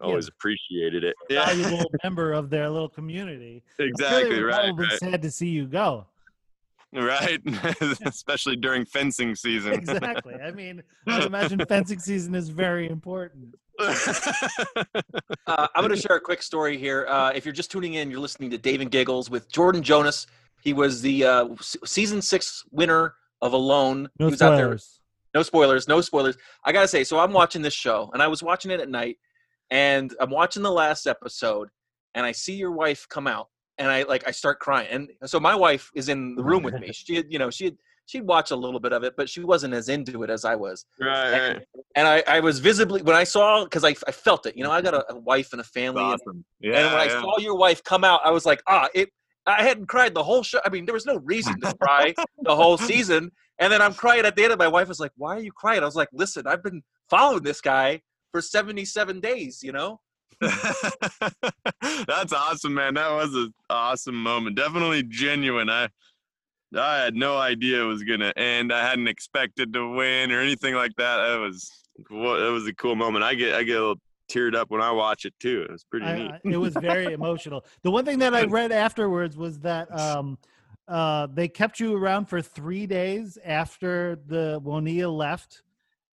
always 0.02 0.28
appreciated 0.28 1.04
it. 1.04 1.14
Yeah, 1.30 1.46
Valuable 1.46 1.90
member 2.04 2.32
of 2.32 2.50
their 2.50 2.68
little 2.68 2.88
community. 2.88 3.62
Sure 3.76 3.86
exactly 3.86 4.42
right, 4.42 4.72
right, 4.76 4.98
sad 4.98 5.22
to 5.22 5.30
see 5.30 5.48
you 5.48 5.66
go. 5.66 6.06
right. 6.92 7.40
Especially 8.06 8.56
during 8.56 8.84
fencing 8.84 9.34
season. 9.34 9.72
Exactly. 9.72 10.34
I 10.34 10.50
mean, 10.50 10.82
I 11.06 11.24
imagine 11.24 11.64
fencing 11.68 12.00
season 12.00 12.34
is 12.34 12.48
very 12.48 12.88
important. 12.88 13.54
Uh, 15.46 15.66
I'm 15.74 15.82
going 15.84 15.94
to 15.94 16.00
share 16.00 16.16
a 16.16 16.20
quick 16.20 16.40
story 16.40 16.78
here. 16.78 17.06
Uh, 17.08 17.32
if 17.34 17.44
you're 17.44 17.52
just 17.52 17.70
tuning 17.70 17.94
in, 17.94 18.10
you're 18.10 18.20
listening 18.20 18.50
to 18.50 18.58
Dave 18.58 18.80
and 18.80 18.90
Giggles 18.90 19.28
with 19.28 19.50
Jordan 19.50 19.82
Jonas. 19.82 20.26
He 20.62 20.72
was 20.72 21.02
the 21.02 21.24
uh, 21.24 21.48
season 21.60 22.22
six 22.22 22.64
winner 22.70 23.14
of 23.42 23.52
Alone. 23.52 24.08
No 24.18 24.26
he 24.26 24.30
was 24.30 24.40
out 24.40 24.50
there. 24.56 24.66
spoilers. 24.66 25.00
No 25.34 25.42
spoilers. 25.42 25.88
No 25.88 26.00
spoilers. 26.00 26.36
I 26.64 26.72
gotta 26.72 26.88
say, 26.88 27.04
so 27.04 27.18
I'm 27.18 27.32
watching 27.32 27.62
this 27.62 27.74
show, 27.74 28.10
and 28.12 28.22
I 28.22 28.28
was 28.28 28.42
watching 28.42 28.70
it 28.70 28.80
at 28.80 28.88
night, 28.88 29.18
and 29.70 30.14
I'm 30.20 30.30
watching 30.30 30.62
the 30.62 30.70
last 30.70 31.06
episode, 31.06 31.68
and 32.14 32.24
I 32.24 32.32
see 32.32 32.54
your 32.54 32.72
wife 32.72 33.06
come 33.08 33.26
out, 33.26 33.48
and 33.78 33.90
I 33.90 34.04
like 34.04 34.26
I 34.26 34.30
start 34.30 34.60
crying, 34.60 34.88
and 34.90 35.10
so 35.28 35.40
my 35.40 35.54
wife 35.54 35.90
is 35.94 36.08
in 36.08 36.36
the 36.36 36.44
room 36.44 36.62
with 36.62 36.74
me. 36.74 36.90
She 36.92 37.16
had, 37.16 37.26
you 37.28 37.38
know, 37.38 37.50
she 37.50 37.64
had 37.64 37.76
she'd 38.06 38.26
watch 38.26 38.50
a 38.50 38.56
little 38.56 38.80
bit 38.80 38.92
of 38.92 39.04
it, 39.04 39.14
but 39.16 39.28
she 39.28 39.40
wasn't 39.40 39.74
as 39.74 39.88
into 39.88 40.22
it 40.22 40.30
as 40.30 40.44
I 40.44 40.54
was. 40.56 40.84
Right, 41.00 41.32
right. 41.54 41.62
And 41.96 42.06
I, 42.08 42.22
I 42.26 42.40
was 42.40 42.58
visibly 42.58 43.02
when 43.02 43.16
I 43.16 43.24
saw 43.24 43.64
because 43.64 43.84
I, 43.84 43.94
I 44.06 44.12
felt 44.12 44.46
it. 44.46 44.56
You 44.56 44.64
know, 44.64 44.70
I 44.70 44.80
got 44.82 44.94
a, 44.94 45.04
a 45.12 45.18
wife 45.18 45.52
and 45.52 45.60
a 45.60 45.64
family, 45.64 46.02
and- 46.02 46.12
Awesome. 46.12 46.44
and 46.62 46.72
Yeah, 46.72 46.92
when 46.94 47.00
I 47.00 47.08
saw 47.08 47.38
your 47.38 47.56
wife 47.56 47.82
come 47.84 48.04
out, 48.04 48.20
I 48.24 48.30
was 48.30 48.44
like, 48.46 48.62
ah, 48.66 48.88
it. 48.94 49.10
I 49.44 49.64
hadn't 49.64 49.86
cried 49.86 50.14
the 50.14 50.22
whole 50.22 50.44
show. 50.44 50.60
I 50.64 50.68
mean, 50.68 50.84
there 50.86 50.94
was 50.94 51.04
no 51.04 51.16
reason 51.24 51.60
to 51.62 51.74
cry 51.80 52.14
the 52.42 52.54
whole 52.54 52.78
season. 52.78 53.28
And 53.58 53.72
then 53.72 53.82
I'm 53.82 53.92
crying 53.92 54.24
at 54.24 54.36
the 54.36 54.44
end, 54.44 54.52
and 54.52 54.58
my 54.58 54.68
wife 54.68 54.86
was 54.86 55.00
like, 55.00 55.10
"Why 55.16 55.36
are 55.36 55.40
you 55.40 55.50
crying?" 55.50 55.82
I 55.82 55.84
was 55.86 55.96
like, 55.96 56.08
"Listen, 56.12 56.46
I've 56.46 56.62
been 56.62 56.80
following 57.10 57.42
this 57.42 57.60
guy 57.60 58.00
for 58.30 58.40
77 58.40 59.20
days. 59.20 59.60
You 59.62 59.72
know." 59.72 60.00
That's 62.06 62.32
awesome, 62.32 62.74
man. 62.74 62.94
That 62.94 63.10
was 63.10 63.34
an 63.34 63.52
awesome 63.70 64.14
moment. 64.20 64.56
Definitely 64.56 65.02
genuine. 65.04 65.68
I 65.70 65.88
I 66.76 66.98
had 66.98 67.14
no 67.14 67.36
idea 67.36 67.82
it 67.82 67.86
was 67.86 68.02
gonna 68.02 68.32
end. 68.36 68.72
I 68.72 68.86
hadn't 68.86 69.08
expected 69.08 69.72
to 69.72 69.94
win 69.94 70.32
or 70.32 70.40
anything 70.40 70.74
like 70.74 70.94
that. 70.96 71.16
That 71.26 71.38
was 71.38 71.70
what 72.08 72.40
it 72.40 72.50
was 72.50 72.66
a 72.66 72.74
cool 72.74 72.96
moment. 72.96 73.24
I 73.24 73.34
get 73.34 73.54
I 73.54 73.62
get 73.62 73.76
a 73.76 73.80
little 73.80 74.00
teared 74.30 74.54
up 74.54 74.70
when 74.70 74.80
I 74.80 74.90
watch 74.90 75.24
it 75.24 75.34
too. 75.38 75.62
It 75.68 75.72
was 75.72 75.84
pretty 75.84 76.06
I, 76.06 76.16
neat. 76.16 76.54
It 76.54 76.56
was 76.56 76.74
very 76.74 77.12
emotional. 77.12 77.64
The 77.82 77.90
one 77.90 78.04
thing 78.04 78.18
that 78.20 78.34
I 78.34 78.44
read 78.44 78.72
afterwards 78.72 79.36
was 79.36 79.58
that 79.60 79.92
um, 79.98 80.38
uh, 80.88 81.28
they 81.32 81.48
kept 81.48 81.80
you 81.80 81.96
around 81.96 82.26
for 82.26 82.40
three 82.40 82.86
days 82.86 83.38
after 83.44 84.18
the 84.26 84.60
Woniya 84.64 85.14
left. 85.14 85.62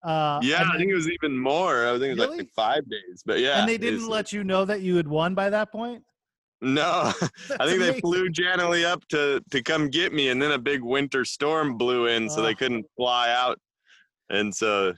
Uh, 0.03 0.39
yeah, 0.41 0.69
I 0.73 0.77
think 0.77 0.91
it 0.91 0.95
was 0.95 1.09
even 1.09 1.37
more. 1.37 1.87
I 1.87 1.91
think 1.99 2.03
it 2.03 2.09
was 2.11 2.19
Really? 2.19 2.37
like 2.39 2.51
five 2.51 2.89
days. 2.89 3.21
But 3.25 3.39
yeah. 3.39 3.59
and 3.59 3.67
they 3.67 3.77
didn't 3.77 4.07
let 4.07 4.31
you 4.31 4.43
know 4.43 4.63
that 4.65 4.81
you 4.81 4.95
had 4.95 5.07
won 5.07 5.35
by 5.35 5.49
that 5.49 5.71
point. 5.71 6.03
No, 6.61 7.13
I 7.59 7.65
think 7.67 7.79
they 7.79 7.99
flew 8.01 8.29
Janalee 8.29 8.83
up 8.85 9.07
to 9.09 9.41
to 9.51 9.61
come 9.63 9.87
get 9.89 10.13
me, 10.13 10.29
and 10.29 10.41
then 10.41 10.51
a 10.51 10.57
big 10.59 10.81
winter 10.83 11.23
storm 11.23 11.77
blew 11.77 12.07
in, 12.07 12.29
so 12.29 12.41
Oh. 12.41 12.43
they 12.43 12.53
couldn't 12.55 12.85
fly 12.97 13.29
out. 13.31 13.57
And 14.29 14.53
so, 14.53 14.93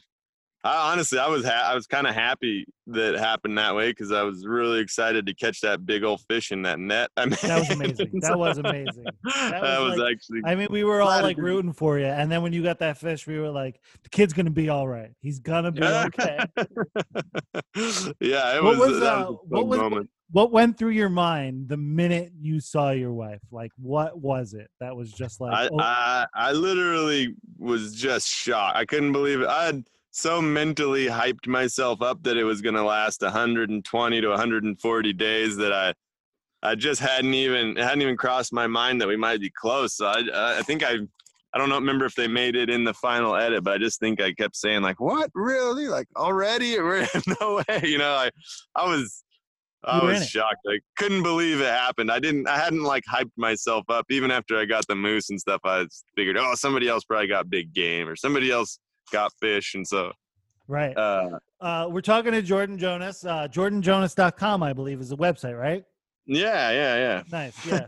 I 0.64 0.92
honestly, 0.92 1.20
I 1.20 1.28
was 1.28 1.46
ha- 1.46 1.70
I 1.72 1.76
was 1.76 1.86
kind 1.88 2.08
of 2.08 2.16
happy 2.16 2.66
that 2.88 3.14
happened 3.16 3.58
that 3.60 3.76
way 3.76 3.92
because 3.92 4.12
I 4.12 4.24
was 4.24 4.46
really 4.46 4.80
excited 4.80 5.26
to 5.28 5.34
catch 5.36 5.62
that 5.62 5.86
big 5.86 6.04
old 6.04 6.22
fish 6.28 6.52
in 6.52 6.64
that 6.64 6.80
net. 6.80 7.10
I 7.16 7.26
mean, 7.26 7.38
That 7.44 7.60
was 7.60 7.70
amazing. 7.70 8.20
That 8.22 8.38
was 8.40 8.58
amazing. 8.58 9.06
That, 9.24 9.62
was 9.82 9.92
was, 9.92 10.00
like- 10.00 10.16
actually. 10.16 10.42
I 10.46 10.56
mean, 10.56 10.68
we 10.72 10.84
were 10.84 11.02
all 11.02 11.22
like 11.22 11.38
rooting 11.38 11.74
for 11.74 12.00
you, 12.00 12.06
and 12.08 12.32
then 12.32 12.42
when 12.42 12.54
you 12.54 12.64
got 12.64 12.80
that 12.80 12.98
fish, 12.98 13.28
we 13.28 13.38
were 13.40 13.50
like, 13.50 13.80
"The 14.02 14.10
kid's 14.10 14.34
gonna 14.34 14.50
be 14.50 14.68
all 14.70 14.88
right. 14.88 15.12
He's 15.20 15.40
gonna 15.40 15.72
be 15.72 15.84
okay." 15.84 16.40
yeah, 18.20 18.58
it 18.58 18.64
What 18.64 18.78
was. 18.78 18.90
was, 18.92 19.00
that 19.00 19.14
uh, 19.14 19.32
was 19.32 19.40
a 19.52 19.56
what 19.56 19.68
was- 19.68 19.80
moment. 19.80 20.10
What 20.32 20.52
went 20.52 20.78
through 20.78 20.92
your 20.92 21.10
mind 21.10 21.68
the 21.68 21.78
minute 21.78 22.32
you 22.40 22.60
saw 22.60 22.92
your 22.92 23.14
wife? 23.14 23.42
Like, 23.52 23.72
what 23.78 24.18
was 24.20 24.54
it 24.54 24.70
that 24.80 24.96
was 24.96 25.12
just 25.12 25.42
like, 25.42 25.54
I, 25.54 25.70
oh, 25.72 25.80
I 25.80 26.26
I 26.34 26.52
literally 26.54 27.36
was 27.58 27.94
just 27.94 28.28
shocked. 28.28 28.78
I 28.78 28.86
couldn't 28.86 29.12
believe 29.12 29.42
it. 29.42 29.48
I 29.48 29.66
had 29.66 29.84
so 30.12 30.42
mentally 30.42 31.08
hyped 31.08 31.48
myself 31.48 32.02
up 32.02 32.24
that 32.24 32.38
it 32.38 32.44
was 32.44 32.62
going 32.62 32.76
to 32.76 32.84
last 32.84 33.22
120 33.22 34.22
to 34.22 34.28
140 34.28 35.14
days 35.14 35.58
that 35.58 35.74
I 35.74 35.94
I 36.64 36.76
just 36.76 37.02
hadn't 37.02 37.34
even 37.34 37.78
it 37.78 37.84
hadn't 37.84 38.02
even 38.02 38.18
crossed 38.18 38.54
my 38.54 38.68
mind 38.68 39.02
that 39.02 39.08
we 39.08 39.18
might 39.18 39.42
be 39.42 39.52
close. 39.52 39.96
So 39.98 40.06
I 40.08 40.60
I 40.60 40.62
think 40.62 40.84
I 40.84 40.98
I 41.54 41.58
don't 41.58 41.68
know 41.68 41.76
remember 41.76 42.06
if 42.06 42.16
they 42.16 42.28
made 42.28 42.56
it 42.56 42.70
in 42.70 42.86
the 42.86 42.94
final 42.94 43.36
edit, 43.36 43.64
but 43.66 43.74
I 43.74 43.78
just 43.78 44.00
think 44.00 44.22
I 44.22 44.32
kept 44.32 44.56
saying 44.56 44.82
like, 44.82 45.02
"What? 45.02 45.30
Really? 45.34 45.88
Like 45.88 46.08
already? 46.16 46.80
We're 46.80 47.08
no 47.42 47.62
way." 47.68 47.82
You 47.84 47.98
know, 47.98 48.14
I 48.14 48.30
I 48.76 48.88
was 48.88 49.24
I 49.84 50.04
was 50.04 50.22
it. 50.22 50.28
shocked. 50.28 50.60
I 50.68 50.80
couldn't 50.98 51.24
believe 51.24 51.60
it 51.60 51.66
happened. 51.66 52.12
I 52.12 52.20
didn't. 52.20 52.48
I 52.48 52.58
hadn't 52.58 52.84
like 52.84 53.04
hyped 53.12 53.32
myself 53.38 53.84
up. 53.90 54.06
Even 54.12 54.30
after 54.30 54.58
I 54.58 54.66
got 54.66 54.86
the 54.88 54.96
moose 54.96 55.30
and 55.30 55.40
stuff, 55.40 55.62
I 55.64 55.86
figured, 56.16 56.38
oh, 56.38 56.54
somebody 56.56 56.88
else 56.88 57.04
probably 57.04 57.28
got 57.28 57.50
big 57.50 57.74
game, 57.74 58.08
or 58.08 58.16
somebody 58.16 58.52
else 58.52 58.80
got 59.12 59.32
fish, 59.42 59.74
and 59.74 59.88
so 59.88 60.12
right? 60.68 60.96
uh, 60.96 61.40
Uh, 61.60 61.88
we're 61.90 62.02
talking 62.02 62.32
to 62.32 62.42
Jordan 62.42 62.78
Jonas. 62.78 63.26
Uh, 63.26 63.48
JordanJonas.com, 63.48 64.64
I 64.64 64.74
believe, 64.74 65.02
is 65.02 65.10
the 65.10 65.18
website, 65.18 65.60
right? 65.60 65.84
yeah, 66.28 66.72
yeah, 66.72 66.96
yeah. 66.98 67.24
Nice. 67.32 67.66
Yeah. 67.66 67.86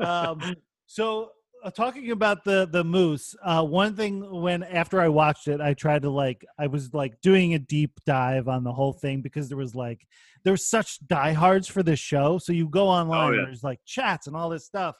um, 0.00 0.40
so 0.86 1.30
talking 1.74 2.10
about 2.10 2.44
the 2.44 2.68
the 2.70 2.84
moose, 2.84 3.34
uh, 3.42 3.62
one 3.62 3.96
thing 3.96 4.40
when 4.42 4.62
after 4.62 5.00
I 5.00 5.08
watched 5.08 5.48
it, 5.48 5.60
I 5.60 5.74
tried 5.74 6.02
to 6.02 6.10
like 6.10 6.44
I 6.58 6.66
was 6.66 6.92
like 6.94 7.20
doing 7.20 7.54
a 7.54 7.58
deep 7.58 8.00
dive 8.04 8.48
on 8.48 8.64
the 8.64 8.72
whole 8.72 8.92
thing 8.92 9.22
because 9.22 9.48
there 9.48 9.56
was 9.58 9.74
like 9.74 10.06
there's 10.44 10.64
such 10.66 11.04
diehards 11.06 11.66
for 11.68 11.82
this 11.82 11.98
show. 11.98 12.38
So 12.38 12.52
you 12.52 12.68
go 12.68 12.88
online, 12.88 13.34
yeah. 13.34 13.44
there's 13.46 13.64
like 13.64 13.80
chats 13.84 14.26
and 14.26 14.36
all 14.36 14.48
this 14.48 14.64
stuff. 14.64 14.96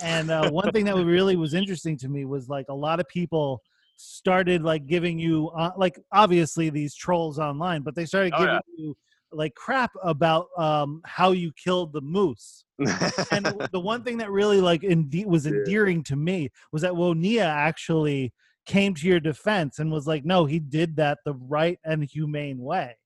And 0.00 0.30
uh, 0.30 0.50
one 0.52 0.70
thing 0.72 0.84
that 0.86 0.96
really 0.96 1.36
was 1.36 1.54
interesting 1.54 1.96
to 1.98 2.08
me 2.08 2.24
was 2.24 2.48
like 2.48 2.66
a 2.68 2.74
lot 2.74 3.00
of 3.00 3.08
people 3.08 3.62
started 3.96 4.62
like 4.62 4.86
giving 4.86 5.18
you 5.18 5.48
uh, 5.50 5.72
like 5.76 5.98
obviously 6.12 6.70
these 6.70 6.94
trolls 6.94 7.38
online, 7.38 7.82
but 7.82 7.94
they 7.94 8.06
started 8.06 8.32
Oh, 8.34 8.38
giving 8.38 8.54
yeah. 8.54 8.60
you 8.76 8.96
like 9.32 9.54
crap 9.54 9.90
about 10.02 10.46
um, 10.56 11.00
how 11.04 11.32
you 11.32 11.52
killed 11.62 11.92
the 11.92 12.00
moose 12.00 12.64
and 12.78 13.44
the- 13.72 13.80
one 13.80 14.02
thing 14.04 14.18
that 14.18 14.30
really 14.30 14.60
like 14.60 14.84
ende- 14.84 15.26
was 15.26 15.46
Yeah. 15.46 15.52
endearing 15.52 16.02
to 16.04 16.16
me 16.16 16.50
was 16.72 16.82
that 16.82 16.92
Woniya 16.92 17.44
actually 17.44 18.32
came 18.66 18.94
to 18.94 19.06
your 19.06 19.18
defense 19.20 19.78
and 19.78 19.90
was 19.90 20.06
like, 20.06 20.24
"No, 20.24 20.44
he 20.44 20.58
did 20.58 20.96
that 20.96 21.18
the 21.24 21.34
right 21.34 21.78
and 21.84 22.04
humane 22.04 22.58
way," 22.58 22.96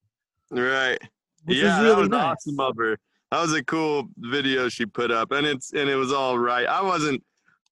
right. 0.51 0.99
which 1.45 1.59
yeah, 1.59 1.79
was 1.79 1.85
really 1.85 1.95
that 1.95 2.01
was 2.01 2.09
nice. 2.09 2.25
awesome 2.47 2.61
of 2.61 2.77
her. 2.79 2.99
That 3.31 3.41
was 3.41 3.55
a 3.55 3.65
cool 3.65 4.09
video 4.19 4.69
she 4.69 4.85
put 4.87 5.11
up, 5.11 5.33
and 5.33 5.47
it's 5.47 5.73
and 5.73 5.89
it 5.89 5.97
was 5.97 6.13
all 6.13 6.39
right. 6.39 6.67
I 6.67 6.83
wasn't 6.83 7.23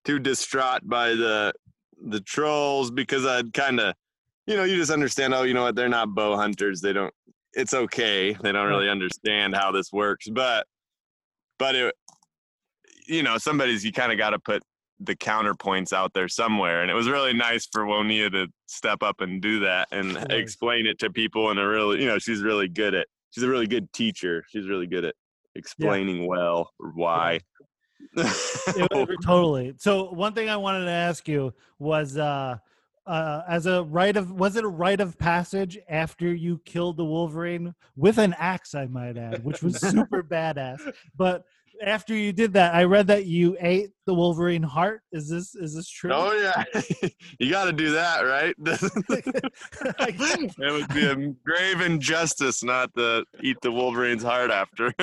too 0.04 0.18
distraught 0.18 0.88
by 0.88 1.10
the 1.10 1.52
the 2.08 2.20
trolls 2.20 2.90
because 2.90 3.26
I'd 3.26 3.52
kind 3.52 3.78
of, 3.78 3.94
you 4.46 4.56
know, 4.56 4.64
you 4.64 4.76
just 4.76 4.90
understand. 4.90 5.34
Oh, 5.34 5.42
you 5.42 5.52
know 5.52 5.64
what? 5.64 5.74
They're 5.76 5.88
not 5.88 6.14
bow 6.14 6.36
hunters. 6.36 6.80
They 6.80 6.92
don't. 6.94 7.12
It's 7.54 7.74
okay. 7.74 8.32
They 8.32 8.52
don't 8.52 8.68
really 8.68 8.88
understand 8.88 9.54
how 9.56 9.72
this 9.72 9.92
works, 9.92 10.28
but 10.28 10.66
but 11.58 11.74
it, 11.74 11.94
you 13.06 13.22
know, 13.22 13.38
somebody's 13.38 13.84
you 13.84 13.92
kind 13.92 14.12
of 14.12 14.18
got 14.18 14.30
to 14.30 14.38
put 14.38 14.62
the 15.00 15.16
counterpoints 15.16 15.92
out 15.92 16.12
there 16.14 16.28
somewhere, 16.28 16.82
and 16.82 16.90
it 16.90 16.94
was 16.94 17.08
really 17.08 17.32
nice 17.32 17.66
for 17.72 17.84
Woniya 17.84 18.30
to 18.32 18.46
step 18.66 19.02
up 19.02 19.20
and 19.20 19.40
do 19.40 19.60
that 19.60 19.88
and 19.90 20.16
explain 20.30 20.86
it 20.86 20.98
to 21.00 21.10
people 21.10 21.50
in 21.50 21.58
a 21.58 21.66
really, 21.66 22.00
you 22.00 22.06
know, 22.06 22.18
she's 22.18 22.42
really 22.42 22.68
good 22.68 22.94
at 22.94 23.06
she's 23.30 23.44
a 23.44 23.48
really 23.48 23.66
good 23.66 23.92
teacher. 23.92 24.44
She's 24.48 24.68
really 24.68 24.86
good 24.86 25.04
at 25.04 25.14
explaining 25.54 26.26
well 26.26 26.70
or 26.78 26.90
why. 26.94 27.40
It 28.16 29.18
totally. 29.24 29.74
So 29.78 30.12
one 30.12 30.32
thing 30.34 30.48
I 30.48 30.56
wanted 30.56 30.84
to 30.84 30.90
ask 30.90 31.26
you 31.28 31.52
was, 31.78 32.16
uh, 32.16 32.56
uh, 33.10 33.42
as 33.48 33.66
a 33.66 33.82
rite 33.82 34.16
of 34.16 34.30
was 34.30 34.54
it 34.54 34.62
a 34.62 34.68
rite 34.68 35.00
of 35.00 35.18
passage 35.18 35.76
after 35.88 36.32
you 36.32 36.60
killed 36.64 36.96
the 36.96 37.04
Wolverine 37.04 37.74
with 37.96 38.18
an 38.18 38.36
axe? 38.38 38.72
I 38.72 38.86
might 38.86 39.16
add, 39.16 39.44
which 39.44 39.64
was 39.64 39.80
super 39.90 40.22
badass. 40.22 40.80
But 41.16 41.44
after 41.84 42.14
you 42.14 42.32
did 42.32 42.52
that, 42.52 42.72
I 42.72 42.84
read 42.84 43.08
that 43.08 43.26
you 43.26 43.56
ate 43.58 43.90
the 44.06 44.14
Wolverine 44.14 44.62
heart. 44.62 45.02
Is 45.10 45.28
this 45.28 45.56
is 45.56 45.74
this 45.74 45.88
true? 45.88 46.12
oh 46.14 46.32
yeah, 46.32 47.08
you 47.40 47.50
got 47.50 47.64
to 47.64 47.72
do 47.72 47.90
that, 47.90 48.20
right? 48.20 48.54
it 50.60 50.72
would 50.72 50.94
be 50.94 51.06
a 51.06 51.16
grave 51.44 51.80
injustice 51.80 52.62
not 52.62 52.94
to 52.94 53.24
eat 53.42 53.56
the 53.60 53.72
Wolverine's 53.72 54.22
heart 54.22 54.52
after. 54.52 54.94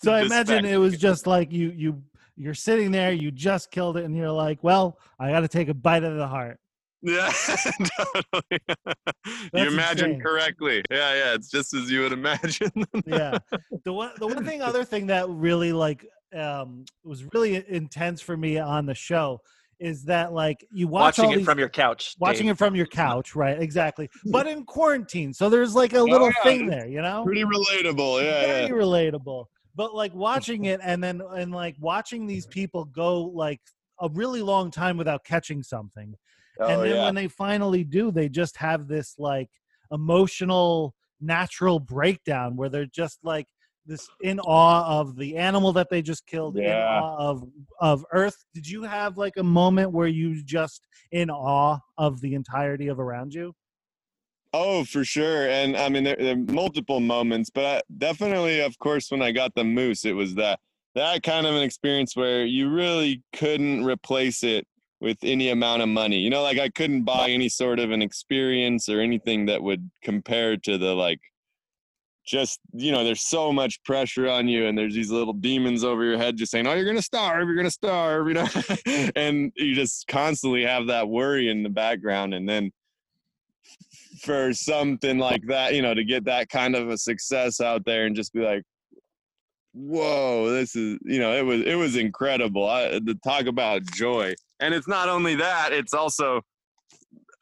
So 0.00 0.12
I 0.12 0.20
imagine 0.20 0.64
fact- 0.64 0.66
it 0.66 0.76
was 0.76 0.98
just 0.98 1.26
like 1.26 1.52
you 1.52 1.70
you 1.70 2.02
you're 2.36 2.52
sitting 2.52 2.90
there, 2.90 3.12
you 3.12 3.30
just 3.30 3.70
killed 3.70 3.96
it, 3.96 4.04
and 4.04 4.14
you're 4.14 4.30
like, 4.30 4.62
well, 4.62 4.98
I 5.18 5.30
got 5.30 5.40
to 5.40 5.48
take 5.48 5.68
a 5.68 5.74
bite 5.74 6.04
of 6.04 6.16
the 6.16 6.28
heart. 6.28 6.60
Yeah, 7.06 7.30
totally. 7.98 8.58
You 9.54 9.68
imagine 9.68 10.10
insane. 10.10 10.20
correctly. 10.20 10.82
Yeah, 10.90 11.14
yeah, 11.14 11.34
it's 11.34 11.48
just 11.48 11.72
as 11.72 11.88
you 11.90 12.00
would 12.00 12.12
imagine. 12.12 12.70
yeah 13.06 13.38
the 13.84 13.92
one 13.92 14.10
the 14.18 14.26
one 14.26 14.44
thing 14.44 14.60
other 14.60 14.84
thing 14.84 15.06
that 15.06 15.28
really 15.28 15.72
like 15.72 16.04
um 16.36 16.84
was 17.04 17.24
really 17.32 17.64
intense 17.68 18.20
for 18.20 18.36
me 18.36 18.58
on 18.58 18.86
the 18.86 18.94
show 18.94 19.40
is 19.78 20.02
that 20.04 20.32
like 20.32 20.66
you 20.72 20.88
watch 20.88 21.18
Watching 21.18 21.24
all 21.26 21.38
it 21.38 21.44
from 21.44 21.58
your 21.58 21.68
couch. 21.68 22.14
watching 22.18 22.46
Dave. 22.46 22.54
it 22.54 22.58
from 22.58 22.74
your 22.74 22.86
couch 22.86 23.36
right 23.36 23.60
exactly 23.62 24.08
but 24.32 24.46
in 24.48 24.64
quarantine 24.64 25.32
so 25.32 25.48
there's 25.48 25.74
like 25.74 25.92
a 25.92 26.00
little 26.02 26.26
Oh, 26.28 26.32
yeah. 26.38 26.42
thing 26.42 26.66
there 26.66 26.88
you 26.88 27.02
know 27.02 27.22
Pretty 27.24 27.44
relatable. 27.44 28.22
Yeah, 28.24 28.46
very 28.46 28.62
yeah. 28.64 28.68
relatable 28.70 29.44
but 29.76 29.94
like 29.94 30.12
watching 30.14 30.64
it 30.72 30.80
and 30.82 31.04
then 31.04 31.20
and 31.36 31.52
like 31.52 31.76
watching 31.78 32.26
these 32.26 32.46
people 32.46 32.84
go 32.86 33.22
like 33.22 33.60
a 34.00 34.08
really 34.12 34.42
long 34.42 34.70
time 34.70 34.96
without 34.96 35.24
catching 35.24 35.62
something 35.62 36.14
and 36.60 36.80
Oh, 36.80 36.82
then 36.82 36.96
yeah. 36.96 37.04
when 37.04 37.14
they 37.14 37.28
finally 37.28 37.84
do 37.84 38.10
they 38.10 38.28
just 38.28 38.56
have 38.56 38.88
this 38.88 39.14
like 39.18 39.50
emotional 39.92 40.94
natural 41.20 41.78
breakdown 41.78 42.56
where 42.56 42.68
they're 42.68 42.86
just 42.86 43.18
like 43.22 43.46
this 43.86 44.08
in 44.22 44.40
awe 44.40 45.00
of 45.00 45.16
the 45.16 45.36
animal 45.36 45.72
that 45.72 45.88
they 45.90 46.02
just 46.02 46.26
killed 46.26 46.56
in 46.56 46.64
awe 46.72 47.16
of 47.18 47.44
of 47.80 48.04
earth 48.12 48.44
did 48.52 48.66
you 48.68 48.82
have 48.82 49.16
like 49.16 49.36
a 49.36 49.42
moment 49.42 49.92
where 49.92 50.08
you 50.08 50.42
just 50.42 50.82
in 51.12 51.30
awe 51.30 51.78
of 51.96 52.20
the 52.20 52.34
entirety 52.34 52.88
of 52.88 52.98
around 52.98 53.32
you 53.32 53.54
Oh, 54.52 54.84
for 54.84 55.04
sure. 55.04 55.48
And 55.48 55.76
I 55.76 55.90
mean, 55.90 56.04
there, 56.04 56.16
there 56.16 56.32
are 56.32 56.52
multiple 56.54 57.00
moments, 57.00 57.50
but 57.50 57.64
I, 57.64 57.82
definitely, 57.98 58.60
of 58.60 58.78
course, 58.78 59.10
when 59.10 59.20
I 59.20 59.30
got 59.30 59.54
the 59.54 59.64
moose, 59.64 60.06
it 60.06 60.12
was 60.12 60.34
that 60.36 60.60
that 60.94 61.22
kind 61.22 61.46
of 61.46 61.54
an 61.54 61.62
experience 61.62 62.16
where 62.16 62.46
you 62.46 62.70
really 62.70 63.22
couldn't 63.34 63.84
replace 63.84 64.42
it 64.42 64.66
with 65.00 65.18
any 65.22 65.50
amount 65.50 65.82
of 65.82 65.88
money. 65.88 66.18
You 66.18 66.30
know, 66.30 66.42
like 66.42 66.58
I 66.58 66.68
couldn't 66.70 67.02
buy 67.02 67.30
any 67.30 67.48
sort 67.48 67.78
of 67.78 67.90
an 67.90 68.02
experience 68.02 68.88
or 68.88 69.00
anything 69.00 69.46
that 69.46 69.62
would 69.62 69.90
compare 70.02 70.56
to 70.58 70.78
the 70.78 70.94
like 70.94 71.20
just 72.26 72.58
you 72.72 72.90
know 72.90 73.04
there's 73.04 73.22
so 73.22 73.52
much 73.52 73.82
pressure 73.84 74.28
on 74.28 74.48
you 74.48 74.66
and 74.66 74.76
there's 74.76 74.94
these 74.94 75.12
little 75.12 75.32
demons 75.32 75.84
over 75.84 76.02
your 76.02 76.18
head 76.18 76.36
just 76.36 76.50
saying 76.50 76.66
oh 76.66 76.74
you're 76.74 76.84
gonna 76.84 77.00
starve 77.00 77.46
you're 77.46 77.56
gonna 77.56 77.70
starve 77.70 78.26
you 78.26 78.34
know? 78.34 78.48
And 79.14 79.52
you 79.54 79.76
just 79.76 80.08
constantly 80.08 80.64
have 80.64 80.88
that 80.88 81.08
worry 81.08 81.48
in 81.48 81.62
the 81.62 81.68
background 81.68 82.34
and 82.34 82.48
then 82.48 82.72
for 84.22 84.52
something 84.52 85.18
like 85.18 85.46
that 85.46 85.74
you 85.74 85.82
know 85.82 85.94
to 85.94 86.02
get 86.02 86.24
that 86.24 86.48
kind 86.48 86.74
of 86.74 86.88
a 86.88 86.98
success 86.98 87.60
out 87.60 87.84
there 87.84 88.06
and 88.06 88.16
just 88.16 88.32
be 88.32 88.40
like 88.40 88.64
whoa 89.72 90.50
this 90.50 90.74
is 90.74 90.98
you 91.04 91.20
know 91.20 91.32
it 91.32 91.42
was 91.42 91.60
it 91.60 91.74
was 91.76 91.94
incredible. 91.96 92.68
I, 92.68 92.98
to 92.98 93.14
talk 93.22 93.46
about 93.46 93.84
joy 93.92 94.34
and 94.60 94.74
it's 94.74 94.88
not 94.88 95.08
only 95.08 95.34
that 95.34 95.72
it's 95.72 95.94
also 95.94 96.40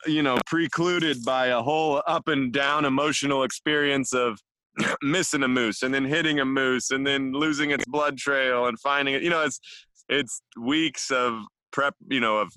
you 0.07 0.23
know 0.23 0.39
precluded 0.47 1.25
by 1.25 1.47
a 1.47 1.63
whole 1.63 2.03
up 2.07 2.29
and 2.29 2.53
down 2.53 2.85
emotional 2.85 3.43
experience 3.43 4.13
of 4.13 4.39
missing 5.03 5.43
a 5.43 5.49
moose 5.49 5.83
and 5.83 5.95
then 5.95 6.05
hitting 6.05 6.41
a 6.41 6.45
moose 6.45 6.91
and 6.91 7.07
then 7.07 7.33
losing 7.33 7.71
its 7.71 7.85
blood 7.87 8.19
trail 8.19 8.67
and 8.67 8.79
finding 8.81 9.15
it 9.15 9.23
you 9.23 9.31
know 9.31 9.43
it's 9.43 9.61
it's 10.09 10.43
weeks 10.61 11.11
of 11.11 11.41
prep 11.73 11.95
you 12.09 12.21
know 12.21 12.39
of 12.39 12.53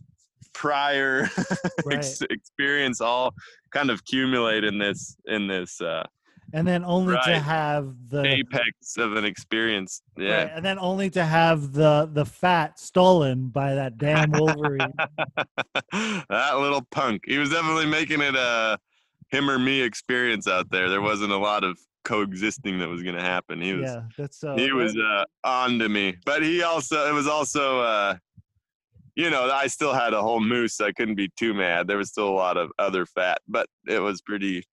prior 0.53 1.29
Right. 1.85 1.97
ex- 1.97 2.21
experience 2.29 2.99
all 2.99 3.33
kind 3.71 3.89
of 3.91 3.99
accumulate 3.99 4.63
in 4.63 4.79
this 4.79 5.15
in 5.27 5.47
this 5.47 5.79
uh 5.79 6.03
and 6.53 6.67
then 6.67 6.83
only 6.85 7.17
to 7.25 7.39
have 7.39 7.93
the 8.09 8.23
apex 8.23 8.97
of 8.97 9.15
an 9.15 9.25
experience 9.25 10.01
yeah 10.17 10.43
right, 10.43 10.51
and 10.55 10.63
then 10.63 10.79
only 10.79 11.09
to 11.09 11.23
have 11.23 11.73
the 11.73 12.09
the 12.13 12.25
fat 12.25 12.79
stolen 12.79 13.49
by 13.49 13.75
that 13.75 13.97
damn 13.97 14.31
Wolverine. 14.31 14.93
that 16.29 16.57
little 16.57 16.85
punk. 16.91 17.23
He 17.27 17.37
was 17.37 17.49
definitely 17.49 17.85
making 17.85 18.21
it 18.21 18.35
a 18.35 18.77
him 19.29 19.49
or 19.49 19.59
me 19.59 19.81
experience 19.81 20.47
out 20.47 20.69
there. 20.71 20.89
There 20.89 21.01
wasn't 21.01 21.31
a 21.31 21.37
lot 21.37 21.63
of 21.63 21.77
coexisting 22.05 22.79
that 22.79 22.87
was 22.87 23.03
going 23.03 23.15
to 23.15 23.21
happen. 23.21 23.61
He 23.61 23.73
was 23.73 23.91
yeah, 23.91 24.01
that's 24.17 24.39
so. 24.39 24.55
he 24.55 24.71
was 24.71 24.95
uh, 24.95 25.25
on 25.43 25.79
to 25.79 25.89
me, 25.89 26.17
but 26.25 26.43
he 26.43 26.63
also 26.63 27.07
it 27.07 27.13
was 27.13 27.27
also 27.27 27.81
uh, 27.81 28.15
you 29.15 29.29
know 29.29 29.49
I 29.51 29.67
still 29.67 29.93
had 29.93 30.13
a 30.13 30.21
whole 30.21 30.39
moose. 30.39 30.79
I 30.79 30.91
couldn't 30.91 31.15
be 31.15 31.29
too 31.37 31.53
mad. 31.53 31.87
There 31.87 31.97
was 31.97 32.09
still 32.09 32.29
a 32.29 32.37
lot 32.37 32.57
of 32.57 32.71
other 32.79 33.05
fat, 33.05 33.39
but 33.47 33.67
it 33.87 33.99
was 33.99 34.21
pretty 34.21 34.63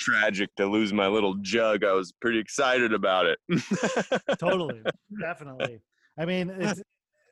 tragic 0.00 0.54
to 0.56 0.66
lose 0.66 0.92
my 0.92 1.06
little 1.06 1.34
jug. 1.34 1.84
I 1.84 1.92
was 1.92 2.12
pretty 2.20 2.38
excited 2.38 2.92
about 2.92 3.26
it. 3.26 3.38
totally, 4.38 4.82
definitely. 5.20 5.80
I 6.18 6.24
mean, 6.24 6.50
it's, 6.50 6.82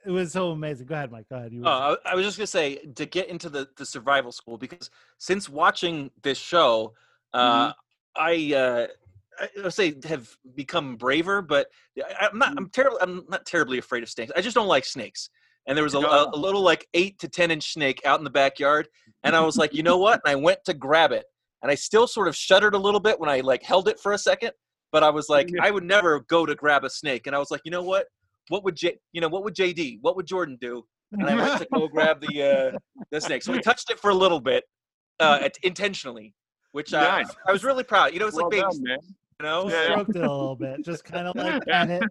it 0.07 0.11
was 0.11 0.33
so 0.33 0.51
amazing. 0.51 0.87
Go 0.87 0.95
ahead, 0.95 1.11
Mike. 1.11 1.29
Go 1.29 1.37
ahead. 1.37 1.53
You 1.53 1.65
Uh, 1.65 1.97
I 2.05 2.13
I 2.13 2.15
was 2.15 2.25
just 2.25 2.39
gonna 2.39 2.47
say 2.47 2.77
to 2.95 3.07
get 3.07 3.29
into 3.29 3.49
the 3.49 3.69
the 3.77 3.85
survival 3.85 4.31
school 4.31 4.59
because 4.59 4.91
since 5.19 5.49
watching 5.49 6.11
this 6.23 6.39
show, 6.39 6.95
uh, 7.35 7.73
I 8.17 8.55
uh, 8.55 8.87
I 9.41 9.63
would 9.63 9.75
say 9.75 9.95
have 10.05 10.29
become 10.55 10.97
braver, 10.97 11.43
but 11.43 11.69
I, 11.99 12.29
I'm 12.31 12.39
not. 12.39 12.55
I'm 12.57 12.69
terribly. 12.71 12.99
I'm 13.01 13.25
not 13.29 13.47
terribly 13.47 13.79
afraid 13.79 14.03
of 14.03 14.09
snakes. 14.09 14.33
I 14.37 14.41
just 14.41 14.55
don't 14.55 14.69
like 14.69 14.85
snakes. 14.85 15.31
And 15.67 15.77
there 15.77 15.85
was 15.85 15.95
a, 15.95 15.99
a, 15.99 16.31
a 16.33 16.39
little 16.39 16.63
like 16.63 16.89
eight 16.95 17.19
to 17.19 17.29
ten 17.29 17.51
inch 17.51 17.73
snake 17.75 18.01
out 18.07 18.19
in 18.19 18.25
the 18.25 18.31
backyard, 18.31 18.89
and 19.23 19.37
I 19.37 19.41
was 19.41 19.59
like, 19.59 19.75
you 19.75 19.83
know 19.83 19.99
what? 19.99 20.21
And 20.25 20.33
I 20.33 20.37
went 20.37 20.65
to 20.65 20.73
grab 20.73 21.13
it, 21.13 21.27
and 21.63 21.71
I 21.71 21.75
still 21.75 22.07
sort 22.07 22.29
of 22.29 22.37
shuddered 22.37 22.75
a 22.75 22.79
little 22.79 23.01
bit 23.01 23.19
when 23.19 23.29
I 23.31 23.41
like 23.41 23.63
held 23.63 23.89
it 23.89 23.99
for 24.01 24.13
a 24.13 24.19
second. 24.19 24.53
But 24.91 25.03
I 25.05 25.11
was 25.11 25.29
like, 25.29 25.51
I 25.61 25.71
would 25.71 25.85
never 25.85 26.21
go 26.21 26.47
to 26.47 26.55
grab 26.55 26.83
a 26.85 26.91
snake, 26.91 27.27
and 27.27 27.37
I 27.37 27.39
was 27.39 27.51
like, 27.51 27.61
you 27.65 27.71
know 27.71 27.83
what? 27.83 28.07
What 28.49 28.65
would 28.65 28.75
J, 28.77 28.97
you 29.13 29.21
know, 29.21 29.29
what 29.29 29.45
would 29.45 29.55
JD, 29.55 29.99
what 30.01 30.17
would 30.17 30.27
Jordan 30.27 30.57
do? 30.61 30.83
And 31.13 31.29
I 31.29 31.35
went 31.35 31.61
to 31.61 31.69
go 31.75 31.87
grab 31.95 32.21
the 32.23 32.43
uh, 32.75 32.79
the 33.11 33.21
snake. 33.21 33.43
So 33.43 33.53
we 33.53 33.61
touched 33.61 33.91
it 33.91 33.99
for 33.99 34.11
a 34.11 34.15
little 34.15 34.41
bit, 34.41 34.65
uh, 35.21 35.41
at- 35.43 35.59
intentionally, 35.63 36.35
which 36.73 36.95
uh, 36.95 37.03
Nice. 37.03 37.29
I 37.47 37.53
was 37.53 37.65
really 37.65 37.85
proud. 37.85 38.15
You 38.15 38.21
know, 38.21 38.27
it's 38.29 38.37
Well 38.37 38.45
like 38.47 38.53
baby, 38.53 38.63
done, 38.63 38.83
man. 38.83 38.99
you 39.41 39.47
know. 39.47 39.69
Yeah, 39.69 39.75
yeah. 39.83 39.91
stroked 39.91 40.17
it 40.17 40.23
a 40.25 40.31
little 40.33 40.57
bit, 40.57 40.85
just 40.85 41.05
kind 41.05 41.27
of 41.29 41.37
like 41.37 41.67
pat 41.69 41.91
it. 41.91 42.03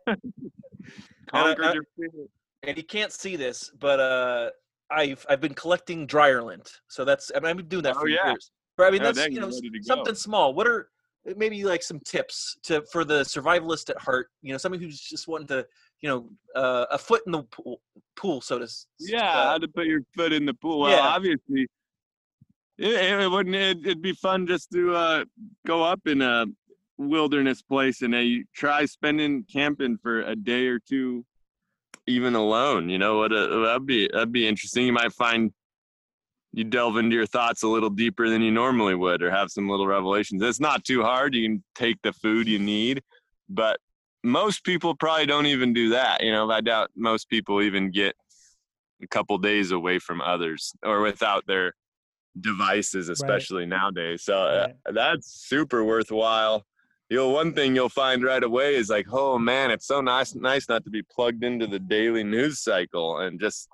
Conquered 1.27 1.65
uh, 1.65 2.09
and 2.63 2.77
you 2.77 2.83
can't 2.83 3.11
see 3.11 3.35
this, 3.35 3.71
but 3.79 3.99
uh, 3.99 4.49
I've 4.91 5.25
I've 5.29 5.41
been 5.41 5.53
collecting 5.53 6.05
dryer 6.05 6.41
lint. 6.43 6.71
So 6.87 7.03
that's 7.05 7.31
I 7.35 7.39
mean, 7.39 7.49
I've 7.49 7.57
been 7.57 7.67
doing 7.67 7.83
that 7.83 7.95
Oh, 7.97 8.01
for 8.01 8.07
yeah. 8.07 8.27
years. 8.27 8.51
But 8.78 8.88
I 8.88 8.91
mean, 8.91 9.01
that's 9.01 9.17
you 9.28 9.39
know 9.39 9.47
you're 9.47 9.55
ready 9.55 9.69
to 9.71 9.80
go. 9.80 9.84
something 9.86 10.15
small. 10.15 10.53
What 10.53 10.67
are 10.67 10.89
maybe 11.36 11.63
like 11.63 11.82
some 11.84 11.99
tips 12.01 12.57
to 12.63 12.84
for 12.91 13.03
the 13.03 13.21
survivalist 13.23 13.89
at 13.89 13.97
heart? 13.97 14.30
You 14.41 14.51
know, 14.53 14.57
somebody 14.57 14.84
who's 14.86 14.99
just 15.01 15.28
wanting 15.28 15.47
to 15.47 15.65
you 16.01 16.09
know 16.09 16.30
uh, 16.55 16.86
a 16.91 16.97
foot 16.97 17.23
in 17.25 17.32
the 17.32 17.43
pool, 17.43 17.82
pool 18.15 18.39
so 18.39 18.59
to 18.59 18.65
s- 18.65 18.86
Yeah, 18.99 19.23
uh, 19.32 19.45
how 19.51 19.57
to 19.57 19.67
put 19.67 19.88
your 19.88 20.01
foot 20.15 20.32
in 20.32 20.45
the 20.45 20.53
pool. 20.53 20.82
Well, 20.82 20.91
Yeah. 20.91 21.07
obviously, 21.07 21.67
it, 22.78 22.93
it 23.21 23.32
wouldn't. 23.32 23.55
It, 23.55 23.80
it'd 23.80 24.01
be 24.01 24.13
fun 24.13 24.45
just 24.45 24.71
to 24.73 24.93
uh, 24.95 25.25
go 25.65 25.84
up 25.84 26.01
in 26.05 26.21
a 26.21 26.45
wilderness 26.99 27.61
place 27.61 28.01
and 28.01 28.15
uh, 28.15 28.19
you 28.19 28.43
try 28.55 28.86
spending 28.86 29.43
camping 29.51 29.97
for 30.01 30.21
a 30.21 30.36
day 30.36 30.67
or 30.67 30.80
two, 30.80 31.25
even 32.05 32.36
alone. 32.36 32.89
You 32.89 32.99
know 32.99 33.17
what? 33.17 33.34
Uh, 33.34 33.63
that'd 33.65 33.86
be 33.88 34.07
that'd 34.13 34.32
be 34.32 34.47
interesting. 34.47 34.86
You 34.86 34.93
might 34.93 35.13
find 35.13 35.51
you 36.57 36.63
delve 36.63 36.97
into 36.97 37.15
your 37.15 37.27
thoughts 37.27 37.61
a 37.61 37.67
little 37.67 37.91
deeper 37.91 38.27
than 38.27 38.41
you 38.41 38.49
normally 38.49 38.95
would, 38.95 39.21
or 39.21 39.29
have 39.29 39.51
some 39.51 39.69
little 39.69 39.85
revelations. 39.85 40.41
It's 40.41 40.59
not 40.59 40.83
too 40.83 41.03
hard. 41.03 41.35
You 41.35 41.47
can 41.47 41.63
take 41.75 42.01
the 42.01 42.11
food 42.11 42.47
you 42.47 42.57
need, 42.57 43.03
but 43.47 43.79
most 44.23 44.63
people 44.63 44.95
probably 44.95 45.27
don't 45.27 45.45
even 45.45 45.71
do 45.71 45.89
that. 45.89 46.23
You 46.23 46.31
know, 46.31 46.49
I 46.49 46.61
doubt 46.61 46.89
most 46.95 47.29
people 47.29 47.61
even 47.61 47.91
get 47.91 48.15
a 49.03 49.07
couple 49.07 49.37
days 49.37 49.69
away 49.69 49.99
from 49.99 50.19
others 50.19 50.73
or 50.81 51.01
without 51.01 51.45
their 51.45 51.75
devices, 52.41 53.09
especially 53.09 53.67
nowadays. 53.67 54.23
So 54.23 54.35
uh, 54.35 54.67
that's 54.91 55.27
super 55.27 55.83
worthwhile. 55.83 56.65
You 57.11 57.17
know, 57.17 57.29
one 57.29 57.53
thing 57.53 57.75
you'll 57.75 57.87
find 57.87 58.23
right 58.23 58.43
away 58.43 58.73
is 58.73 58.89
like, 58.89 59.05
oh 59.11 59.37
man, 59.37 59.69
it's 59.69 59.85
so 59.85 60.01
nice, 60.01 60.33
nice 60.33 60.67
not 60.67 60.83
to 60.85 60.89
be 60.89 61.03
plugged 61.03 61.43
into 61.43 61.67
the 61.67 61.79
daily 61.79 62.23
news 62.23 62.61
cycle 62.61 63.19
and 63.19 63.39
just 63.39 63.69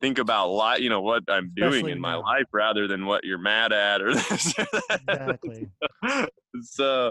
think 0.00 0.18
about 0.18 0.48
lot, 0.50 0.82
you 0.82 0.88
know, 0.88 1.00
what 1.00 1.24
I'm 1.28 1.52
doing 1.54 1.68
Especially 1.68 1.92
in 1.92 2.00
my 2.00 2.14
life 2.14 2.46
rather 2.52 2.86
than 2.86 3.06
what 3.06 3.24
you're 3.24 3.38
mad 3.38 3.72
at 3.72 4.02
or 4.02 4.14
this 4.14 4.54
or. 4.58 4.66
Exactly. 4.90 5.68
so 6.62 7.10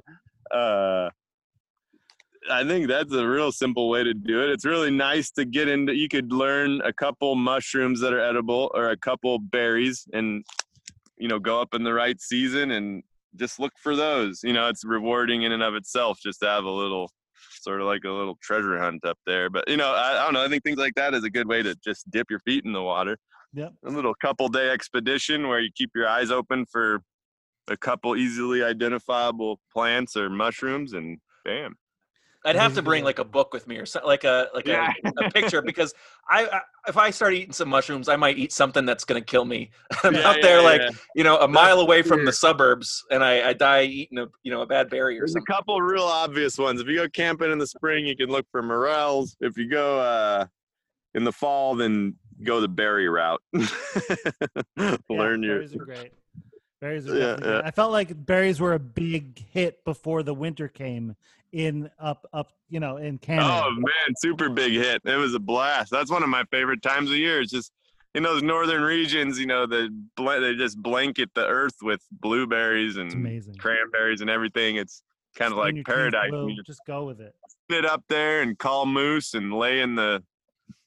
uh 0.51 1.09
I 2.49 2.63
think 2.63 2.87
that's 2.87 3.11
a 3.11 3.27
real 3.27 3.51
simple 3.51 3.89
way 3.89 4.03
to 4.03 4.13
do 4.13 4.43
it. 4.43 4.51
It's 4.51 4.65
really 4.65 4.91
nice 4.91 5.31
to 5.31 5.45
get 5.45 5.67
into 5.67 5.95
you 5.95 6.07
could 6.07 6.31
learn 6.31 6.81
a 6.81 6.93
couple 6.93 7.35
mushrooms 7.35 7.99
that 8.01 8.13
are 8.13 8.19
edible 8.19 8.71
or 8.75 8.91
a 8.91 8.97
couple 8.97 9.39
berries 9.39 10.07
and 10.13 10.45
you 11.17 11.27
know 11.27 11.39
go 11.39 11.59
up 11.59 11.73
in 11.73 11.83
the 11.83 11.93
right 11.93 12.19
season 12.21 12.71
and 12.71 13.03
just 13.35 13.59
look 13.59 13.73
for 13.77 13.95
those. 13.95 14.41
You 14.43 14.53
know, 14.53 14.67
it's 14.67 14.85
rewarding 14.85 15.43
in 15.43 15.51
and 15.51 15.63
of 15.63 15.75
itself 15.75 16.19
just 16.21 16.39
to 16.41 16.47
have 16.47 16.65
a 16.65 16.69
little 16.71 17.09
sort 17.65 17.81
of 17.81 17.87
like 17.87 18.03
a 18.05 18.09
little 18.09 18.37
treasure 18.41 18.79
hunt 18.79 19.03
up 19.05 19.17
there. 19.25 19.49
But 19.49 19.67
you 19.67 19.75
know, 19.75 19.91
I, 19.91 20.21
I 20.21 20.23
don't 20.23 20.33
know, 20.33 20.45
I 20.45 20.47
think 20.47 20.63
things 20.63 20.77
like 20.77 20.95
that 20.95 21.13
is 21.13 21.23
a 21.23 21.29
good 21.29 21.47
way 21.47 21.61
to 21.63 21.75
just 21.83 22.09
dip 22.09 22.29
your 22.29 22.39
feet 22.39 22.63
in 22.63 22.71
the 22.71 22.81
water. 22.81 23.17
Yep. 23.53 23.73
A 23.85 23.89
little 23.89 24.13
couple 24.15 24.47
day 24.47 24.69
expedition 24.69 25.47
where 25.47 25.59
you 25.59 25.69
keep 25.75 25.91
your 25.95 26.07
eyes 26.07 26.31
open 26.31 26.65
for 26.65 27.01
a 27.67 27.75
couple 27.75 28.15
easily 28.15 28.63
identifiable 28.63 29.59
plants 29.73 30.15
or 30.15 30.29
mushrooms 30.29 30.93
and 30.93 31.17
bam. 31.43 31.75
I'd 32.45 32.55
have 32.55 32.73
to 32.75 32.81
bring 32.81 33.03
like 33.03 33.19
a 33.19 33.23
book 33.23 33.53
with 33.53 33.67
me 33.67 33.77
or 33.77 33.85
something, 33.85 34.07
like 34.07 34.23
a 34.23 34.47
like 34.53 34.67
Yeah. 34.67 34.93
a, 35.17 35.21
a 35.25 35.31
picture 35.31 35.61
because 35.65 35.93
I, 36.29 36.45
I 36.45 36.61
if 36.87 36.97
I 36.97 37.09
start 37.09 37.33
eating 37.33 37.53
some 37.53 37.69
mushrooms, 37.69 38.07
I 38.07 38.15
might 38.15 38.37
eat 38.37 38.51
something 38.53 38.85
that's 38.85 39.03
gonna 39.03 39.21
kill 39.21 39.45
me. 39.45 39.71
I'm 40.03 40.13
Yeah, 40.15 40.21
out 40.29 40.35
yeah, 40.37 40.41
there 40.43 40.61
like 40.61 40.81
yeah. 40.81 40.89
you 41.15 41.23
know 41.23 41.37
a 41.39 41.47
mile 41.47 41.79
away 41.79 42.01
from 42.03 42.23
the 42.25 42.31
suburbs, 42.31 43.03
and 43.09 43.23
I, 43.23 43.49
I 43.49 43.53
die 43.53 43.83
eating 43.83 44.19
a 44.19 44.27
you 44.43 44.51
know 44.51 44.61
a 44.61 44.65
bad 44.67 44.89
berry 44.89 45.17
or 45.17 45.21
There's 45.21 45.31
a 45.31 45.33
something. 45.39 45.53
couple 45.55 45.81
real 45.81 46.03
obvious 46.03 46.57
ones. 46.57 46.79
If 46.79 46.87
you 46.87 46.97
go 46.97 47.09
camping 47.09 47.51
in 47.51 47.57
the 47.57 47.67
spring, 47.67 48.05
you 48.05 48.15
can 48.15 48.29
look 48.29 48.45
for 48.51 48.61
morels. 48.61 49.35
If 49.41 49.57
you 49.57 49.67
go 49.69 49.99
uh, 49.99 50.45
in 51.15 51.23
the 51.23 51.31
fall, 51.31 51.75
then 51.75 52.15
go 52.43 52.61
the 52.61 52.67
berry 52.67 53.09
route. 53.09 53.41
Yeah, 54.77 54.97
Learn 55.09 55.41
your 55.41 55.59
berries 55.59 55.73
are 55.73 55.85
great. 55.85 56.11
Berries 56.81 57.07
are 57.07 57.17
Yeah, 57.17 57.37
yeah. 57.41 57.61
I 57.63 57.71
felt 57.71 57.91
like 57.91 58.25
berries 58.25 58.59
were 58.59 58.73
a 58.73 58.79
big 58.79 59.39
hit 59.51 59.83
before 59.85 60.23
the 60.23 60.33
winter 60.33 60.67
came 60.67 61.15
in 61.51 61.89
up 61.99 62.27
up 62.33 62.51
you 62.69 62.79
know 62.79 62.97
in 62.97 63.17
Canada. 63.17 63.47
Oh 63.65 63.71
man, 63.71 64.15
super 64.17 64.49
big 64.49 64.73
hit. 64.73 65.01
It 65.05 65.15
was 65.15 65.33
a 65.33 65.39
blast. 65.39 65.89
That's 65.91 66.11
one 66.11 66.21
of 66.23 66.29
my 66.29 66.43
favorite 66.51 66.81
times 66.81 67.09
of 67.11 67.17
year. 67.17 67.39
It's 67.41 67.51
just 67.51 67.71
in 68.13 68.23
those 68.23 68.41
northern 68.43 68.81
regions, 68.81 69.39
you 69.39 69.45
know, 69.45 69.65
the 69.65 69.89
bl- 70.15 70.39
they 70.41 70.55
just 70.55 70.81
blanket 70.81 71.29
the 71.33 71.45
earth 71.47 71.75
with 71.81 72.01
blueberries 72.11 72.97
and 72.97 73.11
cranberries 73.59 74.21
and 74.21 74.29
everything. 74.29 74.75
It's 74.77 75.01
kind 75.35 75.51
of 75.51 75.57
like 75.57 75.75
paradise. 75.85 76.29
blue, 76.29 76.49
You 76.49 76.55
just 76.57 76.67
just 76.67 76.81
go 76.87 77.05
with 77.05 77.19
it. 77.21 77.35
sit 77.69 77.85
up 77.85 78.03
there 78.09 78.41
and 78.41 78.57
call 78.57 78.85
moose 78.85 79.33
and 79.33 79.53
lay 79.53 79.81
in 79.81 79.95
the 79.95 80.23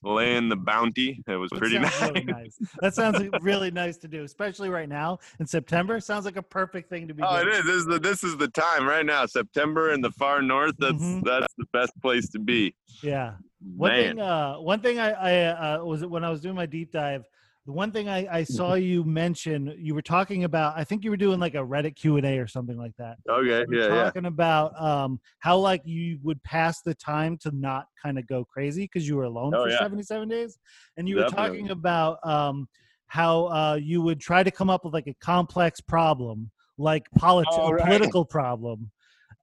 laying 0.03 0.47
the 0.49 0.55
bounty. 0.55 1.21
It 1.27 1.35
was 1.35 1.49
pretty 1.55 1.77
nice. 1.79 2.01
really 2.01 2.23
nice. 2.23 2.57
That 2.81 2.95
sounds 2.95 3.21
really 3.41 3.69
nice 3.71 3.97
to 3.97 4.07
do, 4.07 4.23
especially 4.23 4.69
right 4.69 4.87
now 4.87 5.19
in 5.39 5.45
September. 5.47 5.99
Sounds 5.99 6.25
like 6.25 6.37
a 6.37 6.41
perfect 6.41 6.89
thing 6.89 7.07
to 7.07 7.13
be 7.13 7.21
Oh, 7.23 7.35
it 7.37 7.43
doing. 7.45 7.55
is. 7.57 7.63
This 7.65 7.75
is 7.75 7.85
the 7.85 7.99
this 7.99 8.23
is 8.23 8.37
the 8.37 8.47
time 8.47 8.87
right 8.87 9.05
now. 9.05 9.25
September 9.25 9.91
in 9.91 10.01
the 10.01 10.11
far 10.11 10.41
north. 10.41 10.75
That's 10.79 10.93
Mhm. 11.03 11.23
that's 11.25 11.53
the 11.57 11.65
best 11.73 11.91
place 12.01 12.29
to 12.29 12.39
be. 12.39 12.73
Yeah. 13.03 13.33
One 13.75 13.91
Man. 13.91 14.15
thing, 14.15 14.19
uh, 14.21 14.55
one 14.55 14.79
thing 14.79 14.99
I, 14.99 15.09
I 15.11 15.75
uh, 15.75 15.83
was 15.83 16.05
when 16.05 16.23
I 16.23 16.29
was 16.29 16.39
doing 16.39 16.55
my 16.55 16.65
deep 16.65 16.91
dive. 16.93 17.25
The 17.69 17.73
one 17.73 17.91
thing 17.91 18.09
I, 18.09 18.39
I 18.39 18.43
saw 18.45 18.73
you 18.73 19.03
mention, 19.03 19.75
you 19.77 19.93
were 19.93 20.01
talking 20.01 20.43
about. 20.43 20.73
I 20.75 20.83
think 20.83 21.03
you 21.03 21.11
were 21.11 21.17
doing 21.17 21.39
like 21.39 21.53
a 21.53 21.59
Reddit 21.59 21.95
Q 21.95 22.17
and 22.17 22.25
A 22.25 22.39
or 22.39 22.47
something 22.47 22.75
like 22.79 22.93
that. 22.97 23.17
Okay. 23.29 23.59
You 23.59 23.67
were 23.67 23.75
Yeah. 23.75 23.93
Yeah. 23.93 24.03
talking 24.05 24.25
about 24.25 24.81
um, 24.81 25.19
how 25.37 25.55
like 25.59 25.83
you 25.85 26.17
would 26.23 26.41
pass 26.41 26.81
the 26.81 26.95
time 26.95 27.37
to 27.43 27.51
not 27.51 27.85
kind 28.01 28.17
of 28.17 28.25
go 28.25 28.43
crazy 28.43 28.85
because 28.85 29.07
you 29.07 29.17
were 29.17 29.25
alone 29.25 29.53
Oh, 29.53 29.65
for 29.65 29.69
yeah. 29.69 29.77
77 29.77 30.27
days, 30.29 30.57
and 30.97 31.07
you 31.07 31.17
were 31.17 31.25
talking 31.25 31.69
about 31.69 32.17
um, 32.27 32.67
how 33.05 33.45
uh, 33.49 33.75
you 33.79 34.01
would 34.01 34.19
try 34.19 34.41
to 34.41 34.49
come 34.49 34.71
up 34.71 34.83
with 34.83 34.95
like 34.95 35.05
a 35.05 35.15
complex 35.21 35.79
problem, 35.79 36.49
like 36.79 37.05
politi- 37.19 37.45
Oh, 37.51 37.75
a 37.75 37.85
political 37.85 38.25
problem, 38.25 38.89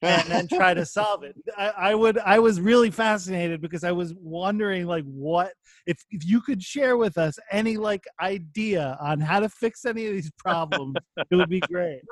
and 0.03 0.29
then 0.31 0.49
try 0.49 0.75
to 0.75 0.85
solve 0.85 1.23
it. 1.23 1.37
I, 1.57 1.69
I 1.69 1.95
would 1.95 2.19
I 2.19 2.39
was 2.39 2.61
really 2.61 2.91
fascinated 2.91 3.61
because 3.61 3.85
I 3.85 3.93
was 3.93 4.15
wondering 4.15 4.87
like 4.87 5.05
what 5.05 5.53
if 5.87 5.99
if 6.11 6.27
you 6.27 6.41
could 6.41 6.63
share 6.63 6.97
with 6.97 7.19
us 7.19 7.39
any 7.51 7.77
like 7.77 8.05
idea 8.21 8.97
on 9.01 9.21
how 9.21 9.41
to 9.41 9.49
fix 9.49 9.85
any 9.85 10.07
of 10.07 10.13
these 10.13 10.31
problems, 10.39 10.97
it 11.31 11.35
would 11.37 11.49
be 11.49 11.61
great. 11.61 12.03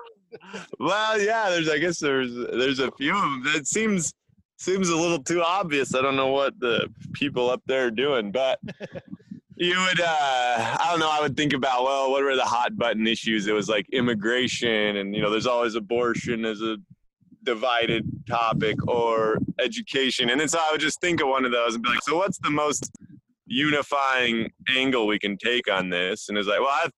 Well, 0.80 1.20
yeah. 1.20 1.50
There's. 1.50 1.68
I 1.68 1.78
guess 1.78 1.98
there's 1.98 2.34
there's 2.34 2.80
a 2.80 2.90
few 2.92 3.14
of 3.14 3.20
them. 3.22 3.42
That 3.52 3.66
seems 3.66 4.12
seems 4.58 4.88
a 4.88 4.96
little 4.96 5.22
too 5.22 5.42
obvious. 5.42 5.94
I 5.94 6.02
don't 6.02 6.16
know 6.16 6.28
what 6.28 6.58
the 6.58 6.88
people 7.12 7.50
up 7.50 7.62
there 7.66 7.86
are 7.86 7.90
doing, 7.90 8.32
but 8.32 8.58
you 9.56 9.78
would. 9.78 10.00
uh 10.00 10.76
I 10.80 10.88
don't 10.90 11.00
know. 11.00 11.10
I 11.10 11.20
would 11.20 11.36
think 11.36 11.52
about 11.52 11.84
well, 11.84 12.10
what 12.10 12.22
were 12.22 12.36
the 12.36 12.42
hot 12.42 12.76
button 12.76 13.06
issues? 13.06 13.46
It 13.46 13.52
was 13.52 13.68
like 13.68 13.86
immigration, 13.92 14.96
and 14.96 15.14
you 15.14 15.22
know, 15.22 15.30
there's 15.30 15.46
always 15.46 15.74
abortion 15.74 16.44
as 16.44 16.60
a 16.62 16.78
divided 17.44 18.04
topic 18.28 18.76
or 18.88 19.38
education. 19.60 20.30
And 20.30 20.40
then 20.40 20.48
so 20.48 20.58
i 20.60 20.68
would 20.72 20.80
just 20.80 21.00
think 21.00 21.20
of 21.20 21.28
one 21.28 21.44
of 21.44 21.52
those 21.52 21.74
and 21.74 21.82
be 21.82 21.90
like 21.90 22.02
so 22.02 22.16
what's 22.16 22.38
the 22.38 22.50
most 22.50 22.90
unifying 23.46 24.50
angle 24.74 25.06
we 25.06 25.18
can 25.18 25.36
take 25.36 25.70
on 25.70 25.90
this? 25.90 26.28
And 26.28 26.38
it's 26.38 26.48
like 26.48 26.60
well 26.60 26.74
i've 26.82 26.90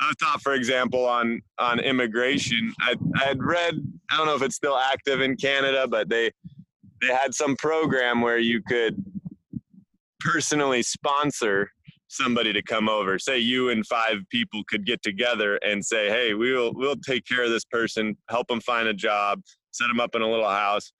i 0.00 0.12
thought 0.20 0.40
for 0.42 0.54
example 0.54 1.04
on 1.06 1.40
on 1.58 1.80
immigration. 1.80 2.72
I 2.80 2.94
i 3.20 3.24
had 3.24 3.42
read 3.42 3.74
i 4.10 4.16
don't 4.16 4.26
know 4.26 4.36
if 4.36 4.42
it's 4.42 4.56
still 4.56 4.76
active 4.76 5.20
in 5.20 5.36
canada 5.36 5.86
but 5.88 6.08
they 6.08 6.30
they 7.00 7.08
had 7.08 7.34
some 7.34 7.56
program 7.56 8.22
where 8.22 8.38
you 8.38 8.60
could 8.66 8.96
personally 10.20 10.82
sponsor 10.82 11.70
somebody 12.08 12.52
to 12.52 12.62
come 12.62 12.88
over. 12.88 13.18
Say 13.18 13.38
you 13.38 13.68
and 13.70 13.86
five 13.86 14.18
people 14.30 14.62
could 14.68 14.84
get 14.84 15.02
together 15.02 15.56
and 15.56 15.84
say 15.84 16.08
hey 16.08 16.34
we'll 16.34 16.72
we'll 16.74 16.96
take 16.96 17.26
care 17.26 17.44
of 17.44 17.50
this 17.50 17.64
person 17.64 18.16
help 18.28 18.48
them 18.48 18.60
find 18.60 18.88
a 18.88 18.94
job 18.94 19.40
set 19.78 19.88
them 19.88 20.00
up 20.00 20.14
in 20.14 20.22
a 20.22 20.28
little 20.28 20.48
house 20.48 20.92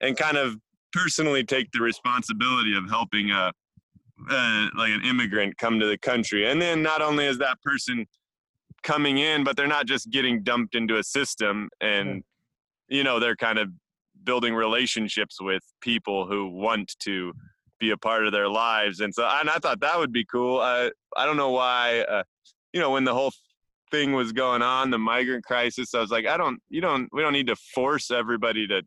and 0.00 0.16
kind 0.16 0.36
of 0.36 0.56
personally 0.92 1.44
take 1.44 1.70
the 1.72 1.80
responsibility 1.80 2.76
of 2.76 2.88
helping 2.88 3.30
a 3.30 3.52
uh, 4.30 4.68
like 4.76 4.90
an 4.90 5.02
immigrant 5.04 5.58
come 5.58 5.78
to 5.78 5.86
the 5.86 5.98
country. 5.98 6.50
And 6.50 6.60
then 6.60 6.82
not 6.82 7.02
only 7.02 7.26
is 7.26 7.36
that 7.38 7.60
person 7.62 8.06
coming 8.82 9.18
in 9.18 9.44
but 9.44 9.56
they're 9.56 9.66
not 9.66 9.86
just 9.86 10.10
getting 10.10 10.42
dumped 10.42 10.74
into 10.74 10.96
a 10.96 11.02
system 11.02 11.68
and 11.80 12.22
you 12.88 13.02
know 13.02 13.18
they're 13.18 13.36
kind 13.36 13.58
of 13.58 13.68
building 14.22 14.54
relationships 14.54 15.40
with 15.40 15.62
people 15.80 16.26
who 16.26 16.48
want 16.48 16.94
to 17.00 17.32
be 17.78 17.90
a 17.90 17.96
part 17.96 18.26
of 18.26 18.32
their 18.32 18.48
lives. 18.48 19.00
And 19.00 19.14
so 19.14 19.26
and 19.26 19.50
I 19.50 19.58
thought 19.58 19.80
that 19.80 19.98
would 19.98 20.12
be 20.12 20.24
cool. 20.24 20.60
I 20.60 20.90
I 21.16 21.26
don't 21.26 21.36
know 21.36 21.50
why 21.50 22.04
uh, 22.08 22.22
you 22.72 22.80
know 22.80 22.90
when 22.90 23.04
the 23.04 23.14
whole 23.14 23.32
thing 23.96 24.12
was 24.12 24.32
going 24.32 24.62
on 24.62 24.90
the 24.90 24.98
migrant 24.98 25.44
crisis 25.44 25.94
I 25.94 26.00
was 26.00 26.10
like 26.10 26.26
I 26.26 26.36
don't 26.36 26.60
you 26.68 26.80
don't 26.80 27.08
we 27.12 27.22
don't 27.22 27.32
need 27.32 27.46
to 27.46 27.56
force 27.56 28.10
everybody 28.10 28.66
to 28.68 28.82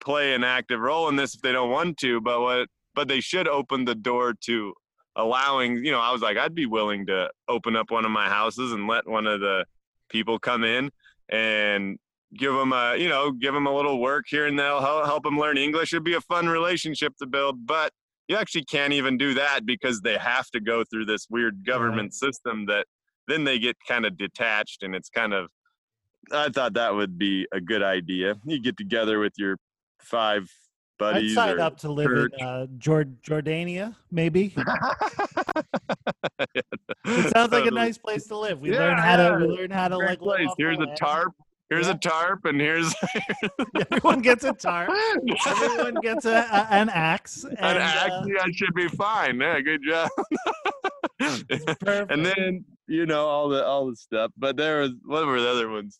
play 0.00 0.34
an 0.34 0.44
active 0.44 0.80
role 0.80 1.08
in 1.08 1.16
this 1.16 1.34
if 1.34 1.40
they 1.40 1.52
don't 1.52 1.70
want 1.70 1.96
to 1.98 2.20
but 2.20 2.40
what 2.40 2.68
but 2.94 3.08
they 3.08 3.20
should 3.20 3.48
open 3.48 3.84
the 3.84 3.94
door 3.94 4.34
to 4.44 4.74
allowing 5.16 5.84
you 5.84 5.90
know 5.90 6.00
i 6.00 6.12
was 6.12 6.22
like 6.22 6.36
i'd 6.36 6.54
be 6.54 6.66
willing 6.66 7.04
to 7.06 7.28
open 7.48 7.76
up 7.76 7.90
one 7.90 8.04
of 8.04 8.10
my 8.10 8.28
houses 8.28 8.72
and 8.72 8.86
let 8.86 9.08
one 9.08 9.26
of 9.26 9.40
the 9.40 9.64
people 10.08 10.38
come 10.38 10.64
in 10.64 10.90
and 11.30 11.98
give 12.38 12.54
them 12.54 12.72
a 12.72 12.96
you 12.96 13.08
know 13.08 13.30
give 13.30 13.52
them 13.52 13.66
a 13.66 13.74
little 13.74 14.00
work 14.00 14.24
here 14.28 14.46
and 14.46 14.58
they'll 14.58 14.80
help, 14.80 15.04
help 15.04 15.22
them 15.24 15.38
learn 15.38 15.58
english 15.58 15.92
it'd 15.92 16.04
be 16.04 16.14
a 16.14 16.20
fun 16.22 16.48
relationship 16.48 17.14
to 17.16 17.26
build 17.26 17.66
but 17.66 17.90
you 18.28 18.36
actually 18.36 18.64
can't 18.64 18.92
even 18.92 19.18
do 19.18 19.34
that 19.34 19.66
because 19.66 20.00
they 20.00 20.16
have 20.16 20.48
to 20.50 20.60
go 20.60 20.84
through 20.84 21.04
this 21.04 21.26
weird 21.28 21.66
government 21.66 22.14
system 22.14 22.64
that 22.66 22.86
then 23.30 23.44
they 23.44 23.58
get 23.58 23.76
kind 23.86 24.04
of 24.04 24.16
detached 24.18 24.82
and 24.82 24.94
it's 24.94 25.08
kind 25.08 25.32
of 25.32 25.48
i 26.32 26.48
thought 26.48 26.74
that 26.74 26.94
would 26.94 27.16
be 27.18 27.46
a 27.52 27.60
good 27.60 27.82
idea 27.82 28.36
you 28.44 28.60
get 28.60 28.76
together 28.76 29.18
with 29.18 29.32
your 29.38 29.56
five 30.00 30.42
I'd 31.02 31.14
buddies 31.14 31.34
sign 31.34 31.56
or 31.56 31.60
up 31.60 31.78
to 31.78 31.90
live 31.90 32.08
church. 32.08 32.32
in 32.38 32.46
uh, 32.46 32.66
Jord- 32.76 33.22
Jordania, 33.22 33.94
maybe. 34.10 34.54
It 37.06 37.32
sounds 37.34 37.52
like 37.52 37.64
a 37.66 37.70
nice 37.70 37.96
place 37.98 38.26
to 38.28 38.36
live. 38.36 38.60
We 38.60 38.72
Yeah, 38.72 38.78
learn 38.80 38.98
how 38.98 39.16
to 39.16 39.46
we 39.46 39.56
learn 39.56 39.70
how 39.70 39.88
to 39.88 39.96
like 39.96 40.18
place. 40.18 40.48
Here's 40.58 40.76
a 40.76 40.80
land. 40.82 40.96
tarp. 40.98 41.32
Here's 41.70 41.86
Yeah. 41.86 41.94
a 41.94 41.98
tarp, 41.98 42.44
and 42.44 42.60
here's 42.60 42.94
Everyone 43.90 44.20
gets 44.20 44.44
a 44.44 44.52
tarp. 44.52 44.90
Everyone 45.46 45.94
gets 46.02 46.24
a, 46.26 46.46
a- 46.52 46.68
an 46.74 46.88
axe. 46.90 47.44
And, 47.48 47.58
an 47.58 47.76
uh, 47.78 47.80
axe. 47.80 48.26
Yeah, 48.28 48.44
should 48.52 48.74
be 48.74 48.88
fine. 48.88 49.40
Yeah, 49.40 49.60
good 49.60 49.80
job. 49.82 50.10
and 52.10 52.24
then 52.26 52.64
you 52.90 53.06
know 53.06 53.26
all 53.26 53.48
the 53.48 53.64
all 53.64 53.88
the 53.88 53.96
stuff. 53.96 54.32
But 54.36 54.56
there 54.56 54.80
was 54.80 54.90
what 55.04 55.24
were 55.26 55.40
the 55.40 55.48
other 55.48 55.70
ones? 55.70 55.98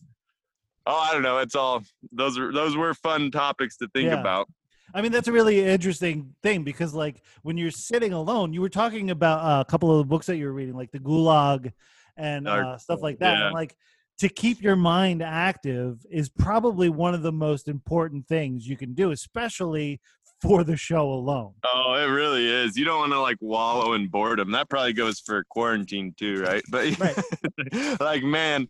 Oh, 0.85 0.97
I 0.97 1.13
don't 1.13 1.23
know. 1.23 1.37
It's 1.39 1.55
all 1.55 1.83
those 2.11 2.37
were 2.37 2.51
those 2.51 2.75
were 2.75 2.93
fun 2.93 3.31
topics 3.31 3.77
to 3.77 3.87
think 3.93 4.07
Yeah. 4.09 4.19
about. 4.19 4.47
I 4.93 5.01
mean, 5.01 5.13
that's 5.13 5.29
a 5.29 5.31
really 5.31 5.63
interesting 5.63 6.35
thing 6.43 6.63
because, 6.65 6.93
like, 6.93 7.21
when 7.43 7.57
you're 7.57 7.71
sitting 7.71 8.11
alone, 8.11 8.51
you 8.51 8.59
were 8.59 8.67
talking 8.67 9.09
about 9.09 9.39
uh, 9.39 9.61
a 9.61 9.65
couple 9.71 9.89
of 9.89 9.99
the 9.99 10.03
books 10.09 10.25
that 10.25 10.35
you 10.35 10.45
were 10.45 10.51
reading, 10.51 10.75
like 10.75 10.91
the 10.91 10.99
Gulag 10.99 11.71
and 12.17 12.45
uh, 12.45 12.77
stuff 12.77 13.01
like 13.01 13.17
that. 13.19 13.37
yeah. 13.39 13.45
And, 13.45 13.53
like, 13.53 13.73
to 14.19 14.27
keep 14.27 14.61
your 14.61 14.75
mind 14.75 15.23
active 15.23 16.05
is 16.11 16.27
probably 16.27 16.89
one 16.89 17.13
of 17.13 17.21
the 17.21 17.31
most 17.31 17.69
important 17.69 18.27
things 18.27 18.67
you 18.67 18.75
can 18.75 18.93
do, 18.93 19.11
especially 19.11 20.01
for 20.41 20.63
the 20.63 20.75
show 20.75 21.11
alone. 21.11 21.53
Oh, 21.63 21.93
it 21.93 22.05
really 22.05 22.47
is. 22.47 22.75
You 22.77 22.85
don't 22.85 22.99
want 22.99 23.11
to 23.13 23.19
like 23.21 23.37
wallow 23.41 23.93
in 23.93 24.07
boredom. 24.07 24.51
That 24.51 24.69
probably 24.69 24.93
goes 24.93 25.19
for 25.19 25.43
quarantine 25.49 26.13
too, 26.17 26.41
right? 26.41 26.63
But 26.69 26.97
Right. 26.99 27.99
like, 27.99 28.23
man, 28.23 28.67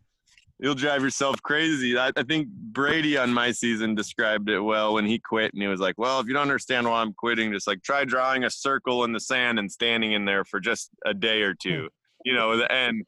you'll 0.60 0.76
drive 0.76 1.02
yourself 1.02 1.42
crazy. 1.42 1.98
I, 1.98 2.12
I 2.16 2.24
think 2.24 2.48
Brady 2.50 3.18
on 3.18 3.34
my 3.34 3.52
season 3.52 3.96
described 3.96 4.50
it 4.50 4.60
well 4.60 4.94
when 4.94 5.06
he 5.06 5.18
quit, 5.20 5.54
and 5.54 5.62
he 5.62 5.68
was 5.68 5.80
like, 5.80 5.96
"Well, 5.98 6.20
if 6.20 6.28
you 6.28 6.34
don't 6.34 6.42
understand 6.44 6.88
why 6.88 7.02
I'm 7.02 7.14
quitting, 7.14 7.52
just 7.54 7.68
like 7.68 7.82
try 7.82 8.04
drawing 8.06 8.44
a 8.44 8.50
circle 8.50 9.04
in 9.06 9.14
the 9.14 9.20
sand 9.20 9.58
and 9.60 9.72
standing 9.72 10.12
in 10.12 10.26
there 10.26 10.44
for 10.44 10.60
just 10.60 10.90
a 11.06 11.14
day 11.14 11.42
or 11.44 11.54
two, 11.54 11.88
you 12.26 12.34
know." 12.34 12.62
And 12.70 13.04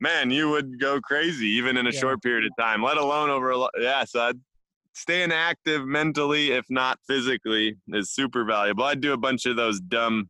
man, 0.00 0.30
you 0.30 0.48
would 0.50 0.78
go 0.80 1.00
crazy 1.00 1.46
even 1.48 1.76
in 1.76 1.86
a 1.86 1.90
Yeah. 1.90 1.98
short 2.00 2.22
period 2.22 2.44
of 2.46 2.52
time, 2.56 2.82
let 2.82 2.96
alone 2.96 3.30
over 3.30 3.50
a 3.50 3.56
lot. 3.58 3.70
Yeah, 3.78 4.04
so 4.04 4.20
I'd 4.20 4.40
staying 4.98 5.32
active 5.32 5.86
mentally, 5.86 6.50
if 6.50 6.66
not 6.68 6.98
physically, 7.06 7.76
is 7.88 8.10
super 8.10 8.44
valuable. 8.44 8.84
I 8.84 8.94
do 8.94 9.12
a 9.12 9.16
bunch 9.16 9.46
of 9.46 9.56
those 9.56 9.80
dumb 9.80 10.28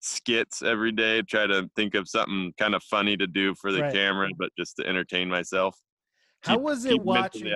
skits 0.00 0.62
every 0.62 0.92
day, 0.92 1.22
try 1.22 1.46
to 1.46 1.68
think 1.74 1.94
of 1.94 2.08
something 2.08 2.52
kind 2.58 2.74
of 2.74 2.82
funny 2.84 3.16
to 3.16 3.26
do 3.26 3.54
for 3.54 3.72
the 3.72 3.82
Right. 3.82 3.92
camera, 3.92 4.28
but 4.38 4.50
just 4.58 4.76
to 4.76 4.86
entertain 4.86 5.28
myself. 5.28 5.76
How 6.42 6.54
Keep- 6.54 6.62
was 6.62 6.84
it 6.84 7.00
watching? 7.02 7.52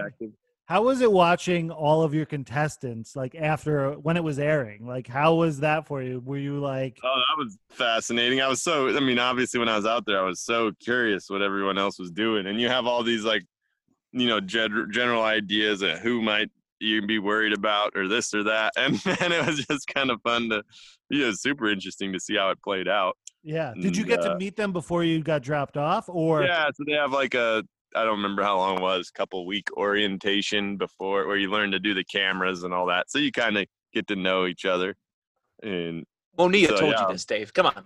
How 0.67 0.83
was 0.85 1.01
it 1.03 1.13
watching 1.13 1.71
all 1.71 2.03
of 2.03 2.15
your 2.15 2.25
contestants 2.25 3.15
like 3.15 3.35
after 3.35 3.93
uh, 3.93 3.97
when 3.97 4.17
it 4.17 4.25
was 4.25 4.39
airing? 4.39 4.87
Like, 4.87 5.07
how 5.07 5.35
was 5.35 5.61
that 5.61 5.87
for 5.87 6.03
you? 6.03 6.21
Were 6.21 6.39
you 6.39 6.61
like, 6.61 6.99
Oh, 7.05 7.15
that 7.29 7.45
was 7.45 7.59
fascinating. 7.71 8.41
I 8.41 8.49
was 8.49 8.63
so, 8.63 8.97
I 8.97 9.01
mean, 9.01 9.19
obviously, 9.19 9.61
when 9.61 9.69
I 9.69 9.77
was 9.77 9.87
out 9.87 10.07
there, 10.07 10.19
I 10.19 10.23
was 10.23 10.41
so 10.41 10.73
curious 10.81 11.29
what 11.29 11.43
everyone 11.43 11.79
else 11.79 11.99
was 11.99 12.11
doing. 12.11 12.47
And 12.47 12.61
you 12.61 12.69
have 12.69 12.87
all 12.87 13.03
these, 13.03 13.25
like, 13.25 13.45
you 14.13 14.27
know, 14.29 14.41
gen- 14.41 14.89
general 14.91 15.23
ideas 15.23 15.83
of 15.83 15.99
who 15.99 16.23
might 16.23 16.51
you 16.81 17.01
be 17.07 17.19
worried 17.19 17.53
about 17.53 17.93
or 17.97 18.09
this 18.09 18.35
or 18.35 18.43
that. 18.45 18.73
And 18.79 19.05
man, 19.07 19.33
it 19.33 19.47
was 19.47 19.65
just 19.67 19.87
kind 19.87 20.11
of 20.11 20.21
fun 20.23 20.49
to, 20.51 20.63
it 21.11 21.25
was 21.25 21.41
super 21.41 21.71
interesting 21.71 22.13
to 22.13 22.21
see 22.21 22.37
how 22.37 22.51
it 22.51 22.59
played 22.63 22.89
out. 22.89 23.17
yeah? 23.43 23.73
Did 23.81 23.97
you 23.97 24.03
And, 24.03 24.11
get 24.11 24.23
to 24.23 24.33
uh, 24.33 24.37
meet 24.37 24.57
them 24.57 24.73
before 24.73 25.05
you 25.05 25.23
got 25.23 25.43
dropped 25.43 25.77
off, 25.77 26.09
or 26.09 26.43
Yeah, 26.43 26.67
so 26.75 26.85
they 26.87 26.93
have 26.95 27.13
like 27.13 27.35
a 27.35 27.63
I 27.95 28.05
don't 28.05 28.17
remember 28.17 28.43
how 28.43 28.57
long 28.57 28.79
it 28.79 28.81
was, 28.81 29.11
couple 29.11 29.45
week 29.45 29.69
orientation 29.77 30.79
before 30.79 31.27
where 31.27 31.37
you 31.37 31.51
learn 31.51 31.71
to 31.73 31.79
do 31.79 31.93
the 31.93 32.05
cameras 32.05 32.63
and 32.63 32.73
all 32.73 32.87
that. 32.87 33.11
So 33.11 33.19
you 33.19 33.31
kind 33.31 33.59
of 33.59 33.67
get 33.93 34.07
to 34.09 34.17
know 34.17 34.47
each 34.47 34.65
other. 34.65 34.95
And 35.63 36.05
Woniya 36.39 36.69
So, 36.69 36.77
told 36.79 36.93
yeah. 36.93 37.07
you 37.07 37.13
this, 37.13 37.27
Dave. 37.27 37.53
Come 37.53 37.67
on. 37.67 37.85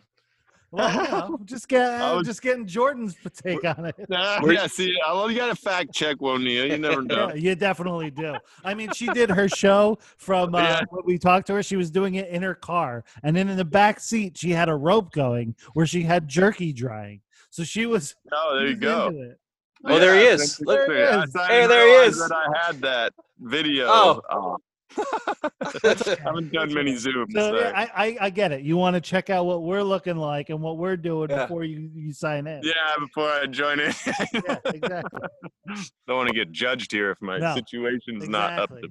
Well, 0.72 0.92
you 0.92 1.10
know, 1.10 1.38
just 1.44 1.68
get 1.68 2.00
I 2.00 2.12
was- 2.14 2.26
just 2.26 2.42
getting 2.42 2.66
Jordan's 2.66 3.16
take 3.42 3.64
on 3.64 3.86
it. 3.86 3.94
Nah, 4.08 4.44
yeah, 4.46 4.66
see, 4.66 4.96
well, 5.06 5.30
you 5.30 5.36
got 5.36 5.48
to 5.48 5.54
fact 5.60 5.92
check, 5.92 6.20
won't 6.20 6.42
you? 6.42 6.64
You 6.64 6.78
never 6.78 7.02
know. 7.02 7.28
Yeah, 7.28 7.34
you 7.34 7.54
definitely 7.54 8.10
do. 8.10 8.34
I 8.64 8.74
mean, 8.74 8.90
she 8.92 9.06
did 9.08 9.30
her 9.30 9.48
show 9.48 9.98
from 10.16 10.54
uh, 10.54 10.58
Yeah. 10.60 10.80
when 10.90 11.04
we 11.04 11.18
talked 11.18 11.46
to 11.48 11.54
her. 11.54 11.62
She 11.62 11.76
was 11.76 11.90
doing 11.90 12.16
it 12.16 12.28
in 12.28 12.42
her 12.42 12.54
car, 12.54 13.04
and 13.22 13.34
then 13.36 13.48
in 13.48 13.56
the 13.56 13.64
back 13.64 14.00
seat, 14.00 14.36
she 14.36 14.50
had 14.50 14.68
a 14.68 14.74
rope 14.74 15.12
going 15.12 15.54
where 15.74 15.86
she 15.86 16.02
had 16.02 16.28
jerky 16.28 16.72
drying. 16.72 17.20
So 17.50 17.64
she 17.64 17.86
was. 17.86 18.14
Oh, 18.32 18.56
there 18.58 18.66
you 18.68 18.76
go. 18.76 19.08
into 19.08 19.30
it. 19.30 19.38
Oh, 19.84 19.98
there 20.00 20.16
he 20.16 20.24
Yeah, 20.24 20.30
is. 20.32 20.56
There 20.66 20.86
he 20.94 21.00
is. 21.22 21.36
I- 21.36 21.42
I 21.42 21.46
Hey, 21.48 21.66
there 21.66 21.86
he 22.02 22.08
is. 22.08 22.18
That 22.18 22.32
I 22.32 22.66
had 22.66 22.80
that 22.82 23.12
video. 23.38 23.86
Oh. 23.88 24.20
Oh. 24.30 24.56
I 24.96 26.16
haven't 26.24 26.52
done 26.52 26.72
many 26.72 26.94
zooms. 26.94 27.32
So 27.32 27.40
sorry. 27.50 27.60
yeah, 27.60 27.72
I, 27.74 28.06
I 28.06 28.16
I 28.22 28.30
get 28.30 28.52
it. 28.52 28.62
You 28.62 28.76
want 28.76 28.94
to 28.94 29.00
check 29.00 29.30
out 29.30 29.46
what 29.46 29.62
we're 29.62 29.82
looking 29.82 30.16
like 30.16 30.50
and 30.50 30.60
what 30.60 30.78
we're 30.78 30.96
doing 30.96 31.30
Yeah. 31.30 31.42
before 31.42 31.64
you 31.64 31.90
you 31.94 32.12
sign 32.12 32.46
in. 32.46 32.60
Yeah, 32.62 32.72
before 32.98 33.28
I 33.30 33.46
join 33.46 33.80
in. 33.80 33.92
Yeah, 34.32 34.58
exactly. 34.64 35.20
Don't 36.06 36.16
want 36.16 36.28
to 36.28 36.34
get 36.34 36.52
judged 36.52 36.92
here 36.92 37.10
if 37.10 37.20
my 37.20 37.38
No, 37.38 37.54
situation's 37.54 38.28
not 38.28 38.58
up 38.58 38.70
to. 38.70 38.88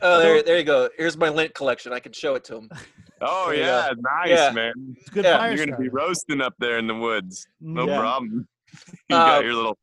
Oh, 0.00 0.20
there, 0.20 0.42
there 0.42 0.58
you 0.58 0.64
go. 0.64 0.88
Here's 0.96 1.16
my 1.16 1.28
lint 1.28 1.54
collection. 1.54 1.92
I 1.92 1.98
can 2.00 2.12
show 2.12 2.34
it 2.36 2.44
to 2.44 2.56
him. 2.56 2.70
Oh 3.20 3.46
There 3.46 3.54
you 3.56 3.62
yeah, 3.62 3.90
nice 3.98 4.28
Yeah. 4.30 4.50
man. 4.52 4.72
It's 4.98 5.08
good 5.10 5.24
Yeah, 5.24 5.48
You're 5.50 5.66
gonna 5.66 5.78
be 5.78 5.88
roasting 5.88 6.40
up 6.40 6.54
there 6.58 6.78
in 6.78 6.86
the 6.86 6.94
woods. 6.94 7.46
No 7.60 7.86
Yeah. 7.86 7.98
problem. 7.98 8.46
You 9.10 9.16
Uh, 9.16 9.26
got 9.26 9.44
your 9.44 9.54
little. 9.54 9.78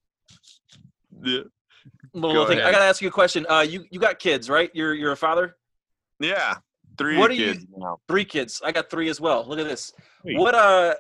Yeah. 1.24 1.42
Little 2.14 2.34
Go 2.34 2.48
thing. 2.48 2.60
I 2.60 2.72
gotta 2.72 2.86
ask 2.86 3.02
you 3.02 3.08
a 3.08 3.12
question. 3.12 3.46
Uh, 3.50 3.62
you 3.62 3.86
you 3.92 4.00
got 4.00 4.20
kids, 4.20 4.50
right? 4.50 4.70
You're 4.74 4.94
you're 4.94 5.12
a 5.12 5.18
father. 5.18 5.56
yeah. 6.20 6.56
Three 6.98 7.18
What 7.18 7.30
do 7.32 7.36
you- 7.38 7.54
kids 7.54 7.66
now. 7.78 7.98
Three 8.10 8.26
kids. 8.26 8.62
I 8.64 8.74
got 8.74 8.90
three 8.90 9.08
as 9.10 9.22
well. 9.22 9.46
Look 9.48 9.58
at 9.58 9.66
this. 9.68 9.94
Sweet. 10.22 10.38
What 10.38 10.54
uh, 10.54 10.96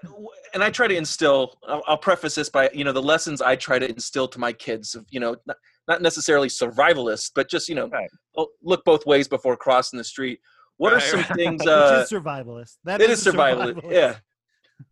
and 0.53 0.63
I 0.63 0.69
try 0.69 0.87
to 0.87 0.95
instill. 0.95 1.57
I'll, 1.67 1.83
I'll 1.87 1.97
preface 1.97 2.35
this 2.35 2.49
by 2.49 2.69
you 2.73 2.85
know 2.85 2.93
the 2.93 3.01
lessons 3.01 3.41
I 3.41 3.57
try 3.57 3.79
to 3.79 3.89
instill 3.89 4.27
to 4.29 4.39
my 4.39 4.53
kids. 4.53 4.95
Of 4.95 5.05
you 5.09 5.19
know 5.19 5.35
not, 5.45 5.57
not 5.89 6.01
necessarily 6.01 6.47
survivalist, 6.47 7.31
but 7.35 7.49
just 7.49 7.67
you 7.67 7.75
know 7.75 7.89
Right. 7.89 8.09
oh, 8.37 8.47
look 8.63 8.85
both 8.85 9.05
ways 9.05 9.27
before 9.27 9.57
crossing 9.57 9.97
the 9.97 10.03
street. 10.05 10.39
What 10.77 10.93
are 10.93 10.97
Right, 10.97 11.03
some 11.03 11.19
right. 11.19 11.35
things? 11.35 11.59
Which 11.65 11.67
Uh, 11.69 12.05
is 12.05 12.09
survivalist. 12.11 12.77
That 12.85 13.01
it 13.01 13.09
is 13.09 13.27
a 13.27 13.31
survivalist. 13.33 13.91
Yeah. 13.91 14.15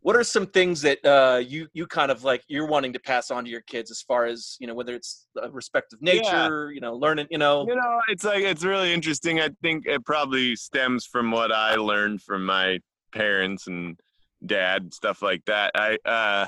What 0.01 0.15
are 0.15 0.23
some 0.23 0.45
things 0.45 0.81
that 0.81 1.03
uh, 1.05 1.39
you 1.39 1.67
you 1.73 1.87
kind 1.87 2.11
of 2.11 2.23
like 2.23 2.43
you're 2.47 2.67
wanting 2.67 2.93
to 2.93 2.99
pass 2.99 3.31
on 3.31 3.43
to 3.45 3.49
your 3.49 3.61
kids 3.61 3.91
as 3.91 4.01
far 4.01 4.25
as 4.25 4.55
you 4.59 4.67
know 4.67 4.73
whether 4.73 4.95
it's 4.95 5.27
respect 5.51 5.93
of 5.93 6.01
nature, 6.01 6.71
you 6.71 6.81
know, 6.81 6.95
learning, 6.95 7.27
you 7.29 7.37
know, 7.37 7.67
You 7.67 7.75
know, 7.75 8.01
it's 8.07 8.23
like 8.23 8.43
it's 8.43 8.63
really 8.63 8.93
interesting. 8.93 9.39
I 9.39 9.49
think 9.61 9.85
it 9.85 10.05
probably 10.05 10.55
stems 10.55 11.05
from 11.05 11.31
what 11.31 11.51
I 11.51 11.75
learned 11.75 12.21
from 12.21 12.45
my 12.45 12.79
parents 13.13 13.67
and 13.67 13.99
dad, 14.45 14.93
stuff 14.93 15.21
like 15.21 15.43
that. 15.45 15.71
I 15.75 15.97
uh 16.05 16.47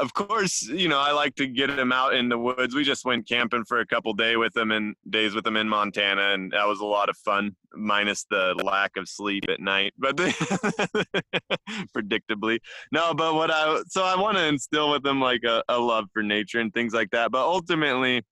of 0.00 0.14
course, 0.14 0.62
you 0.62 0.88
know, 0.88 0.98
I 0.98 1.12
like 1.12 1.34
to 1.36 1.46
get 1.46 1.70
him 1.70 1.92
out 1.92 2.14
in 2.14 2.28
the 2.28 2.38
woods. 2.38 2.74
We 2.74 2.84
just 2.84 3.04
went 3.04 3.28
camping 3.28 3.64
for 3.64 3.80
a 3.80 3.86
couple 3.86 4.12
day 4.14 4.36
with 4.36 4.56
him 4.56 4.70
and 4.70 4.96
days 5.10 5.34
with 5.34 5.46
him 5.46 5.56
in 5.56 5.68
Montana, 5.68 6.32
and 6.32 6.52
that 6.52 6.66
was 6.66 6.80
a 6.80 6.84
lot 6.84 7.08
of 7.08 7.16
fun, 7.18 7.54
minus 7.74 8.24
the 8.30 8.54
lack 8.64 8.96
of 8.96 9.08
sleep 9.08 9.44
at 9.48 9.60
night. 9.60 9.92
But 9.98 10.16
predictably, 11.94 12.60
no. 12.90 13.12
But 13.14 13.34
what 13.34 13.50
I 13.50 13.82
so 13.88 14.02
I 14.02 14.18
want 14.20 14.38
to 14.38 14.44
instill 14.46 14.90
with 14.90 15.02
them 15.02 15.20
like 15.20 15.44
a, 15.44 15.62
a 15.68 15.78
love 15.78 16.06
for 16.12 16.22
nature 16.22 16.60
and 16.60 16.72
things 16.72 16.94
like 16.94 17.10
that. 17.10 17.30
But 17.30 17.44
ultimately, 17.44 18.22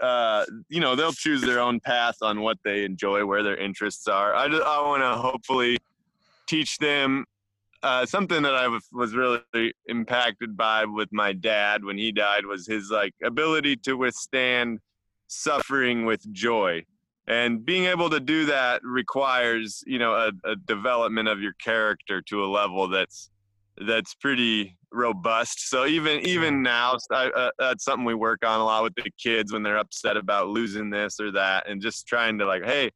uh, 0.00 0.46
you 0.68 0.80
know, 0.80 0.96
they'll 0.96 1.12
choose 1.12 1.42
their 1.42 1.60
own 1.60 1.80
path 1.80 2.16
on 2.22 2.40
what 2.40 2.58
they 2.64 2.84
enjoy, 2.84 3.24
where 3.26 3.42
their 3.42 3.56
interests 3.56 4.08
are. 4.08 4.34
I, 4.34 4.48
just, 4.48 4.62
I 4.62 4.80
want 4.80 5.02
to 5.02 5.14
hopefully 5.20 5.78
teach 6.46 6.78
them 6.78 7.26
uh, 7.82 8.06
something 8.06 8.42
that 8.42 8.54
I 8.54 8.68
was, 8.68 8.86
was 8.92 9.14
really 9.14 9.72
impacted 9.86 10.56
by 10.56 10.84
with 10.84 11.08
my 11.12 11.32
dad 11.32 11.84
when 11.84 11.96
he 11.96 12.12
died 12.12 12.46
was 12.46 12.66
his 12.66 12.90
like 12.90 13.14
ability 13.24 13.76
to 13.84 13.94
withstand 13.94 14.80
suffering 15.28 16.04
with 16.04 16.20
joy. 16.32 16.84
And 17.26 17.64
being 17.64 17.84
able 17.84 18.10
to 18.10 18.20
do 18.20 18.46
that 18.46 18.82
requires, 18.82 19.84
you 19.86 19.98
know, 19.98 20.14
a, 20.14 20.32
a 20.44 20.56
development 20.56 21.28
of 21.28 21.40
your 21.40 21.52
character 21.62 22.20
to 22.22 22.44
a 22.44 22.48
level 22.48 22.88
that's 22.88 23.30
that's 23.86 24.14
pretty 24.14 24.76
robust. 24.92 25.70
So 25.70 25.86
even 25.86 26.20
even 26.26 26.62
now, 26.62 26.96
I, 27.10 27.28
uh, 27.28 27.50
that's 27.58 27.84
something 27.84 28.04
we 28.04 28.14
work 28.14 28.44
on 28.44 28.60
a 28.60 28.64
lot 28.64 28.82
with 28.82 28.94
the 28.96 29.10
kids 29.22 29.52
when 29.52 29.62
they're 29.62 29.78
upset 29.78 30.16
about 30.16 30.48
losing 30.48 30.90
this 30.90 31.20
or 31.20 31.30
that, 31.32 31.68
and 31.68 31.80
just 31.80 32.06
trying 32.06 32.38
to 32.38 32.46
like, 32.46 32.64
hey, 32.64 32.90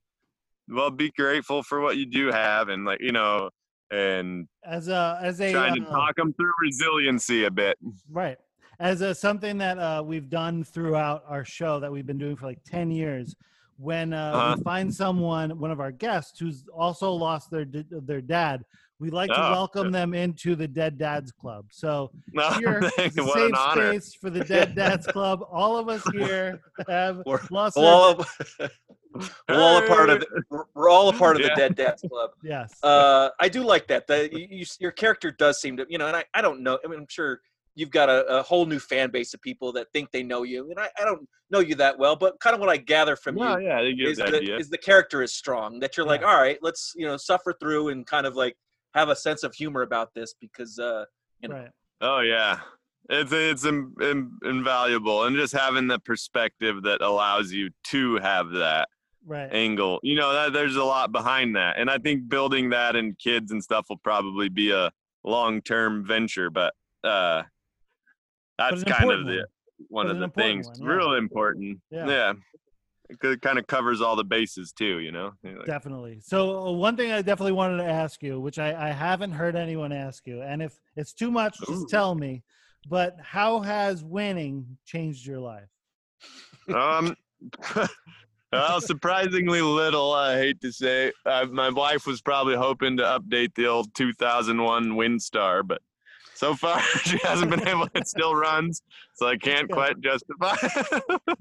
well, 0.68 0.90
be 0.90 1.10
grateful 1.16 1.62
for 1.62 1.80
what 1.80 1.96
you 1.96 2.06
do 2.06 2.30
have, 2.32 2.68
and 2.68 2.84
like 2.84 3.00
you 3.00 3.12
know, 3.12 3.50
and 3.94 4.48
As 4.64 4.88
a 4.88 5.18
as 5.22 5.40
a 5.40 5.52
trying 5.52 5.76
to 5.76 5.86
uh, 5.88 5.90
talk 5.90 6.16
them 6.16 6.32
through 6.34 6.52
resiliency 6.60 7.44
a 7.44 7.50
bit. 7.50 7.78
Right. 8.10 8.36
As 8.80 9.02
a, 9.02 9.14
something 9.14 9.56
that 9.58 9.78
uh, 9.78 10.02
we've 10.04 10.28
done 10.28 10.64
throughout 10.64 11.22
our 11.28 11.44
show 11.44 11.78
that 11.78 11.90
we've 11.92 12.06
been 12.06 12.18
doing 12.18 12.34
for 12.34 12.46
like 12.46 12.58
10 12.66 12.90
years, 12.90 13.36
when 13.76 14.12
uh, 14.12 14.32
Uh-huh. 14.34 14.54
we 14.58 14.62
find 14.64 14.92
someone, 14.92 15.58
one 15.60 15.70
of 15.70 15.78
our 15.80 15.92
guests, 15.92 16.38
who's 16.40 16.64
also 16.74 17.12
lost 17.12 17.50
their 17.52 17.64
their 17.64 18.20
dad, 18.20 18.64
we 18.98 19.10
like 19.10 19.30
to 19.30 19.46
Oh, 19.48 19.52
welcome 19.52 19.92
them 19.92 20.12
into 20.14 20.56
the 20.56 20.66
Dead 20.66 20.98
Dads 20.98 21.30
Club. 21.30 21.66
So 21.70 22.10
No, 22.32 22.50
here, 22.52 22.78
a 22.98 23.10
safe 23.10 23.54
space 23.72 24.14
for 24.14 24.28
the 24.30 24.44
Dead 24.44 24.74
Dads 24.74 25.06
Club. 25.06 25.44
All 25.52 25.76
of 25.76 25.88
us 25.88 26.02
here 26.12 26.60
have 26.88 27.22
lost 27.50 27.76
all, 27.76 28.24
we're 29.48 29.62
all 29.62 29.78
a 29.78 29.86
part 29.86 30.10
of 30.10 30.20
the, 30.20 30.64
we're 30.74 30.88
all 30.90 31.08
a 31.08 31.12
part 31.12 31.36
of 31.36 31.42
the 31.42 31.48
Yeah. 31.48 31.54
Dead 31.54 31.74
Dads 31.76 32.02
Club. 32.08 32.30
Yes. 32.42 32.78
Uh, 32.82 33.30
I 33.40 33.48
do 33.48 33.62
like 33.62 33.86
that. 33.88 34.06
The, 34.06 34.28
you, 34.32 34.46
you, 34.50 34.66
your 34.80 34.92
character 34.92 35.30
does 35.30 35.60
seem 35.60 35.76
to, 35.78 35.86
you 35.88 35.98
know, 35.98 36.06
and 36.06 36.16
I, 36.16 36.24
I 36.34 36.42
don't 36.42 36.62
know. 36.62 36.78
I 36.84 36.88
mean, 36.88 37.00
I'm 37.00 37.06
sure 37.08 37.40
you've 37.74 37.90
got 37.90 38.08
a, 38.08 38.24
a 38.26 38.42
whole 38.42 38.66
new 38.66 38.78
fan 38.78 39.10
base 39.10 39.34
of 39.34 39.40
people 39.40 39.72
that 39.72 39.86
think 39.92 40.10
they 40.12 40.22
know 40.22 40.42
you, 40.42 40.70
and 40.70 40.78
I, 40.78 40.88
I 40.98 41.04
don't 41.04 41.28
know 41.50 41.60
you 41.60 41.74
that 41.76 41.98
well, 41.98 42.16
but 42.16 42.38
kind 42.40 42.54
of 42.54 42.60
what 42.60 42.68
I 42.68 42.76
gather 42.76 43.16
from 43.16 43.36
No, 43.36 43.58
you 43.58 43.66
yeah, 43.66 43.80
is 43.80 44.18
the 44.18 44.24
the, 44.24 44.36
idea. 44.38 44.58
is 44.58 44.68
the 44.70 44.78
character 44.78 45.22
is 45.22 45.34
strong. 45.34 45.80
That 45.80 45.96
you're 45.96 46.06
like, 46.06 46.22
all 46.22 46.36
right, 46.40 46.58
let's 46.62 46.92
you 46.96 47.06
know 47.06 47.16
suffer 47.16 47.54
through 47.58 47.88
and 47.88 48.06
kind 48.06 48.26
of 48.26 48.36
like 48.36 48.56
have 48.94 49.08
a 49.08 49.16
sense 49.16 49.42
of 49.42 49.54
humor 49.54 49.82
about 49.82 50.14
this 50.14 50.34
because 50.40 50.78
uh, 50.78 51.04
you 51.40 51.48
know. 51.48 51.56
right. 51.56 51.70
Oh 52.00 52.20
yeah, 52.20 52.60
it's 53.08 53.32
it's 53.32 53.64
in, 53.64 53.92
in, 54.00 54.30
invaluable, 54.44 55.24
and 55.24 55.34
just 55.36 55.52
having 55.52 55.86
the 55.88 55.98
perspective 55.98 56.82
that 56.82 57.00
allows 57.00 57.50
you 57.52 57.70
to 57.84 58.16
have 58.18 58.50
that 58.50 58.88
Right. 59.26 59.52
angle. 59.52 60.00
You 60.02 60.16
know, 60.16 60.32
that 60.32 60.52
there's 60.52 60.76
a 60.76 60.84
lot 60.84 61.12
behind 61.12 61.56
that, 61.56 61.78
and 61.78 61.90
I 61.90 61.98
think 61.98 62.28
building 62.28 62.70
that 62.70 62.96
in 62.96 63.14
kids 63.14 63.52
and 63.52 63.62
stuff 63.62 63.86
will 63.88 63.98
probably 63.98 64.48
be 64.48 64.70
a 64.70 64.90
long 65.24 65.62
term 65.62 66.04
venture. 66.04 66.50
But 66.50 66.74
uh, 67.02 67.42
that's 68.58 68.82
an 68.82 68.88
kind 68.92 69.10
of 69.10 69.26
the 69.26 69.46
one 69.88 70.06
But 70.06 70.16
of 70.16 70.20
the 70.20 70.28
things 70.28 70.66
one, 70.66 70.76
yeah. 70.80 70.86
real 70.88 71.14
important. 71.14 71.80
Yeah. 71.90 72.06
Yeah. 72.06 72.32
It 73.10 73.42
kind 73.42 73.58
of 73.58 73.66
covers 73.66 74.00
all 74.00 74.16
the 74.16 74.24
bases 74.24 74.72
too, 74.72 74.98
you 75.00 75.12
know. 75.12 75.32
Like, 75.44 75.66
Definitely. 75.66 76.20
So 76.22 76.66
uh, 76.68 76.72
one 76.72 76.96
thing 76.96 77.12
I 77.12 77.20
definitely 77.20 77.52
wanted 77.52 77.76
to 77.78 77.84
ask 77.84 78.22
you, 78.22 78.40
which 78.40 78.58
I, 78.58 78.88
I 78.88 78.92
haven't 78.92 79.32
heard 79.32 79.56
anyone 79.56 79.92
ask 79.92 80.26
you, 80.26 80.40
and 80.40 80.62
if 80.62 80.74
it's 80.96 81.12
too 81.12 81.30
much, 81.30 81.56
Ooh. 81.62 81.74
just 81.74 81.90
tell 81.90 82.14
me. 82.14 82.42
But 82.88 83.16
how 83.22 83.60
has 83.60 84.02
winning 84.02 84.78
changed 84.86 85.26
your 85.26 85.38
life? 85.38 85.68
Um, 86.74 87.14
well, 88.54 88.80
surprisingly 88.80 89.60
little. 89.60 90.12
I 90.12 90.36
hate 90.36 90.60
to 90.62 90.72
say. 90.72 91.12
Uh, 91.24 91.46
my 91.50 91.70
wife 91.70 92.06
was 92.06 92.20
probably 92.20 92.56
hoping 92.56 92.96
to 92.98 93.02
update 93.02 93.54
the 93.54 93.66
old 93.66 93.94
2001 93.94 94.90
Windstar, 94.90 95.66
but 95.66 95.80
so 96.34 96.54
far 96.54 96.80
she 97.04 97.18
hasn't 97.22 97.50
been 97.50 97.66
able. 97.66 97.88
It 97.94 98.06
still 98.08 98.34
runs, 98.34 98.82
so 99.14 99.26
I 99.28 99.36
can't 99.36 99.70
quite 99.70 100.00
justify. 100.00 100.56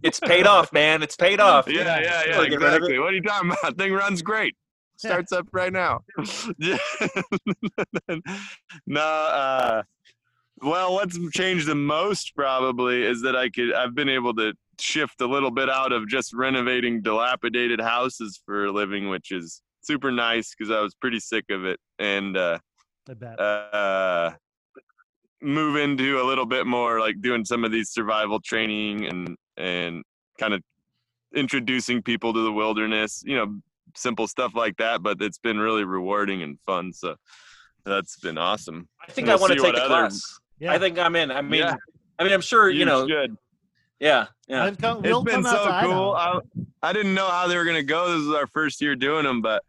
It's 0.01 0.19
paid 0.19 0.47
off, 0.47 0.71
man. 0.71 1.03
It's 1.03 1.15
paid 1.15 1.39
off. 1.39 1.67
yeah, 1.67 1.99
yeah, 1.99 2.23
yeah, 2.27 2.37
Wanna 2.37 2.49
get 2.49 2.59
rid 2.59 2.67
of 2.67 2.73
it? 2.73 2.75
exactly. 2.75 2.99
What 2.99 3.09
are 3.09 3.15
you 3.15 3.21
talking 3.21 3.51
about? 3.51 3.77
Thing 3.77 3.93
runs 3.93 4.21
great. 4.21 4.55
Starts 4.97 5.31
up 5.31 5.47
right 5.51 5.73
now. 5.73 6.01
Yeah. 6.57 6.77
no, 8.87 9.01
uh, 9.01 9.83
well, 10.61 10.93
what's 10.93 11.17
changed 11.31 11.67
the 11.67 11.75
most 11.75 12.35
probably 12.35 13.03
is 13.03 13.21
that 13.23 13.35
I 13.35 13.49
could 13.49 13.73
I've 13.73 13.95
been 13.95 14.09
able 14.09 14.33
to 14.35 14.53
shift 14.79 15.21
a 15.21 15.27
little 15.27 15.51
bit 15.51 15.69
out 15.69 15.91
of 15.91 16.07
just 16.07 16.33
renovating 16.33 17.01
dilapidated 17.01 17.79
houses 17.81 18.41
for 18.45 18.65
a 18.65 18.71
living, 18.71 19.09
which 19.09 19.31
is 19.31 19.61
super 19.81 20.11
nice 20.11 20.53
because 20.55 20.71
I 20.71 20.79
was 20.81 20.95
pretty 20.95 21.19
sick 21.19 21.45
of 21.49 21.65
it, 21.65 21.79
and 21.99 22.35
uh, 22.37 22.59
I 23.09 23.13
bet. 23.13 23.39
uh, 23.39 24.31
move 25.41 25.75
into 25.75 26.21
a 26.21 26.23
little 26.23 26.45
bit 26.45 26.65
more 26.65 26.99
like 26.99 27.21
doing 27.21 27.43
some 27.45 27.63
of 27.65 27.71
these 27.71 27.89
survival 27.89 28.39
training 28.39 29.05
and 29.05 29.35
and 29.57 30.03
kind 30.39 30.53
of 30.53 30.61
introducing 31.35 32.01
people 32.01 32.31
to 32.33 32.41
the 32.43 32.51
wilderness 32.51 33.21
you 33.25 33.35
know 33.35 33.59
simple 33.95 34.25
stuff 34.27 34.55
like 34.55 34.77
that 34.77 35.03
but 35.03 35.21
it's 35.21 35.37
been 35.39 35.59
really 35.59 35.83
rewarding 35.83 36.41
and 36.43 36.57
fun 36.65 36.93
so 36.93 37.15
that's 37.85 38.17
been 38.19 38.37
awesome 38.37 38.87
I 39.07 39.11
think 39.11 39.27
We'll 39.27 39.37
I 39.37 39.39
want 39.41 39.51
to 39.53 39.55
take 39.59 39.63
what 39.65 39.75
the 39.75 39.81
other- 39.83 39.93
class. 40.07 40.39
yeah. 40.59 40.71
I 40.71 40.79
think 40.79 40.97
I'm 40.97 41.15
in. 41.17 41.29
I 41.29 41.41
mean, 41.41 41.59
Yeah. 41.59 41.75
I 42.17 42.23
mean, 42.23 42.31
I'm 42.31 42.39
sure 42.41 42.69
you, 42.69 42.85
know. 42.85 43.05
should. 43.07 43.35
Yeah, 44.03 44.27
yeah. 44.47 44.65
I've 44.65 44.77
come, 44.77 44.97
it's 44.97 45.07
we'll 45.07 45.23
been 45.23 45.43
come 45.43 45.45
out 45.45 45.83
so 45.83 45.87
cool 45.87 46.11
I, 46.11 46.39
I 46.89 46.93
didn't 46.93 47.13
know 47.13 47.27
how 47.27 47.47
they 47.47 47.55
were 47.55 47.63
going 47.63 47.77
to 47.77 47.83
go 47.83 48.11
this 48.11 48.27
is 48.27 48.33
our 48.33 48.47
first 48.47 48.81
year 48.81 48.95
doing 48.95 49.23
them 49.23 49.41
but 49.41 49.63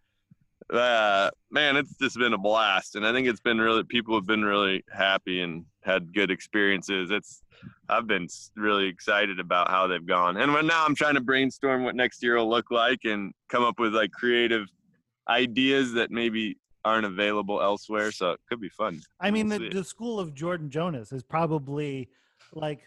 uh, 0.72 1.30
man, 1.50 1.76
it's 1.76 1.96
just 1.98 2.18
been 2.18 2.32
a 2.32 2.38
blast, 2.38 2.96
and 2.96 3.06
I 3.06 3.12
think 3.12 3.28
it's 3.28 3.40
been 3.40 3.60
really 3.60 3.84
people 3.84 4.14
have 4.14 4.26
been 4.26 4.44
really 4.44 4.82
happy 4.90 5.42
and 5.42 5.64
had 5.82 6.14
good 6.14 6.30
experiences. 6.30 7.10
It's 7.10 7.42
I've 7.88 8.06
been 8.06 8.28
really 8.56 8.86
excited 8.86 9.40
about 9.40 9.70
how 9.70 9.86
they've 9.86 10.04
gone, 10.04 10.36
and 10.36 10.54
right 10.54 10.64
now 10.64 10.84
I'm 10.84 10.94
trying 10.94 11.14
to 11.14 11.20
brainstorm 11.20 11.84
what 11.84 11.94
next 11.94 12.22
year 12.22 12.36
will 12.36 12.48
look 12.48 12.70
like 12.70 13.04
and 13.04 13.32
come 13.48 13.62
up 13.62 13.78
with 13.78 13.94
like 13.94 14.10
creative 14.12 14.66
ideas 15.28 15.92
that 15.92 16.10
maybe 16.10 16.56
aren't 16.84 17.06
available 17.06 17.60
elsewhere. 17.62 18.10
So 18.10 18.32
it 18.32 18.40
could 18.48 18.60
be 18.60 18.68
fun. 18.68 19.00
I 19.20 19.30
mean, 19.30 19.48
We'll 19.48 19.58
the, 19.60 19.68
the 19.68 19.84
school 19.84 20.18
of 20.18 20.34
Jordan 20.34 20.70
Jonas 20.70 21.12
is 21.12 21.22
probably 21.22 22.08
like 22.52 22.80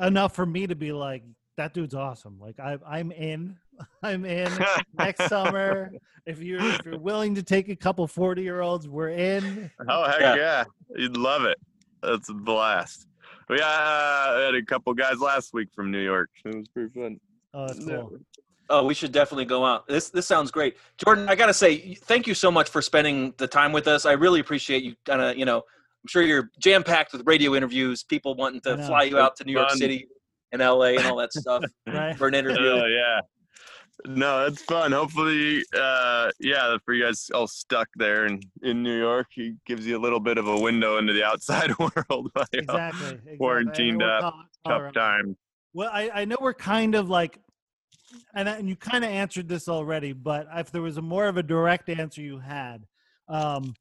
enough 0.00 0.34
for 0.34 0.46
me 0.46 0.66
to 0.66 0.74
be 0.74 0.92
like, 0.92 1.22
that 1.56 1.74
dude's 1.74 1.94
awesome. 1.94 2.38
Like 2.40 2.58
I, 2.60 2.78
I'm 2.86 3.10
in. 3.12 3.56
I'm 4.02 4.24
in 4.24 4.50
next 4.98 5.26
summer. 5.28 5.92
If 6.26 6.42
you're 6.42 6.60
if 6.60 6.84
you're 6.84 6.98
willing 6.98 7.34
to 7.36 7.42
take 7.42 7.70
a 7.70 7.74
couple 7.76 8.06
forty 8.06 8.42
year 8.42 8.60
olds, 8.60 8.86
we're 8.86 9.08
in. 9.08 9.70
Oh 9.88 10.04
heck 10.10 10.20
Yeah. 10.20 10.34
yeah. 10.36 10.64
You'd 10.94 11.16
love 11.16 11.44
it. 11.44 11.56
That's 12.02 12.28
a 12.28 12.34
blast. 12.34 13.06
We 13.48 13.58
uh, 13.58 14.38
had 14.44 14.54
a 14.54 14.62
couple 14.62 14.92
guys 14.92 15.20
last 15.20 15.54
week 15.54 15.68
from 15.74 15.90
New 15.90 16.02
York. 16.04 16.28
It 16.44 16.54
was 16.54 16.68
pretty 16.68 16.90
fun. 16.92 17.18
Oh, 17.54 17.66
that's 17.66 17.82
cool. 17.82 18.18
Oh, 18.68 18.84
we 18.84 18.92
should 18.92 19.10
definitely 19.10 19.46
go 19.46 19.64
out. 19.64 19.88
This 19.88 20.10
this 20.10 20.26
sounds 20.26 20.50
great, 20.50 20.76
Jordan. 20.98 21.30
I 21.30 21.34
gotta 21.34 21.54
say, 21.54 21.94
thank 21.94 22.26
you 22.26 22.34
so 22.34 22.50
much 22.50 22.68
for 22.68 22.82
spending 22.82 23.32
the 23.38 23.46
time 23.48 23.72
with 23.72 23.88
us. 23.88 24.04
I 24.04 24.12
really 24.12 24.40
appreciate 24.40 24.82
you. 24.82 24.96
Kind 25.06 25.22
of, 25.22 25.38
you 25.38 25.46
know, 25.46 25.62
I'm 26.08 26.10
sure 26.10 26.22
you're 26.22 26.50
jam 26.58 26.82
packed 26.82 27.12
with 27.12 27.26
radio 27.26 27.54
interviews, 27.54 28.02
people 28.02 28.34
wanting 28.34 28.62
to 28.62 28.78
fly 28.86 29.02
you 29.02 29.18
out 29.18 29.36
to 29.36 29.44
New 29.44 29.52
York 29.52 29.68
Fun. 29.68 29.76
City 29.76 30.08
and 30.52 30.62
LA 30.62 30.92
and 30.96 31.04
all 31.06 31.16
that 31.16 31.34
stuff 31.34 31.62
Right. 31.86 32.16
for 32.16 32.28
an 32.28 32.34
interview. 32.34 32.66
Oh 32.66 32.86
yeah. 32.86 33.20
No, 34.06 34.46
it's 34.46 34.62
fun. 34.62 34.92
Hopefully, 34.92 35.62
uh, 35.78 36.30
yeah, 36.40 36.78
for 36.86 36.94
you 36.94 37.04
guys 37.04 37.28
all 37.34 37.46
stuck 37.46 37.88
there 37.96 38.24
in, 38.24 38.40
in 38.62 38.82
New 38.82 38.96
York, 38.98 39.26
he 39.34 39.56
gives 39.66 39.86
you 39.86 39.98
a 39.98 40.00
little 40.00 40.20
bit 40.20 40.38
of 40.38 40.46
a 40.48 40.58
window 40.58 40.96
into 40.96 41.12
the 41.12 41.24
outside 41.24 41.76
world. 41.78 42.30
while 42.32 42.46
you're 42.52 42.62
Exactly. 42.62 43.08
exactly. 43.08 43.36
Quarantined 43.36 44.02
up, 44.02 44.22
Tough 44.22 44.34
Colorado. 44.66 44.92
time. 44.92 45.36
Well, 45.74 45.90
I, 45.92 46.10
I 46.14 46.24
know 46.24 46.36
we're 46.40 46.54
kind 46.54 46.94
of 46.94 47.10
like, 47.10 47.38
and, 48.34 48.48
and 48.48 48.66
you 48.68 48.76
kind 48.76 49.04
of 49.04 49.10
answered 49.10 49.46
this 49.48 49.68
already, 49.68 50.14
but 50.14 50.46
if 50.54 50.70
there 50.72 50.80
was 50.80 50.96
a 50.96 51.02
more 51.02 51.26
of 51.26 51.36
a 51.36 51.42
direct 51.42 51.90
answer 51.90 52.22
you 52.22 52.38
had, 52.38 52.86
um, 53.28 53.74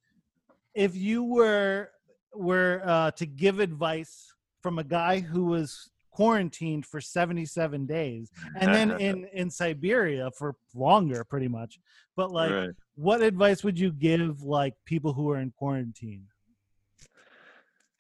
if 0.76 0.96
you 0.98 1.24
were 1.24 1.92
were 2.34 2.82
uh, 2.86 3.12
to 3.12 3.26
give 3.26 3.60
advice 3.60 4.34
from 4.62 4.80
a 4.80 4.84
guy 4.84 5.20
who 5.20 5.46
was 5.46 5.90
quarantined 6.12 6.86
for 6.86 7.00
77 7.00 7.86
days 7.86 8.32
and 8.60 8.74
then 8.74 8.92
in 9.00 9.26
in 9.34 9.50
Siberia 9.52 10.32
for 10.32 10.56
longer 10.74 11.24
pretty 11.24 11.48
much 11.48 11.80
but 12.16 12.32
like 12.32 12.52
Right. 12.52 12.70
what 12.96 13.22
advice 13.22 13.64
would 13.64 13.80
you 13.80 13.92
give 13.92 14.42
like 14.42 14.74
people 14.86 15.14
who 15.14 15.30
are 15.30 15.40
in 15.40 15.52
quarantine 15.52 16.26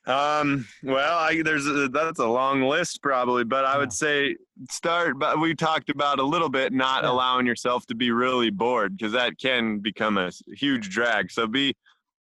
Um, 0.07 0.65
well, 0.83 1.17
I, 1.17 1.41
there's 1.41 1.67
a, 1.67 1.89
that's 1.89 2.19
a 2.19 2.25
long 2.25 2.61
list 2.63 3.01
probably, 3.03 3.43
but 3.43 3.65
I 3.65 3.73
Yeah. 3.73 3.79
would 3.79 3.91
say 3.93 4.37
start. 4.71 5.19
But 5.19 5.39
we 5.41 5.53
talked 5.53 5.89
about 5.89 6.19
a 6.19 6.23
little 6.23 6.47
bit 6.49 6.71
not 6.71 7.03
Yeah. 7.03 7.09
allowing 7.11 7.45
yourself 7.45 7.85
to 7.87 7.95
be 7.95 8.11
really 8.11 8.49
bored 8.49 8.95
because 8.97 9.11
that 9.11 9.37
can 9.37 9.79
become 9.79 10.17
a 10.17 10.31
huge 10.55 10.89
drag. 10.89 11.29
So 11.29 11.45
be 11.45 11.75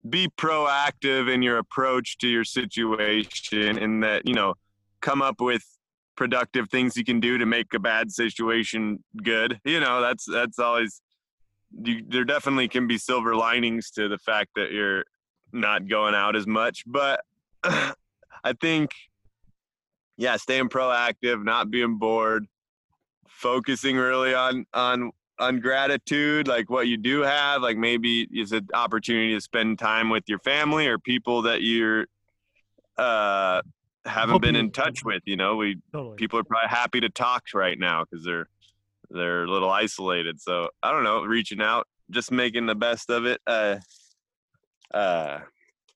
be 0.10 0.28
proactive 0.38 1.32
in 1.32 1.41
your 1.41 1.58
approach 1.58 2.18
to 2.20 2.28
your 2.28 2.43
situation, 2.43 3.78
and 3.78 4.04
that 4.04 4.28
you 4.28 4.34
know 4.34 4.56
come 5.02 5.22
up 5.22 5.41
with 5.41 5.64
productive 6.16 6.70
things 6.70 6.95
you 6.95 7.04
can 7.04 7.20
do 7.20 7.38
to 7.38 7.45
make 7.45 7.74
a 7.74 7.80
bad 7.80 8.12
situation 8.12 9.04
good. 9.24 9.60
You 9.64 9.80
know, 9.80 10.02
that's 10.02 10.26
that's 10.26 10.60
always. 10.60 11.02
You, 11.84 12.04
there 12.06 12.26
definitely 12.26 12.68
can 12.68 12.86
be 12.86 12.97
silver 12.97 13.34
linings 13.34 13.91
to 13.91 14.10
the 14.10 14.18
fact 14.18 14.49
that 14.58 14.72
you're 14.72 15.06
not 15.54 15.88
going 15.88 16.14
out 16.16 16.36
as 16.36 16.45
much, 16.45 16.84
but 16.86 17.22
I 17.64 18.54
think, 18.60 18.91
yeah, 20.18 20.36
staying 20.36 20.68
proactive, 20.68 21.43
not 21.43 21.72
being 21.72 21.97
bored, 21.97 22.45
focusing 23.28 23.95
really 23.95 24.34
on 24.34 24.66
on 24.74 25.12
on 25.41 25.59
gratitude, 25.59 26.47
like 26.47 26.69
what 26.69 26.87
you 26.87 26.97
do 26.97 27.21
have, 27.21 27.61
like 27.61 27.77
maybe 27.77 28.27
it's 28.31 28.51
an 28.51 28.67
opportunity 28.73 29.33
to 29.33 29.41
spend 29.41 29.79
time 29.79 30.09
with 30.09 30.23
your 30.27 30.39
family 30.39 30.87
or 30.87 30.97
people 30.99 31.41
that 31.43 31.61
you're 31.61 32.05
uh 32.97 33.61
haven't 34.05 34.33
Hope 34.33 34.41
been 34.43 34.55
in 34.55 34.71
touch 34.71 35.03
with. 35.03 35.23
You 35.25 35.37
know, 35.37 35.55
we 35.57 35.77
totally 35.91 36.15
people 36.15 36.39
are 36.39 36.43
probably 36.43 36.69
happy 36.69 36.99
to 37.01 37.09
talk 37.09 37.43
right 37.53 37.77
now 37.77 38.03
because 38.03 38.23
they're 38.25 38.47
they're 39.09 39.43
a 39.43 39.47
little 39.51 39.69
isolated. 39.69 40.39
So 40.39 40.69
I 40.81 40.91
don't 40.91 41.03
know, 41.03 41.23
reaching 41.23 41.61
out, 41.61 41.87
just 42.09 42.31
making 42.31 42.65
the 42.67 42.75
best 42.75 43.09
of 43.09 43.25
it. 43.25 43.41
Uh, 43.45 43.77
uh, 44.93 45.39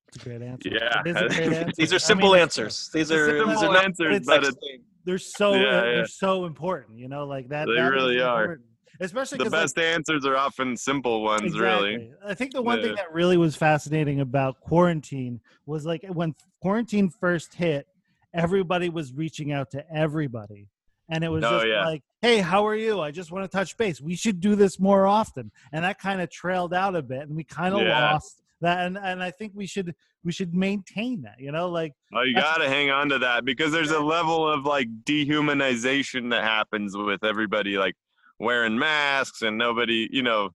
it's 0.07 0.17
a 0.17 0.29
great 0.29 0.41
answer 0.41 0.69
Yeah. 0.69 0.99
A 0.99 1.03
great 1.03 1.17
answer. 1.53 1.71
These 1.77 1.93
are 1.93 1.99
simple 1.99 2.31
mean, 2.31 2.41
answers. 2.41 2.89
These 2.93 3.11
are 3.11 3.27
simple 3.27 3.53
these 3.53 3.63
are 3.63 3.73
not 3.73 3.85
answers, 3.85 4.15
it's 4.17 4.25
but 4.25 4.43
it's 4.43 4.57
they're 5.05 5.17
so 5.17 5.53
Yeah, 5.53 5.61
yeah. 5.61 5.81
they're 5.81 6.07
so 6.07 6.45
important 6.45 6.97
you 6.97 7.07
know 7.07 7.25
like 7.25 7.49
that 7.49 7.67
They 7.67 7.75
that 7.75 7.85
is 7.85 7.91
really 7.91 8.21
are. 8.21 8.41
important. 8.43 8.67
Especially 8.99 9.37
the 9.37 9.45
'cause, 9.45 9.53
like, 9.53 9.61
best 9.63 9.77
answers 9.79 10.25
are 10.25 10.37
often 10.37 10.75
simple 10.77 11.21
ones, 11.23 11.57
really. 11.59 12.11
I 12.25 12.33
think 12.33 12.53
the 12.53 12.61
one 12.61 12.81
thing 12.81 12.95
that 12.95 13.11
really 13.13 13.37
was 13.37 13.55
fascinating 13.55 14.19
about 14.21 14.59
quarantine 14.61 15.41
was 15.65 15.85
like 15.85 16.03
when 16.07 16.35
quarantine 16.61 17.09
first 17.09 17.55
hit, 17.55 17.87
everybody 18.33 18.89
was 18.89 19.13
reaching 19.13 19.51
out 19.51 19.71
to 19.71 19.83
everybody. 19.93 20.67
And 21.09 21.23
it 21.23 21.29
was 21.29 21.43
Oh, 21.43 21.51
just 21.51 21.67
yeah. 21.67 21.85
like, 21.85 22.01
hey, 22.21 22.39
how 22.39 22.65
are 22.65 22.75
you? 22.75 22.99
I 22.99 23.11
just 23.11 23.31
want 23.31 23.43
to 23.45 23.47
touch 23.57 23.77
base. 23.77 24.01
We 24.01 24.15
should 24.15 24.39
do 24.39 24.55
this 24.55 24.79
more 24.79 25.05
often. 25.05 25.51
And 25.71 25.85
that 25.85 25.99
kind 25.99 26.19
of 26.19 26.31
trailed 26.31 26.73
out 26.73 26.95
a 26.95 27.01
bit 27.03 27.21
and 27.21 27.35
we 27.35 27.43
kind 27.43 27.75
of 27.75 27.81
Yeah. 27.81 28.11
lost 28.11 28.41
that. 28.61 28.85
And, 28.87 28.97
and 28.97 29.21
I 29.21 29.29
think 29.31 29.51
we 29.55 29.67
should 29.67 29.93
we 30.23 30.31
should 30.31 30.55
maintain 30.55 31.21
that, 31.21 31.35
you 31.39 31.51
know, 31.51 31.69
like 31.69 31.93
Well, 32.11 32.25
you 32.25 32.33
got 32.33 32.57
to 32.57 32.67
hang 32.67 32.89
on 32.89 33.09
to 33.09 33.19
that 33.19 33.45
because 33.45 33.71
there's 33.71 33.91
a 33.91 33.99
level 33.99 34.49
of 34.49 34.65
like 34.65 34.87
dehumanization 35.03 36.31
that 36.31 36.43
happens 36.43 36.97
with 36.97 37.23
everybody 37.23 37.77
like 37.77 37.93
wearing 38.39 38.77
masks 38.77 39.41
and 39.41 39.57
nobody, 39.57 40.07
you 40.11 40.21
know, 40.23 40.49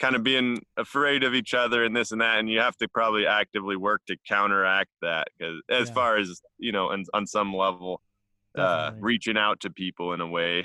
kind 0.00 0.16
of 0.16 0.22
being 0.24 0.60
afraid 0.76 1.22
of 1.22 1.34
each 1.34 1.54
other 1.54 1.84
and 1.84 1.94
this 1.94 2.10
and 2.12 2.20
that. 2.20 2.38
And 2.38 2.50
you 2.50 2.58
have 2.60 2.76
to 2.78 2.88
probably 2.88 3.26
actively 3.26 3.76
work 3.76 4.02
to 4.08 4.16
counteract 4.28 4.90
that 5.02 5.28
because 5.38 5.60
as 5.70 5.88
Yeah. 5.88 5.94
far 5.94 6.16
as, 6.18 6.40
you 6.58 6.72
know, 6.72 6.90
on, 6.90 7.04
on 7.14 7.26
some 7.26 7.54
level, 7.54 8.00
uh, 8.56 8.92
reaching 9.00 9.36
out 9.36 9.58
to 9.60 9.70
people 9.70 10.12
in 10.12 10.20
a 10.20 10.26
way. 10.26 10.62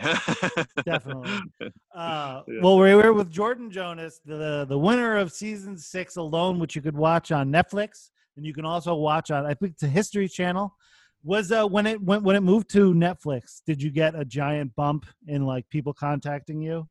Definitely. 0.85 1.39
Uh, 1.93 2.43
Yeah. 2.47 2.61
Well, 2.61 2.77
we 2.77 2.93
were 2.93 3.13
with 3.13 3.31
Jordan 3.31 3.71
Jonas, 3.71 4.21
the 4.23 4.63
the 4.69 4.77
winner 4.77 5.17
of 5.17 5.31
season 5.31 5.75
six 5.77 6.17
alone, 6.17 6.59
which 6.59 6.75
you 6.75 6.81
could 6.83 6.95
watch 6.95 7.31
on 7.31 7.51
Netflix, 7.51 8.11
and 8.37 8.45
you 8.45 8.53
can 8.53 8.63
also 8.63 8.93
watch 8.93 9.31
on 9.31 9.45
I 9.45 9.55
think 9.55 9.73
it's 9.73 9.83
a 9.83 9.87
History 9.87 10.27
Channel. 10.29 10.75
Was 11.23 11.51
uh 11.51 11.67
when 11.67 11.85
it 11.85 12.01
when 12.01 12.23
when 12.23 12.35
it 12.35 12.41
moved 12.41 12.69
to 12.71 12.93
Netflix, 12.93 13.61
did 13.65 13.81
you 13.81 13.91
get 13.91 14.15
a 14.15 14.23
giant 14.23 14.75
bump 14.75 15.05
in 15.27 15.45
like 15.45 15.69
people 15.69 15.93
contacting 15.93 16.61
you? 16.61 16.87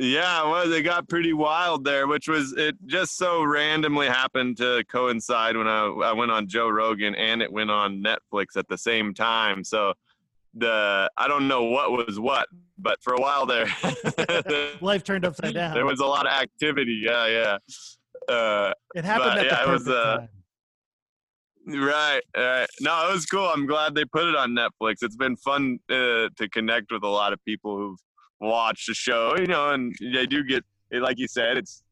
Yeah, 0.00 0.44
well, 0.44 0.68
they 0.68 0.80
got 0.80 1.08
pretty 1.08 1.32
wild 1.32 1.84
there, 1.84 2.06
which 2.06 2.28
was 2.28 2.52
it 2.56 2.76
just 2.86 3.16
so 3.16 3.42
randomly 3.42 4.06
happened 4.06 4.56
to 4.58 4.84
coincide 4.88 5.56
when 5.56 5.66
I, 5.66 5.86
I 5.86 6.12
went 6.12 6.30
on 6.30 6.46
Joe 6.46 6.68
Rogan 6.68 7.16
and 7.16 7.42
it 7.42 7.52
went 7.52 7.70
on 7.72 8.02
Netflix 8.02 8.56
at 8.56 8.68
the 8.68 8.78
same 8.78 9.12
time. 9.12 9.64
So 9.64 9.94
the 10.54 11.10
I 11.16 11.26
don't 11.26 11.48
know 11.48 11.64
what 11.64 11.90
was 11.90 12.20
what, 12.20 12.46
but 12.78 13.02
for 13.02 13.14
a 13.14 13.20
while 13.20 13.44
there, 13.44 13.66
Life 14.80 15.02
turned 15.02 15.24
upside 15.24 15.54
down. 15.54 15.74
there 15.74 15.86
was 15.86 15.98
a 15.98 16.06
lot 16.06 16.26
of 16.26 16.32
activity. 16.32 17.02
Yeah, 17.04 17.26
yeah. 17.26 18.32
Uh, 18.32 18.72
it 18.94 19.04
happened 19.04 19.32
but, 19.34 19.38
at 19.38 19.42
the 19.42 19.56
yeah, 19.56 19.62
it 19.62 19.68
was, 19.68 19.84
perfect 19.84 20.06
uh, 20.06 20.16
time. 20.18 20.28
Right, 21.68 22.20
right. 22.36 22.68
No, 22.80 23.08
it 23.08 23.12
was 23.12 23.26
cool. 23.26 23.46
I'm 23.46 23.66
glad 23.66 23.94
they 23.94 24.04
put 24.04 24.24
it 24.24 24.36
on 24.36 24.50
Netflix. 24.50 24.96
It's 25.02 25.16
been 25.16 25.36
fun 25.36 25.78
uh, 25.90 26.28
to 26.36 26.48
connect 26.52 26.90
with 26.90 27.02
a 27.02 27.08
lot 27.08 27.32
of 27.32 27.44
people 27.44 27.76
who've 27.76 27.98
watched 28.40 28.86
the 28.88 28.94
show, 28.94 29.36
you 29.38 29.46
know, 29.46 29.70
and 29.70 29.94
they 30.00 30.26
do 30.26 30.44
get, 30.44 30.64
like 30.92 31.18
you 31.18 31.28
said, 31.28 31.56
it's 31.56 31.82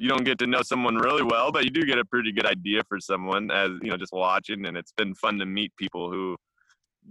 you 0.00 0.08
don't 0.08 0.24
get 0.24 0.38
to 0.38 0.46
know 0.46 0.62
someone 0.62 0.96
really 0.96 1.24
well, 1.24 1.50
but 1.50 1.64
you 1.64 1.70
do 1.70 1.84
get 1.84 1.98
a 1.98 2.04
pretty 2.04 2.32
good 2.32 2.46
idea 2.46 2.82
for 2.88 3.00
someone 3.00 3.50
as 3.50 3.70
you 3.82 3.90
know 3.90 3.96
just 3.96 4.12
watching, 4.12 4.66
and 4.66 4.76
it's 4.76 4.92
been 4.92 5.14
fun 5.14 5.38
to 5.38 5.46
meet 5.46 5.72
people 5.76 6.10
who 6.10 6.36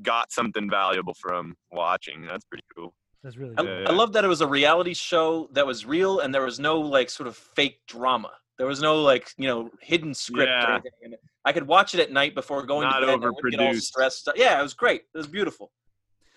got 0.02 0.32
something 0.32 0.70
valuable 0.70 1.14
from 1.20 1.56
watching. 1.72 2.26
That's 2.26 2.46
pretty 2.46 2.64
cool. 2.76 2.94
That's 3.24 3.36
really 3.36 3.56
I, 3.58 3.62
good. 3.62 3.88
I 3.88 3.92
love 3.92 4.14
that 4.14 4.24
it 4.24 4.28
was 4.28 4.42
a 4.42 4.48
reality 4.48 4.94
show 4.94 5.50
that 5.54 5.66
was 5.66 5.86
real 5.86 6.20
and 6.20 6.34
there 6.34 6.44
was 6.44 6.60
no 6.60 6.80
like 6.80 7.10
sort 7.10 7.28
of 7.28 7.36
fake 7.36 7.82
drama. 7.88 8.32
There 8.58 8.68
was 8.68 8.82
no 8.82 9.02
like 9.02 9.32
you 9.38 9.48
know 9.48 9.70
hidden 9.82 10.14
script 10.14 10.50
or 10.50 10.54
Yeah. 10.54 10.72
anything 10.74 10.92
in. 11.04 11.16
I 11.46 11.54
could 11.54 11.68
watch 11.68 11.94
it 11.94 12.00
at 12.02 12.12
night 12.12 12.36
before 12.36 12.66
going 12.66 12.88
Not 12.90 13.00
to 13.00 13.06
bed. 13.06 13.14
and 13.16 13.24
I 13.24 13.28
wouldn't 13.30 13.52
get 13.52 13.60
all 13.62 13.68
overproduced. 13.74 13.82
stressed. 13.84 14.30
Yeah, 14.36 14.60
it 14.60 14.64
was 14.64 14.74
great. 14.74 15.02
It 15.14 15.18
was 15.18 15.28
beautiful. 15.28 15.72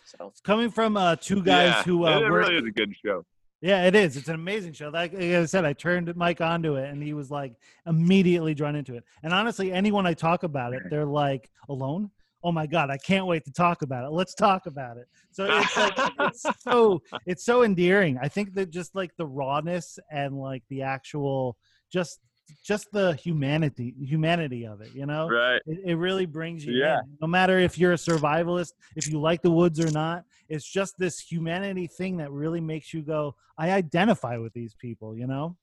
So 0.04 0.32
Coming 0.44 0.70
from 0.70 0.96
uh, 0.96 1.16
two 1.16 1.42
guys 1.42 1.68
yeah, 1.68 1.82
who 1.84 2.06
uh, 2.06 2.18
it 2.20 2.30
work, 2.30 2.46
really 2.48 2.56
is 2.58 2.66
a 2.66 2.70
good 2.70 2.94
show. 3.04 3.24
Yeah, 3.62 3.84
it 3.86 3.94
is. 3.94 4.16
It's 4.16 4.28
an 4.28 4.34
amazing 4.36 4.72
show. 4.72 4.88
Like, 4.88 5.12
like 5.12 5.22
I 5.22 5.44
said, 5.44 5.64
I 5.64 5.72
turned 5.74 6.14
Mike 6.16 6.40
onto 6.40 6.76
it, 6.76 6.88
and 6.90 7.02
he 7.02 7.12
was 7.12 7.30
like 7.30 7.54
immediately 7.86 8.54
drawn 8.54 8.74
into 8.74 8.94
it. 8.96 9.04
And 9.22 9.32
honestly, 9.32 9.70
anyone 9.72 10.06
I 10.06 10.14
talk 10.14 10.42
about 10.44 10.72
it, 10.74 10.82
they're 10.90 11.04
like, 11.04 11.50
"Alone? 11.68 12.10
Oh 12.42 12.52
my 12.52 12.66
god, 12.66 12.88
I 12.90 12.96
can't 12.96 13.26
wait 13.26 13.44
to 13.44 13.52
talk 13.52 13.82
about 13.82 14.04
it. 14.04 14.10
Let's 14.12 14.34
talk 14.34 14.66
about 14.66 14.96
it." 14.96 15.06
So 15.30 15.46
it's 15.48 15.76
like 15.76 15.92
it's 16.20 16.46
so 16.62 17.02
it's 17.26 17.44
so 17.44 17.62
endearing. 17.64 18.18
I 18.20 18.28
think 18.28 18.54
that 18.54 18.70
just 18.70 18.94
like 18.94 19.14
the 19.16 19.26
rawness 19.26 19.98
and 20.10 20.38
like 20.38 20.62
the 20.70 20.82
actual 20.82 21.56
just 21.90 22.20
just 22.64 22.90
the 22.92 23.14
humanity 23.14 23.94
humanity 24.00 24.66
of 24.66 24.80
it. 24.80 24.92
You 24.94 25.06
know, 25.06 25.28
Right. 25.28 25.62
it, 25.66 25.78
it 25.92 25.94
really 25.94 26.26
brings 26.26 26.64
you 26.64 26.72
Yeah. 26.74 26.98
in. 26.98 27.16
No 27.20 27.28
matter 27.28 27.58
if 27.58 27.78
you're 27.78 27.92
a 27.92 27.96
survivalist, 27.96 28.72
if 28.96 29.08
you 29.08 29.20
like 29.20 29.40
the 29.42 29.50
woods 29.50 29.78
or 29.78 29.90
not, 29.92 30.24
it's 30.48 30.64
just 30.68 30.98
this 30.98 31.20
humanity 31.20 31.86
thing 31.86 32.16
that 32.16 32.32
really 32.32 32.60
makes 32.60 32.92
you 32.92 33.02
go, 33.02 33.36
I 33.56 33.70
identify 33.70 34.36
with 34.36 34.52
these 34.52 34.74
people, 34.74 35.16
you 35.16 35.28
know? 35.28 35.56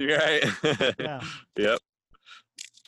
Right. 0.00 0.44
Yeah. 0.98 1.20
yep. 1.56 1.78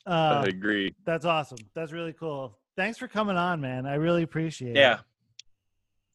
Uh, 0.04 0.42
I 0.44 0.48
agree. 0.48 0.94
that's 1.04 1.24
awesome. 1.24 1.58
That's 1.74 1.92
really 1.92 2.12
cool. 2.12 2.58
Thanks 2.76 2.98
for 2.98 3.06
coming 3.08 3.36
on, 3.36 3.60
man. 3.60 3.86
I 3.86 3.94
really 3.94 4.22
appreciate 4.24 4.76
it. 4.76 4.80
Yeah. 4.80 4.98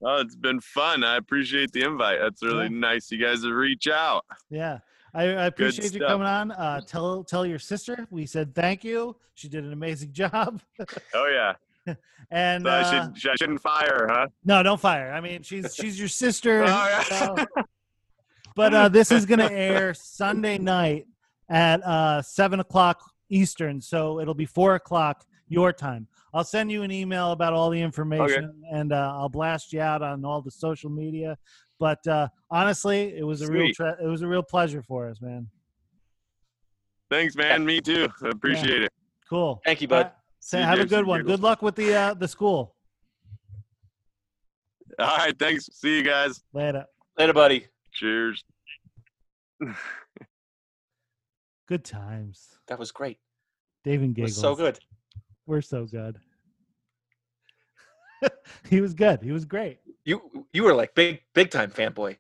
Oh, 0.04 0.18
it's 0.18 0.36
been 0.36 0.60
fun. 0.60 1.04
I 1.04 1.16
appreciate 1.18 1.72
the 1.72 1.84
invite. 1.84 2.20
That's 2.20 2.44
really 2.44 2.64
Yeah. 2.64 2.80
nice. 2.80 3.12
You 3.12 3.18
guys 3.24 3.42
to 3.44 3.54
reach 3.54 3.88
out. 3.88 4.26
Yeah. 4.50 4.80
I, 5.14 5.24
I 5.24 5.46
appreciate 5.48 5.94
you 5.94 6.00
coming 6.00 6.28
on. 6.28 6.52
Uh, 6.52 6.82
tell 6.82 7.24
tell 7.24 7.46
your 7.46 7.60
sister 7.60 8.08
we 8.10 8.26
said 8.26 8.56
thank 8.56 8.84
you. 8.84 9.16
She 9.36 9.50
did 9.50 9.64
an 9.64 9.74
amazing 9.74 10.12
job. 10.14 10.62
Oh 11.14 11.28
yeah. 11.28 11.54
and 12.32 12.64
So 12.64 12.70
uh, 12.70 12.74
I 12.74 13.14
should 13.18 13.32
I 13.32 13.36
shouldn't 13.36 13.62
fire, 13.62 14.08
huh? 14.10 14.28
no, 14.46 14.62
don't 14.64 14.80
fire. 14.80 15.12
I 15.12 15.20
mean, 15.22 15.42
she's 15.44 15.76
she's 15.76 16.00
your 16.00 16.08
sister. 16.10 16.64
Oh, 16.68 16.68
yeah. 16.68 17.04
so- 17.04 17.36
but 18.56 18.74
uh, 18.74 18.90
this 18.90 19.12
is 19.12 19.26
gonna 19.26 19.50
air 19.52 19.94
Sunday 19.94 20.58
night 20.58 21.08
at 21.50 21.82
uh, 21.84 22.22
seven 22.22 22.60
o'clock 22.60 23.02
Eastern, 23.30 23.80
so 23.82 24.20
it'll 24.20 24.34
be 24.34 24.46
four 24.46 24.76
o'clock 24.76 25.26
your 25.48 25.72
time. 25.74 26.08
I'll 26.34 26.44
send 26.44 26.72
you 26.72 26.84
an 26.84 26.92
email 26.92 27.32
about 27.32 27.54
all 27.54 27.70
the 27.70 27.82
information, 27.82 28.62
and 28.72 28.94
uh, 28.94 29.14
I'll 29.16 29.30
blast 29.30 29.74
you 29.74 29.82
out 29.82 30.02
on 30.02 30.24
all 30.26 30.42
the 30.42 30.52
social 30.52 30.90
media. 30.90 31.38
But 31.82 32.06
uh, 32.06 32.28
honestly, 32.52 33.18
it 33.18 33.24
was 33.24 33.42
a 33.42 33.52
real 33.52 33.64
Sweet. 33.64 33.76
tre- 33.76 33.96
it 34.00 34.06
was 34.06 34.22
a 34.22 34.28
real 34.28 34.44
pleasure 34.44 34.84
for 34.84 35.10
us, 35.10 35.20
man. 35.20 35.48
Thanks, 37.10 37.36
man. 37.36 37.66
Me 37.66 37.82
too. 37.82 38.08
I 38.24 38.30
appreciate 38.30 38.84
it. 38.84 38.92
Cool. 39.28 39.60
Thank 39.66 39.82
you, 39.82 39.88
bud. 39.88 40.06
Uh, 40.06 40.10
See 40.40 40.58
say, 40.58 40.60
you, 40.60 40.66
have 40.68 40.80
a 40.80 40.86
good 40.86 41.08
one. 41.08 41.24
Good 41.24 41.40
luck 41.40 41.64
with 41.64 41.74
the 41.74 41.96
uh, 41.96 42.14
the 42.14 42.28
school. 42.28 42.76
All 45.00 45.18
right. 45.18 45.34
Thanks. 45.40 45.72
See 45.74 45.98
you 45.98 46.04
guys. 46.04 46.44
Later. 46.54 46.86
Later, 47.18 47.34
buddy. 47.34 47.66
Cheers. 47.94 48.46
Good 51.68 51.84
times. 51.84 52.60
That 52.68 52.78
was 52.78 52.92
great. 52.92 53.18
Dave 53.84 54.04
and 54.04 54.14
giggles. 54.14 54.36
was 54.36 54.42
so 54.42 54.56
good. 54.56 54.78
We're 55.48 55.62
so 55.62 55.86
good. 55.86 56.20
he 58.70 58.82
was 58.82 58.94
good. 58.94 59.22
He 59.24 59.32
was 59.32 59.46
great. 59.46 59.80
You 60.06 60.46
you 60.54 60.64
were 60.64 60.74
like 60.74 60.96
big 60.96 61.22
big 61.34 61.52
time 61.52 61.72
fanboy. 61.72 62.18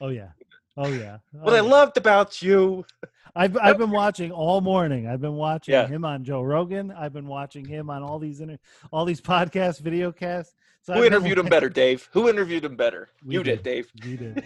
Oh 0.00 0.08
yeah. 0.08 0.28
Oh 0.76 0.88
yeah. 0.88 1.18
What 1.32 1.52
Oh, 1.52 1.56
I 1.56 1.60
yeah. 1.62 1.62
loved 1.70 1.96
about 1.96 2.40
you. 2.42 2.84
I've 3.36 3.56
I've 3.58 3.78
been 3.78 3.90
watching 4.02 4.30
all 4.32 4.60
morning. 4.60 5.06
I've 5.08 5.20
been 5.20 5.34
watching 5.34 5.72
Yeah. 5.72 5.86
him 5.86 6.04
on 6.04 6.24
Joe 6.24 6.42
Rogan. 6.42 6.90
I've 6.92 7.12
been 7.12 7.26
watching 7.26 7.64
him 7.64 7.90
on 7.90 8.02
all 8.02 8.18
these 8.18 8.40
inter- 8.40 8.58
all 8.92 9.04
these 9.04 9.20
podcasts, 9.20 9.80
video 9.80 10.12
casts. 10.12 10.54
So 10.82 10.92
Who 10.92 10.98
I've 11.00 11.04
been 11.06 11.12
interviewed 11.14 11.38
him 11.38 11.46
better, 11.46 11.68
Dave? 11.68 12.08
Who 12.12 12.28
interviewed 12.28 12.64
him 12.64 12.76
better? 12.76 13.08
We 13.24 13.34
you 13.34 13.42
did. 13.42 13.62
did, 13.62 13.64
Dave. 13.64 13.90
We 14.04 14.16
did. 14.16 14.44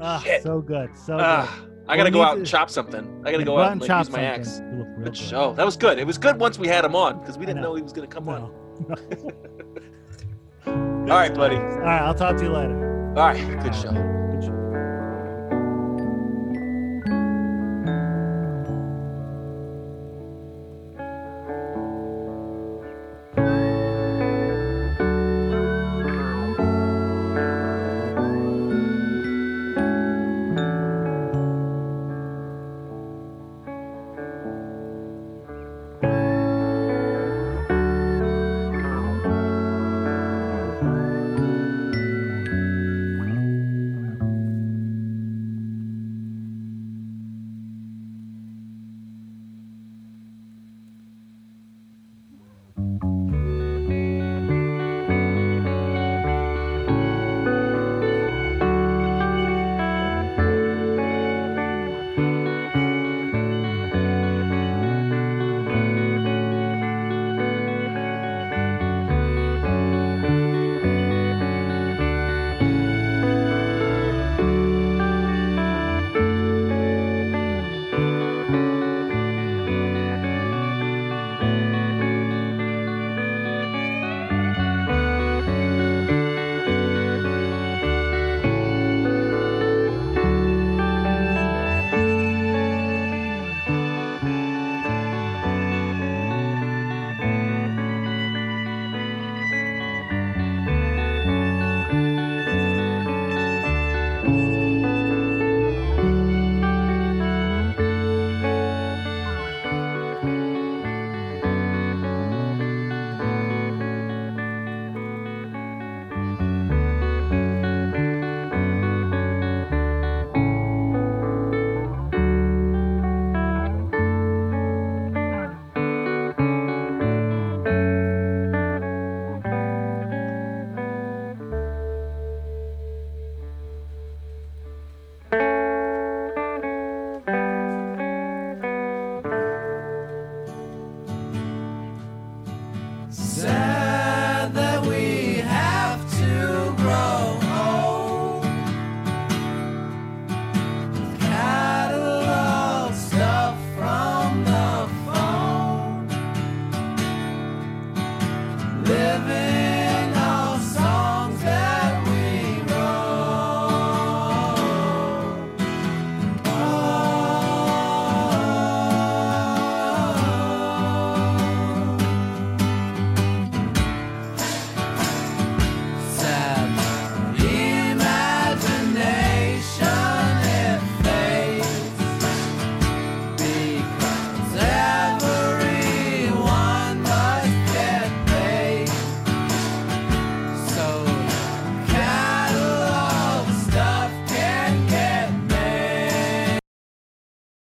Ah, 0.00 0.20
Shit. 0.24 0.42
so 0.42 0.60
good. 0.60 0.96
So 0.96 1.18
Ah, 1.20 1.52
I 1.86 1.96
We'll 1.96 1.96
gotta 1.98 2.10
go 2.10 2.22
out 2.22 2.32
to- 2.34 2.38
and 2.38 2.46
chop 2.46 2.70
something. 2.70 3.22
I 3.26 3.32
gotta 3.32 3.44
go 3.44 3.56
Go 3.56 3.60
out 3.62 3.72
and 3.72 3.80
like, 3.80 3.88
chop 3.88 4.06
use 4.06 4.10
my 4.12 4.18
something. 4.18 4.40
axe. 4.40 4.60
You 4.60 4.84
Good 4.96 5.04
good. 5.04 5.16
show. 5.16 5.52
That 5.54 5.66
was 5.66 5.76
good. 5.76 5.98
It 5.98 6.06
was 6.06 6.16
good 6.16 6.38
once 6.40 6.58
we 6.58 6.68
had 6.68 6.84
him 6.84 6.94
on 6.94 7.18
because 7.20 7.36
we 7.36 7.44
didn't 7.44 7.60
know. 7.62 7.70
know 7.70 7.74
he 7.74 7.82
was 7.82 7.92
gonna 7.92 8.06
come 8.06 8.28
on. 8.28 8.52
No. 8.88 8.94
All 11.10 11.16
right, 11.16 11.34
buddy. 11.34 11.56
All 11.56 11.62
right. 11.62 12.02
I'll 12.02 12.14
talk 12.14 12.36
to 12.36 12.42
you 12.42 12.50
later. 12.52 13.08
All 13.16 13.28
right, 13.28 13.62
good 13.62 13.74
show. 13.74 14.17